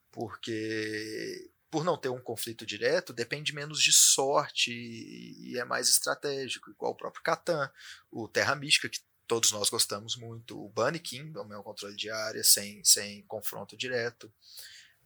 Porque, 0.09 1.51
por 1.69 1.83
não 1.83 1.97
ter 1.97 2.07
um 2.07 2.21
conflito 2.21 2.65
direto, 2.65 3.11
depende 3.11 3.53
menos 3.53 3.81
de 3.81 3.91
sorte 3.91 4.71
e 4.71 5.59
é 5.59 5.65
mais 5.65 5.89
estratégico, 5.89 6.71
igual 6.71 6.93
o 6.93 6.97
próprio 6.97 7.21
Catan, 7.21 7.69
o 8.09 8.29
Terra 8.29 8.55
Mística, 8.55 8.87
que 8.87 9.01
todos 9.27 9.51
nós 9.51 9.69
gostamos 9.69 10.15
muito, 10.15 10.57
o 10.57 10.69
Bunny 10.69 10.99
Kingdom 10.99 11.51
é 11.51 11.57
um 11.57 11.63
controle 11.63 11.95
de 11.97 12.09
área 12.09 12.43
sem, 12.43 12.81
sem 12.85 13.23
confronto 13.23 13.75
direto. 13.75 14.31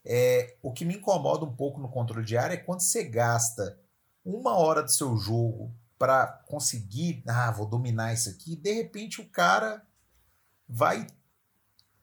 É, 0.06 0.56
o 0.62 0.72
que 0.72 0.86
me 0.86 0.96
incomoda 0.96 1.46
um 1.46 1.56
pouco 1.56 1.80
no 1.80 1.90
controle 1.90 2.26
de 2.26 2.38
área 2.38 2.56
é 2.56 2.58
quando 2.58 2.82
você 2.82 3.04
gasta 3.04 3.80
uma 4.24 4.56
hora 4.58 4.82
do 4.82 4.92
seu 4.92 5.18
jogo 5.18 5.74
para 5.98 6.28
conseguir, 6.48 7.24
ah, 7.28 7.52
vou 7.52 7.66
dominar 7.66 8.14
isso 8.14 8.30
aqui, 8.30 8.56
de 8.56 8.74
repente 8.74 9.20
o 9.20 9.30
cara 9.30 9.86
vai 10.68 11.06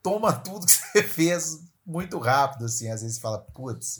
toma 0.03 0.31
tudo 0.39 0.65
que 0.65 0.71
você 0.71 1.03
fez 1.03 1.59
muito 1.85 2.19
rápido, 2.19 2.65
assim, 2.65 2.89
às 2.89 3.01
vezes 3.01 3.17
fala, 3.17 3.39
putz, 3.39 3.99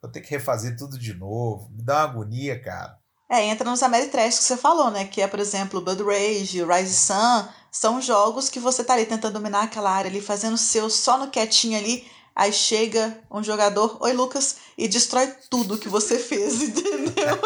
vou 0.00 0.10
ter 0.10 0.20
que 0.20 0.30
refazer 0.30 0.76
tudo 0.76 0.98
de 0.98 1.14
novo, 1.14 1.70
me 1.70 1.82
dá 1.82 1.96
uma 1.96 2.04
agonia, 2.04 2.60
cara. 2.60 2.98
É, 3.28 3.44
entra 3.44 3.68
nos 3.68 3.82
Ameritrash 3.82 4.38
que 4.38 4.44
você 4.44 4.56
falou, 4.56 4.90
né? 4.90 5.04
Que 5.04 5.20
é, 5.20 5.26
por 5.26 5.40
exemplo, 5.40 5.80
Blood 5.80 6.02
Rage, 6.04 6.64
Rise 6.64 6.94
Sun, 6.94 7.48
são 7.72 8.00
jogos 8.00 8.48
que 8.48 8.60
você 8.60 8.84
tá 8.84 8.94
ali 8.94 9.04
tentando 9.04 9.32
dominar 9.32 9.64
aquela 9.64 9.90
área 9.90 10.08
ali, 10.08 10.20
fazendo 10.20 10.54
o 10.54 10.58
seu 10.58 10.88
só 10.88 11.18
no 11.18 11.28
quietinho 11.28 11.76
ali, 11.76 12.06
Aí 12.36 12.52
chega 12.52 13.18
um 13.30 13.42
jogador, 13.42 13.96
oi 13.98 14.12
Lucas, 14.12 14.56
e 14.76 14.86
destrói 14.86 15.26
tudo 15.48 15.78
que 15.78 15.88
você 15.88 16.18
fez, 16.18 16.60
entendeu? 16.60 17.38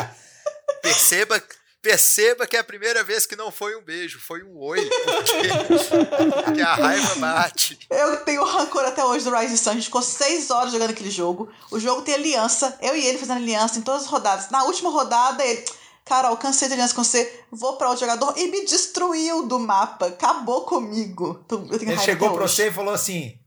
perceba, 0.80 1.42
perceba 1.82 2.46
que 2.46 2.56
é 2.56 2.60
a 2.60 2.64
primeira 2.64 3.04
vez 3.04 3.26
que 3.26 3.36
não 3.36 3.52
foi 3.52 3.76
um 3.76 3.82
beijo, 3.82 4.18
foi 4.18 4.42
um 4.42 4.58
oi, 4.58 4.80
porque, 4.80 6.42
porque 6.42 6.60
a 6.62 6.74
raiva 6.74 7.16
bate. 7.16 7.78
Eu 7.90 8.16
tenho 8.24 8.42
rancor 8.42 8.82
até 8.86 9.04
hoje 9.04 9.26
do 9.26 9.36
Rise 9.36 9.58
Sun. 9.58 9.70
A 9.70 9.74
gente 9.74 9.84
ficou 9.84 10.00
seis 10.00 10.50
horas 10.50 10.72
jogando 10.72 10.90
aquele 10.90 11.10
jogo. 11.10 11.52
O 11.70 11.78
jogo 11.78 12.00
tem 12.00 12.14
aliança, 12.14 12.78
eu 12.80 12.96
e 12.96 13.06
ele 13.06 13.18
fazendo 13.18 13.36
aliança 13.42 13.78
em 13.78 13.82
todas 13.82 14.04
as 14.04 14.08
rodadas. 14.08 14.48
Na 14.48 14.64
última 14.64 14.88
rodada, 14.88 15.44
ele. 15.44 15.62
Carol, 16.02 16.36
cansei 16.38 16.66
de 16.66 16.74
aliança 16.74 16.94
com 16.94 17.04
você, 17.04 17.44
vou 17.52 17.76
para 17.76 17.90
outro 17.90 18.06
jogador 18.06 18.32
e 18.36 18.50
me 18.50 18.64
destruiu 18.64 19.46
do 19.46 19.58
mapa. 19.60 20.06
Acabou 20.06 20.62
comigo. 20.62 21.44
ele 21.70 21.98
chegou 21.98 22.32
pra 22.32 22.48
você 22.48 22.68
e 22.68 22.72
falou 22.72 22.94
assim: 22.94 23.38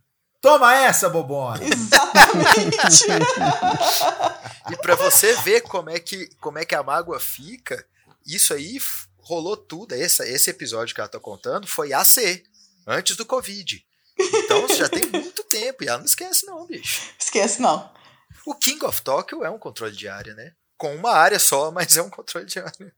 Toma 0.44 0.76
essa, 0.76 1.08
bobona! 1.08 1.64
Exatamente! 1.64 3.06
e 4.70 4.76
para 4.76 4.94
você 4.96 5.34
ver 5.36 5.62
como 5.62 5.89
é, 5.89 5.98
que, 6.02 6.28
como 6.36 6.60
é 6.60 6.66
que 6.66 6.76
a 6.76 6.84
mágoa 6.84 7.18
fica, 7.18 7.88
isso 8.28 8.54
aí 8.54 8.78
rolou 9.20 9.56
tudo. 9.56 9.96
Esse, 9.96 10.22
esse 10.30 10.50
episódio 10.50 10.94
que 10.94 11.00
ela 11.00 11.08
tá 11.08 11.18
contando 11.18 11.66
foi 11.66 11.94
AC, 11.94 12.44
antes 12.86 13.16
do 13.16 13.26
Covid. 13.26 13.86
Então 14.20 14.68
já 14.68 14.89
tem 14.89 15.06
muito 15.06 15.46
tempo 15.46 15.82
e 15.82 15.88
ela 15.88 16.00
não 16.00 16.06
esquece, 16.06 16.46
não, 16.46 16.68
bicho. 16.68 17.10
Esquece, 17.18 17.62
não. 17.62 17.89
O 18.46 18.54
King 18.54 18.84
of 18.84 19.02
Tokyo 19.02 19.46
é 19.46 19.50
um 19.50 19.58
controle 19.58 19.96
de 19.96 20.10
área, 20.10 20.34
né? 20.34 20.52
Com 20.78 20.95
uma 20.95 21.11
área 21.11 21.39
só, 21.39 21.71
mas 21.71 21.95
é 21.95 22.01
um 22.01 22.09
controle 22.09 22.45
de 22.45 22.59
área. 22.59 22.93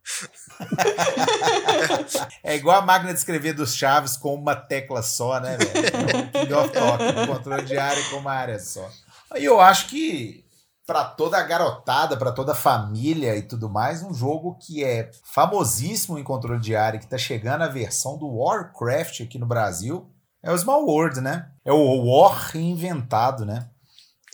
é 2.44 2.56
igual 2.56 2.80
a 2.80 2.86
máquina 2.86 3.14
de 3.14 3.20
escrever 3.20 3.54
dos 3.54 3.76
chaves 3.76 4.18
com 4.18 4.34
uma 4.34 4.56
tecla 4.56 5.02
só, 5.04 5.40
né, 5.40 5.58
velho? 5.58 5.88
É 6.36 7.20
um, 7.20 7.24
um 7.24 7.28
controle 7.28 7.64
de 7.64 7.78
área 7.78 8.04
com 8.10 8.18
uma 8.18 8.34
área 8.34 8.60
só. 8.60 8.90
Aí 9.32 9.44
eu 9.46 9.60
acho 9.60 9.88
que 9.88 10.46
para 10.86 11.04
toda 11.04 11.38
a 11.38 11.44
garotada, 11.44 12.16
para 12.16 12.32
toda 12.32 12.52
a 12.52 12.56
família 12.56 13.36
e 13.36 13.42
tudo 13.42 13.70
mais, 13.70 14.04
um 14.04 14.14
jogo 14.14 14.58
que 14.60 14.84
é 14.84 15.10
famosíssimo 15.24 16.18
em 16.20 16.24
controle 16.24 16.60
de 16.60 16.76
área, 16.76 17.00
que 17.00 17.06
está 17.06 17.18
chegando 17.18 17.64
a 17.64 17.68
versão 17.68 18.18
do 18.18 18.28
Warcraft 18.28 19.22
aqui 19.22 19.40
no 19.40 19.48
Brasil, 19.48 20.10
é 20.44 20.52
o 20.52 20.58
Small 20.58 20.86
World, 20.86 21.22
né? 21.22 21.50
É 21.66 21.74
o 21.74 22.06
War 22.06 22.52
reinventado, 22.52 23.46
né? 23.46 23.68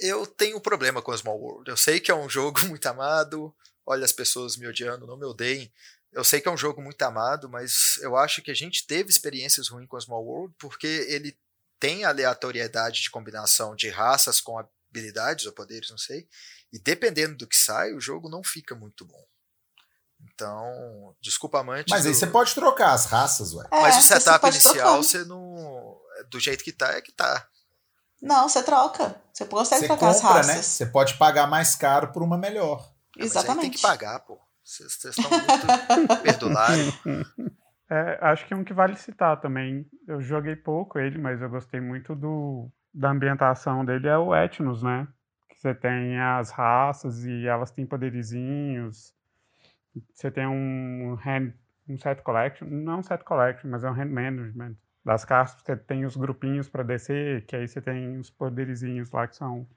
Eu 0.01 0.25
tenho 0.25 0.57
um 0.57 0.59
problema 0.59 1.01
com 1.01 1.11
o 1.11 1.17
Small 1.17 1.39
World. 1.39 1.69
Eu 1.69 1.77
sei 1.77 1.99
que 1.99 2.11
é 2.11 2.15
um 2.15 2.27
jogo 2.27 2.59
muito 2.67 2.85
amado. 2.87 3.55
Olha 3.85 4.03
as 4.03 4.11
pessoas 4.11 4.57
me 4.57 4.67
odiando, 4.67 5.07
não 5.07 5.15
me 5.15 5.25
odeiem. 5.25 5.71
Eu 6.11 6.23
sei 6.23 6.41
que 6.41 6.49
é 6.49 6.51
um 6.51 6.57
jogo 6.57 6.81
muito 6.81 7.01
amado, 7.03 7.47
mas 7.47 7.97
eu 8.01 8.17
acho 8.17 8.41
que 8.41 8.51
a 8.51 8.55
gente 8.55 8.85
teve 8.85 9.09
experiências 9.09 9.69
ruins 9.69 9.87
com 9.87 9.95
o 9.95 10.01
Small 10.01 10.25
World 10.25 10.53
porque 10.57 10.87
ele 11.07 11.37
tem 11.79 12.03
aleatoriedade 12.03 13.01
de 13.01 13.09
combinação 13.09 13.75
de 13.75 13.89
raças 13.89 14.41
com 14.41 14.59
habilidades 14.59 15.45
ou 15.45 15.53
poderes, 15.53 15.89
não 15.89 15.97
sei. 15.97 16.27
E 16.71 16.77
dependendo 16.77 17.37
do 17.37 17.47
que 17.47 17.55
sai, 17.55 17.93
o 17.93 18.01
jogo 18.01 18.29
não 18.29 18.43
fica 18.43 18.75
muito 18.75 19.05
bom. 19.05 19.25
Então, 20.33 21.15
desculpa 21.21 21.59
amante. 21.59 21.89
Mas 21.89 22.05
aí 22.05 22.11
do... 22.11 22.17
você 22.17 22.27
pode 22.27 22.53
trocar 22.53 22.93
as 22.93 23.05
raças, 23.05 23.53
ué. 23.53 23.65
É, 23.71 23.81
Mas 23.81 23.97
o 23.97 24.01
setup 24.07 24.45
você 24.45 24.49
inicial, 24.49 25.03
você 25.03 25.23
não. 25.23 25.99
Do 26.29 26.39
jeito 26.39 26.63
que 26.63 26.71
tá, 26.71 26.93
é 26.93 27.01
que 27.01 27.11
tá. 27.11 27.47
Não, 28.21 28.47
você 28.47 28.61
troca. 28.63 29.15
Você 29.33 29.45
consegue 29.45 29.81
você 29.81 29.87
trocar 29.87 30.13
compra, 30.13 30.19
as 30.19 30.23
né? 30.23 30.29
raças. 30.29 30.55
Né? 30.55 30.61
Você 30.61 30.85
pode 30.85 31.15
pagar 31.15 31.47
mais 31.47 31.75
caro 31.75 32.11
por 32.11 32.21
uma 32.21 32.37
melhor. 32.37 32.87
Ah, 33.19 33.23
Exatamente. 33.23 33.61
tem 33.61 33.71
que 33.71 33.81
pagar, 33.81 34.19
pô. 34.19 34.39
Vocês 34.63 35.03
estão 35.03 35.29
muito 35.29 36.21
perdolários. 36.21 36.93
É, 37.89 38.19
acho 38.21 38.45
que 38.45 38.55
um 38.55 38.63
que 38.63 38.73
vale 38.73 38.95
citar 38.95 39.41
também. 39.41 39.85
Eu 40.07 40.21
joguei 40.21 40.55
pouco 40.55 40.99
ele, 40.99 41.17
mas 41.17 41.41
eu 41.41 41.49
gostei 41.49 41.81
muito 41.81 42.15
do, 42.15 42.71
da 42.93 43.09
ambientação 43.09 43.83
dele 43.83 44.07
é 44.07 44.17
o 44.17 44.33
Etnos, 44.35 44.83
né? 44.83 45.07
Que 45.49 45.59
você 45.59 45.73
tem 45.73 46.19
as 46.19 46.51
raças 46.51 47.25
e 47.25 47.47
elas 47.47 47.71
têm 47.71 47.85
poderizinhos. 47.85 49.13
Você 50.13 50.31
tem 50.31 50.47
um 50.47 51.17
hand, 51.25 51.53
um 51.89 51.97
set 51.97 52.21
collection, 52.21 52.65
não 52.69 52.99
um 52.99 53.03
set 53.03 53.23
collection, 53.25 53.69
mas 53.69 53.83
é 53.83 53.89
um 53.89 53.93
hand 53.93 54.09
management 54.09 54.75
das 55.03 55.25
cartas. 55.25 55.61
Você 55.61 55.75
tem 55.75 56.05
os 56.05 56.15
grupinhos 56.15 56.69
para 56.69 56.83
descer, 56.83 57.45
que 57.45 57.55
aí 57.55 57.67
você 57.67 57.81
tem 57.81 58.17
os 58.17 58.29
poderizinhos 58.29 59.09
lá 59.11 59.27
que 59.27 59.35
são 59.35 59.67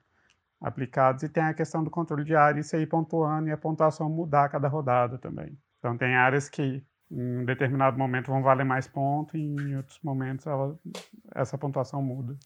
aplicados 0.61 1.23
e 1.23 1.29
tem 1.29 1.45
a 1.45 1.55
questão 1.55 1.85
do 1.85 1.91
controle 1.91 2.25
de 2.25 2.35
área, 2.35 2.61
isso 2.61 2.75
aí 2.75 2.87
pontuando 2.87 3.49
e 3.49 3.53
a 3.53 3.57
pontuação 3.57 4.09
mudar 4.09 4.45
a 4.45 4.49
cada 4.49 4.69
rodada 4.69 5.19
também. 5.19 5.59
Então 5.79 5.97
tem 5.97 6.15
áreas 6.15 6.49
que 6.49 6.83
em 7.11 7.39
um 7.39 7.45
determinado 7.45 7.99
momento 7.99 8.29
vão 8.29 8.43
valer 8.43 8.65
mais 8.65 8.89
pontos 8.89 9.35
e 9.35 9.39
em 9.39 9.77
outros 9.77 10.01
momentos 10.03 10.47
ela, 10.47 10.79
essa 11.35 11.59
pontuação 11.59 12.03
muda. 12.03 12.37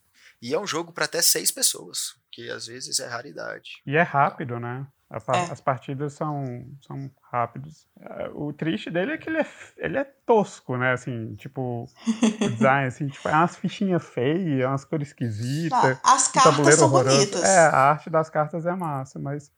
E 0.43 0.53
é 0.53 0.59
um 0.59 0.67
jogo 0.67 0.93
para 0.93 1.05
até 1.05 1.23
seis 1.23 1.51
pessoas, 1.51 2.21
que 2.31 2.51
às 2.51 2.67
vezes 2.67 2.99
é 2.99 3.07
raridade. 3.07 3.81
E 3.87 3.97
é 3.97 4.03
rápido, 4.03 4.59
né? 4.59 4.87
É. 5.11 5.51
As 5.51 5.61
partidas 5.61 6.13
são, 6.13 6.45
são 6.87 7.11
rápidos. 7.33 7.89
É, 7.99 8.29
o 8.29 8.53
triste 8.53 8.91
dele 8.91 9.13
é 9.13 9.19
que 9.19 9.31
ele 9.31 9.39
é, 9.39 9.47
ele 9.79 9.97
é 9.97 10.05
tosco, 10.05 10.77
né? 10.77 10.93
Assim, 10.93 11.35
tipo, 11.37 11.85
o 11.85 11.89
design, 12.53 12.89
assim, 12.89 13.09
tipo, 13.09 13.27
é 13.27 13.33
umas 13.33 13.57
fichinhas 13.57 14.05
feias, 14.05 14.69
umas 14.69 14.85
cores 14.85 15.09
esquisitas. 15.09 15.99
as 16.05 16.29
cartas 16.29 16.75
são 16.75 16.89
horroroso. 16.89 17.17
bonitas. 17.17 17.43
É, 17.43 17.59
a 17.59 17.91
arte 17.91 18.11
das 18.11 18.29
cartas 18.29 18.67
é 18.67 18.75
massa, 18.75 19.19
mas. 19.19 19.51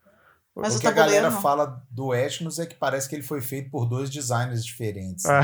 Mas 0.55 0.77
o 0.77 0.81
que 0.81 0.87
a 0.87 0.93
galera 0.93 1.31
não. 1.31 1.41
fala 1.41 1.85
do 1.91 2.15
Etnos 2.15 2.59
é 2.59 2.67
que 2.67 2.75
parece 2.75 3.09
que 3.09 3.17
ele 3.17 3.23
foi 3.23 3.41
feito 3.41 3.71
por 3.71 3.87
dois 3.87 4.09
designers 4.11 4.65
diferentes. 4.65 5.25
É. 5.25 5.41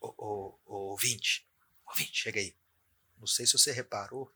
o, 0.00 0.08
o, 0.16 0.54
o 0.66 0.74
ouvinte, 0.90 1.46
ouvinte, 1.86 2.12
chega 2.14 2.40
aí. 2.40 2.54
Não 3.18 3.26
sei 3.26 3.46
se 3.46 3.52
você 3.52 3.70
reparou, 3.70 4.32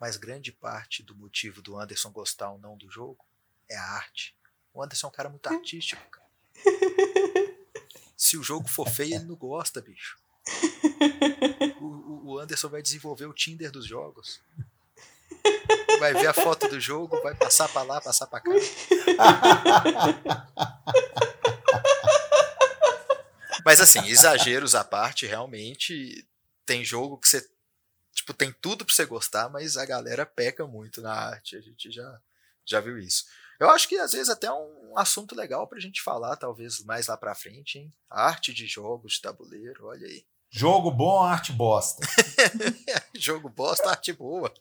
mas 0.00 0.16
grande 0.16 0.50
parte 0.50 1.02
do 1.02 1.14
motivo 1.14 1.60
do 1.60 1.78
Anderson 1.78 2.10
gostar 2.10 2.50
ou 2.50 2.58
não 2.58 2.74
do 2.76 2.90
jogo 2.90 3.22
é 3.68 3.76
a 3.76 3.84
arte. 3.84 4.34
O 4.72 4.82
Anderson 4.82 5.08
é 5.08 5.10
um 5.10 5.12
cara 5.12 5.28
muito 5.28 5.46
artístico, 5.46 6.02
cara. 6.10 6.26
Se 8.16 8.38
o 8.38 8.42
jogo 8.42 8.66
for 8.68 8.88
feio, 8.88 9.16
ele 9.16 9.24
não 9.24 9.36
gosta, 9.36 9.80
bicho. 9.80 10.18
O, 11.80 12.32
o 12.32 12.38
Anderson 12.38 12.68
vai 12.68 12.80
desenvolver 12.80 13.26
o 13.26 13.34
Tinder 13.34 13.70
dos 13.70 13.86
jogos. 13.86 14.40
Vai 15.98 16.14
ver 16.14 16.28
a 16.28 16.34
foto 16.34 16.68
do 16.68 16.80
jogo, 16.80 17.20
vai 17.22 17.34
passar 17.34 17.68
para 17.68 17.82
lá, 17.82 18.00
passar 18.00 18.26
para 18.26 18.40
cá. 18.40 18.50
Mas 23.64 23.80
assim, 23.80 24.06
exageros 24.06 24.74
à 24.74 24.82
parte, 24.82 25.26
realmente 25.26 26.26
tem 26.64 26.84
jogo 26.84 27.18
que 27.18 27.28
você 27.28 27.46
tipo, 28.14 28.34
tem 28.34 28.54
tudo 28.60 28.84
pra 28.84 28.94
você 28.94 29.04
gostar, 29.04 29.48
mas 29.48 29.76
a 29.76 29.84
galera 29.84 30.26
peca 30.26 30.66
muito 30.66 31.00
na 31.00 31.12
arte. 31.12 31.56
A 31.56 31.60
gente 31.60 31.90
já, 31.90 32.20
já 32.64 32.80
viu 32.80 32.98
isso. 32.98 33.24
Eu 33.58 33.68
acho 33.70 33.88
que 33.88 33.96
às 33.96 34.12
vezes 34.12 34.30
até 34.30 34.46
é 34.46 34.52
um 34.52 34.96
assunto 34.96 35.34
legal 35.34 35.66
pra 35.66 35.78
gente 35.78 36.02
falar, 36.02 36.36
talvez 36.36 36.82
mais 36.84 37.08
lá 37.08 37.16
pra 37.16 37.34
frente, 37.34 37.78
hein? 37.78 37.92
arte 38.08 38.54
de 38.54 38.66
jogos 38.66 39.14
de 39.14 39.20
tabuleiro, 39.20 39.86
olha 39.86 40.06
aí. 40.06 40.24
Jogo 40.52 40.90
bom, 40.90 41.22
arte 41.22 41.52
bosta. 41.52 42.04
jogo 43.14 43.48
bosta, 43.48 43.88
arte 43.88 44.12
boa. 44.12 44.52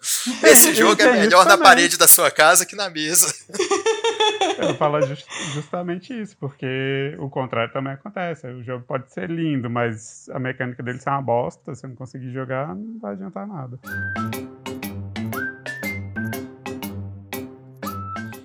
Esse 0.44 0.76
jogo 0.76 1.02
é 1.02 1.14
melhor 1.14 1.48
na 1.48 1.58
parede 1.58 1.98
da 1.98 2.08
sua 2.08 2.30
casa 2.30 2.64
que 2.64 2.76
na 2.76 2.92
mesa. 2.92 3.34
Eu 4.62 4.76
falo 4.76 5.02
just, 5.02 5.26
justamente 5.54 6.14
isso, 6.14 6.38
porque 6.38 7.16
o 7.20 7.30
contrário 7.30 7.72
também 7.72 7.94
acontece. 7.94 8.48
O 8.48 8.64
jogo 8.64 8.84
pode 8.86 9.12
ser 9.12 9.30
lindo, 9.30 9.70
mas 9.70 10.30
a 10.30 10.40
mecânica 10.40 10.84
dele 10.84 11.00
ser 11.00 11.10
uma 11.10 11.22
bosta, 11.22 11.74
se 11.74 11.88
não 11.88 11.96
conseguir 11.96 12.32
jogar, 12.32 12.76
não 12.76 13.00
vai 13.00 13.14
adiantar 13.14 13.48
nada. 13.48 13.80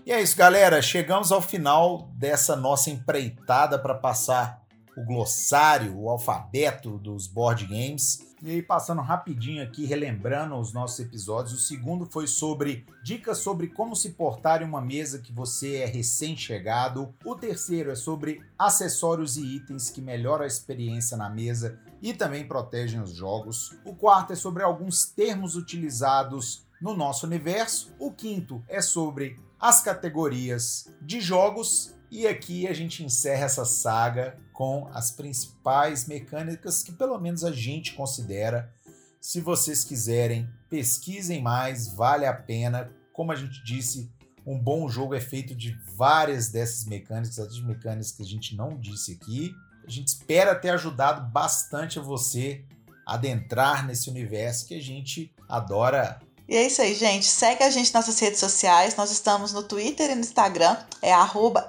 E 0.07 0.13
é 0.13 0.21
isso, 0.21 0.37
galera. 0.37 0.81
Chegamos 0.83 1.33
ao 1.33 1.41
final 1.41 2.11
dessa 2.15 2.55
nossa 2.55 2.91
empreitada 2.91 3.79
para 3.79 3.95
passar 3.95 4.63
o 4.97 5.05
glossário, 5.05 5.99
o 5.99 6.09
alfabeto 6.09 6.99
dos 6.99 7.27
board 7.27 7.67
games. 7.67 8.34
E 8.45 8.51
aí, 8.51 8.63
passando 8.63 9.01
rapidinho 9.01 9.63
aqui, 9.63 9.87
relembrando 9.87 10.55
os 10.57 10.71
nossos 10.71 11.01
episódios, 11.01 11.55
o 11.55 11.61
segundo 11.63 12.05
foi 12.05 12.27
sobre 12.27 12.85
dicas 13.03 13.39
sobre 13.39 13.69
como 13.69 13.97
se 13.97 14.11
portar 14.11 14.61
em 14.61 14.67
uma 14.67 14.83
mesa 14.83 15.19
que 15.19 15.33
você 15.33 15.77
é 15.77 15.87
recém-chegado. 15.87 17.15
O 17.25 17.35
terceiro 17.35 17.91
é 17.91 17.95
sobre 17.95 18.43
acessórios 18.59 19.39
e 19.39 19.57
itens 19.57 19.89
que 19.89 20.03
melhoram 20.03 20.45
a 20.45 20.47
experiência 20.47 21.17
na 21.17 21.31
mesa 21.31 21.81
e 22.03 22.13
também 22.13 22.47
protegem 22.47 23.01
os 23.01 23.15
jogos. 23.15 23.79
O 23.83 23.95
quarto 23.95 24.35
é 24.35 24.37
sobre 24.37 24.63
alguns 24.63 25.07
termos 25.07 25.57
utilizados 25.57 26.67
no 26.83 26.95
nosso 26.95 27.27
universo. 27.27 27.95
O 27.99 28.13
quinto 28.13 28.63
é 28.69 28.83
sobre 28.83 29.41
as 29.59 29.83
categorias 29.83 30.87
de 31.01 31.19
jogos. 31.19 31.94
E 32.17 32.29
aqui 32.29 32.69
a 32.69 32.73
gente 32.73 33.03
encerra 33.03 33.47
essa 33.47 33.65
saga 33.65 34.39
com 34.53 34.89
as 34.95 35.11
principais 35.11 36.07
mecânicas 36.07 36.81
que 36.81 36.93
pelo 36.93 37.19
menos 37.19 37.43
a 37.43 37.51
gente 37.51 37.95
considera. 37.95 38.73
Se 39.21 39.41
vocês 39.41 39.83
quiserem, 39.83 40.49
pesquisem 40.71 41.43
mais, 41.43 41.89
vale 41.93 42.25
a 42.25 42.33
pena. 42.33 42.89
Como 43.13 43.33
a 43.33 43.35
gente 43.35 43.65
disse, 43.65 44.13
um 44.47 44.57
bom 44.57 44.89
jogo 44.89 45.17
é 45.17 45.21
feito 45.21 45.57
de 45.57 45.77
várias 45.97 46.51
dessas 46.51 46.85
mecânicas, 46.85 47.37
as 47.41 47.61
mecânicas 47.61 48.13
que 48.13 48.23
a 48.23 48.27
gente 48.27 48.55
não 48.55 48.79
disse 48.79 49.19
aqui. 49.21 49.53
A 49.85 49.91
gente 49.91 50.07
espera 50.07 50.55
ter 50.55 50.71
ajudado 50.71 51.29
bastante 51.33 51.99
a 51.99 52.03
você 52.03 52.65
adentrar 53.05 53.85
nesse 53.85 54.09
universo 54.09 54.69
que 54.69 54.75
a 54.77 54.81
gente 54.81 55.35
adora 55.49 56.21
e 56.47 56.57
é 56.57 56.67
isso 56.67 56.83
aí, 56.83 56.95
gente. 56.95 57.27
Segue 57.27 57.63
a 57.63 57.71
gente 57.71 57.93
nas 57.93 58.07
nossas 58.07 58.21
redes 58.21 58.39
sociais. 58.39 58.97
Nós 58.97 59.11
estamos 59.11 59.53
no 59.53 59.63
Twitter 59.63 60.11
e 60.11 60.15
no 60.15 60.21
Instagram. 60.21 60.77
É 61.01 61.15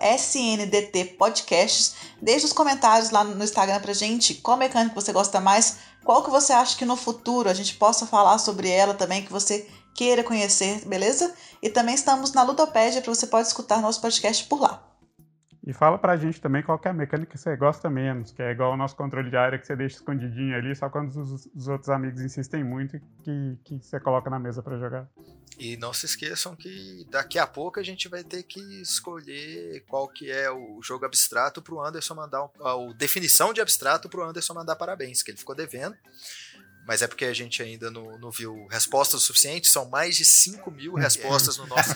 SNDT 0.01 1.17
Deixe 2.21 2.45
os 2.45 2.53
comentários 2.53 3.09
lá 3.09 3.23
no 3.23 3.43
Instagram 3.43 3.79
pra 3.79 3.93
gente. 3.93 4.35
Qual 4.35 4.57
mecânica 4.57 4.93
você 4.93 5.13
gosta 5.13 5.39
mais? 5.39 5.77
Qual 6.03 6.23
que 6.23 6.29
você 6.29 6.53
acha 6.53 6.77
que 6.77 6.85
no 6.85 6.95
futuro 6.95 7.49
a 7.49 7.53
gente 7.53 7.75
possa 7.75 8.05
falar 8.05 8.37
sobre 8.37 8.69
ela 8.69 8.93
também, 8.93 9.23
que 9.23 9.31
você 9.31 9.67
queira 9.93 10.23
conhecer, 10.23 10.85
beleza? 10.85 11.33
E 11.63 11.69
também 11.69 11.95
estamos 11.95 12.33
na 12.33 12.43
Ludopédia, 12.43 13.01
para 13.01 13.15
você 13.15 13.25
pode 13.25 13.47
escutar 13.47 13.81
nosso 13.81 14.01
podcast 14.01 14.43
por 14.43 14.59
lá. 14.59 14.94
E 15.65 15.73
fala 15.73 15.97
pra 15.97 16.15
gente 16.15 16.39
também 16.39 16.61
qual 16.61 16.79
é 16.85 16.89
a 16.89 16.93
mecânica 16.93 17.31
que 17.31 17.39
você 17.39 17.55
gosta 17.57 17.89
menos, 17.89 18.31
que 18.31 18.41
é 18.41 18.51
igual 18.51 18.73
o 18.73 18.77
nosso 18.77 18.95
controle 18.95 19.31
de 19.31 19.35
área 19.35 19.57
que 19.57 19.65
você 19.65 19.75
deixa 19.75 19.95
escondidinho 19.95 20.55
ali, 20.55 20.75
só 20.75 20.89
quando 20.89 21.09
os, 21.09 21.47
os 21.47 21.67
outros 21.67 21.89
amigos 21.89 22.21
insistem 22.21 22.63
muito 22.63 22.99
que, 23.23 23.57
que 23.63 23.79
você 23.79 23.99
coloca 23.99 24.29
na 24.29 24.37
mesa 24.37 24.61
para 24.61 24.77
jogar. 24.77 25.09
E 25.57 25.75
não 25.77 25.91
se 25.91 26.05
esqueçam 26.05 26.55
que 26.55 27.07
daqui 27.09 27.39
a 27.39 27.47
pouco 27.47 27.79
a 27.79 27.83
gente 27.83 28.07
vai 28.07 28.23
ter 28.23 28.43
que 28.43 28.59
escolher 28.81 29.83
qual 29.87 30.07
que 30.07 30.29
é 30.29 30.51
o 30.51 30.81
jogo 30.83 31.05
abstrato 31.05 31.61
pro 31.61 31.81
Anderson 31.81 32.13
mandar, 32.13 32.41
a 32.59 32.93
definição 32.95 33.51
de 33.51 33.61
abstrato 33.61 34.07
pro 34.07 34.23
Anderson 34.23 34.53
mandar 34.53 34.75
parabéns, 34.75 35.23
que 35.23 35.31
ele 35.31 35.37
ficou 35.37 35.55
devendo. 35.55 35.95
Mas 36.85 37.01
é 37.01 37.07
porque 37.07 37.25
a 37.25 37.33
gente 37.33 37.63
ainda 37.63 37.89
não, 37.89 38.17
não 38.19 38.29
viu 38.31 38.67
respostas 38.67 39.21
o 39.21 39.25
suficiente. 39.25 39.67
São 39.67 39.85
mais 39.85 40.15
de 40.15 40.23
5 40.23 40.69
mil 40.71 40.93
respostas 40.99 41.57
no 41.57 41.65
nosso 41.67 41.89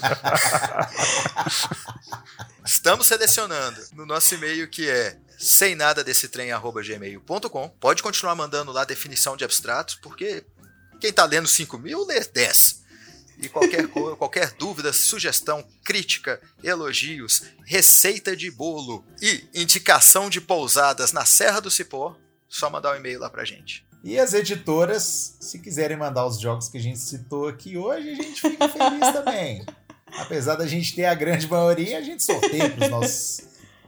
Estamos 2.66 3.08
selecionando 3.08 3.82
no 3.94 4.06
nosso 4.06 4.36
e-mail 4.36 4.68
que 4.70 4.90
é 4.90 5.18
sem 5.38 5.76
nada 5.76 6.04
desse 6.04 6.28
trem 6.28 6.50
gmail.com. 6.52 7.70
Pode 7.80 8.04
continuar 8.04 8.36
mandando 8.36 8.72
lá 8.72 8.84
definição 8.84 9.38
de 9.38 9.44
abstratos, 9.44 9.96
porque 9.96 10.44
quem 11.00 11.12
está 11.12 11.24
lendo 11.24 11.48
5 11.48 11.78
mil 11.78 12.06
lê 12.06 12.20
10. 12.20 12.84
E 13.42 13.48
qualquer, 13.48 13.88
qualquer 14.18 14.52
dúvida, 14.52 14.92
sugestão, 14.92 15.66
crítica, 15.84 16.42
elogios, 16.64 17.44
receita 17.66 18.36
de 18.36 18.52
bolo 18.52 19.06
e 19.22 19.48
indicação 19.54 20.30
de 20.30 20.42
pousadas 20.42 21.14
na 21.14 21.26
Serra 21.26 21.60
do 21.60 21.72
Cipó, 21.72 22.18
só 22.48 22.70
mandar 22.70 22.94
um 22.94 22.98
e-mail 22.98 23.20
lá 23.20 23.30
pra 23.30 23.46
gente. 23.46 23.89
E 24.04 24.18
as 24.18 24.34
editoras, 24.34 25.36
se 25.40 25.60
quiserem 25.60 25.98
mandar 25.98 26.26
os 26.26 26.40
jogos 26.40 26.70
que 26.70 26.78
a 26.78 26.82
gente 26.82 27.00
citou 27.00 27.48
aqui 27.48 27.78
hoje, 27.78 28.12
a 28.12 28.16
gente 28.16 28.42
fica 28.42 28.70
feliz 28.70 29.12
também. 29.12 29.66
Apesar 30.18 30.56
da 30.56 30.66
gente 30.66 30.96
ter 30.96 31.06
a 31.06 31.14
grande 31.14 31.48
maioria, 31.48 31.98
a 31.98 32.02
gente 32.02 32.24
sorteia 32.24 32.70
para 32.70 32.86
os 32.86 32.90
nossos, 32.90 33.42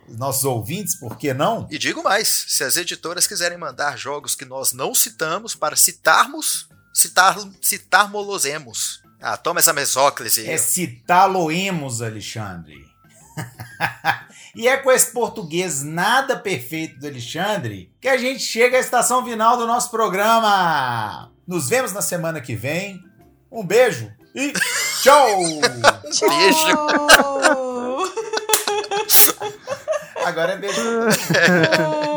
nossos 0.09 0.43
ouvintes, 0.43 0.95
por 0.95 1.17
que 1.17 1.33
não? 1.33 1.67
E 1.71 1.77
digo 1.77 2.03
mais: 2.03 2.45
se 2.47 2.63
as 2.63 2.77
editoras 2.77 3.25
quiserem 3.25 3.57
mandar 3.57 3.97
jogos 3.97 4.35
que 4.35 4.45
nós 4.45 4.73
não 4.73 4.93
citamos 4.93 5.55
para 5.55 5.75
citarmos, 5.75 6.67
citar, 6.93 7.37
citarmolosemos. 7.61 9.01
Ah, 9.19 9.37
toma 9.37 9.59
essa 9.59 9.71
mesóclise. 9.71 10.49
É 10.49 10.57
citá-lo-emos, 10.57 12.01
Alexandre. 12.01 12.85
e 14.55 14.67
é 14.67 14.77
com 14.77 14.91
esse 14.91 15.11
português 15.11 15.83
nada 15.83 16.37
perfeito 16.37 16.99
do 16.99 17.07
Alexandre 17.07 17.91
que 17.99 18.07
a 18.07 18.17
gente 18.17 18.43
chega 18.43 18.77
à 18.77 18.79
estação 18.79 19.23
final 19.25 19.57
do 19.57 19.65
nosso 19.65 19.89
programa. 19.89 21.31
Nos 21.47 21.69
vemos 21.69 21.93
na 21.93 22.01
semana 22.01 22.41
que 22.41 22.55
vem. 22.55 22.99
Um 23.51 23.65
beijo 23.65 24.11
e 24.35 24.53
tchau! 25.03 25.39
beijo! 26.29 26.77
Agora 30.25 30.53
é 30.53 30.57
beijo. 30.57 30.81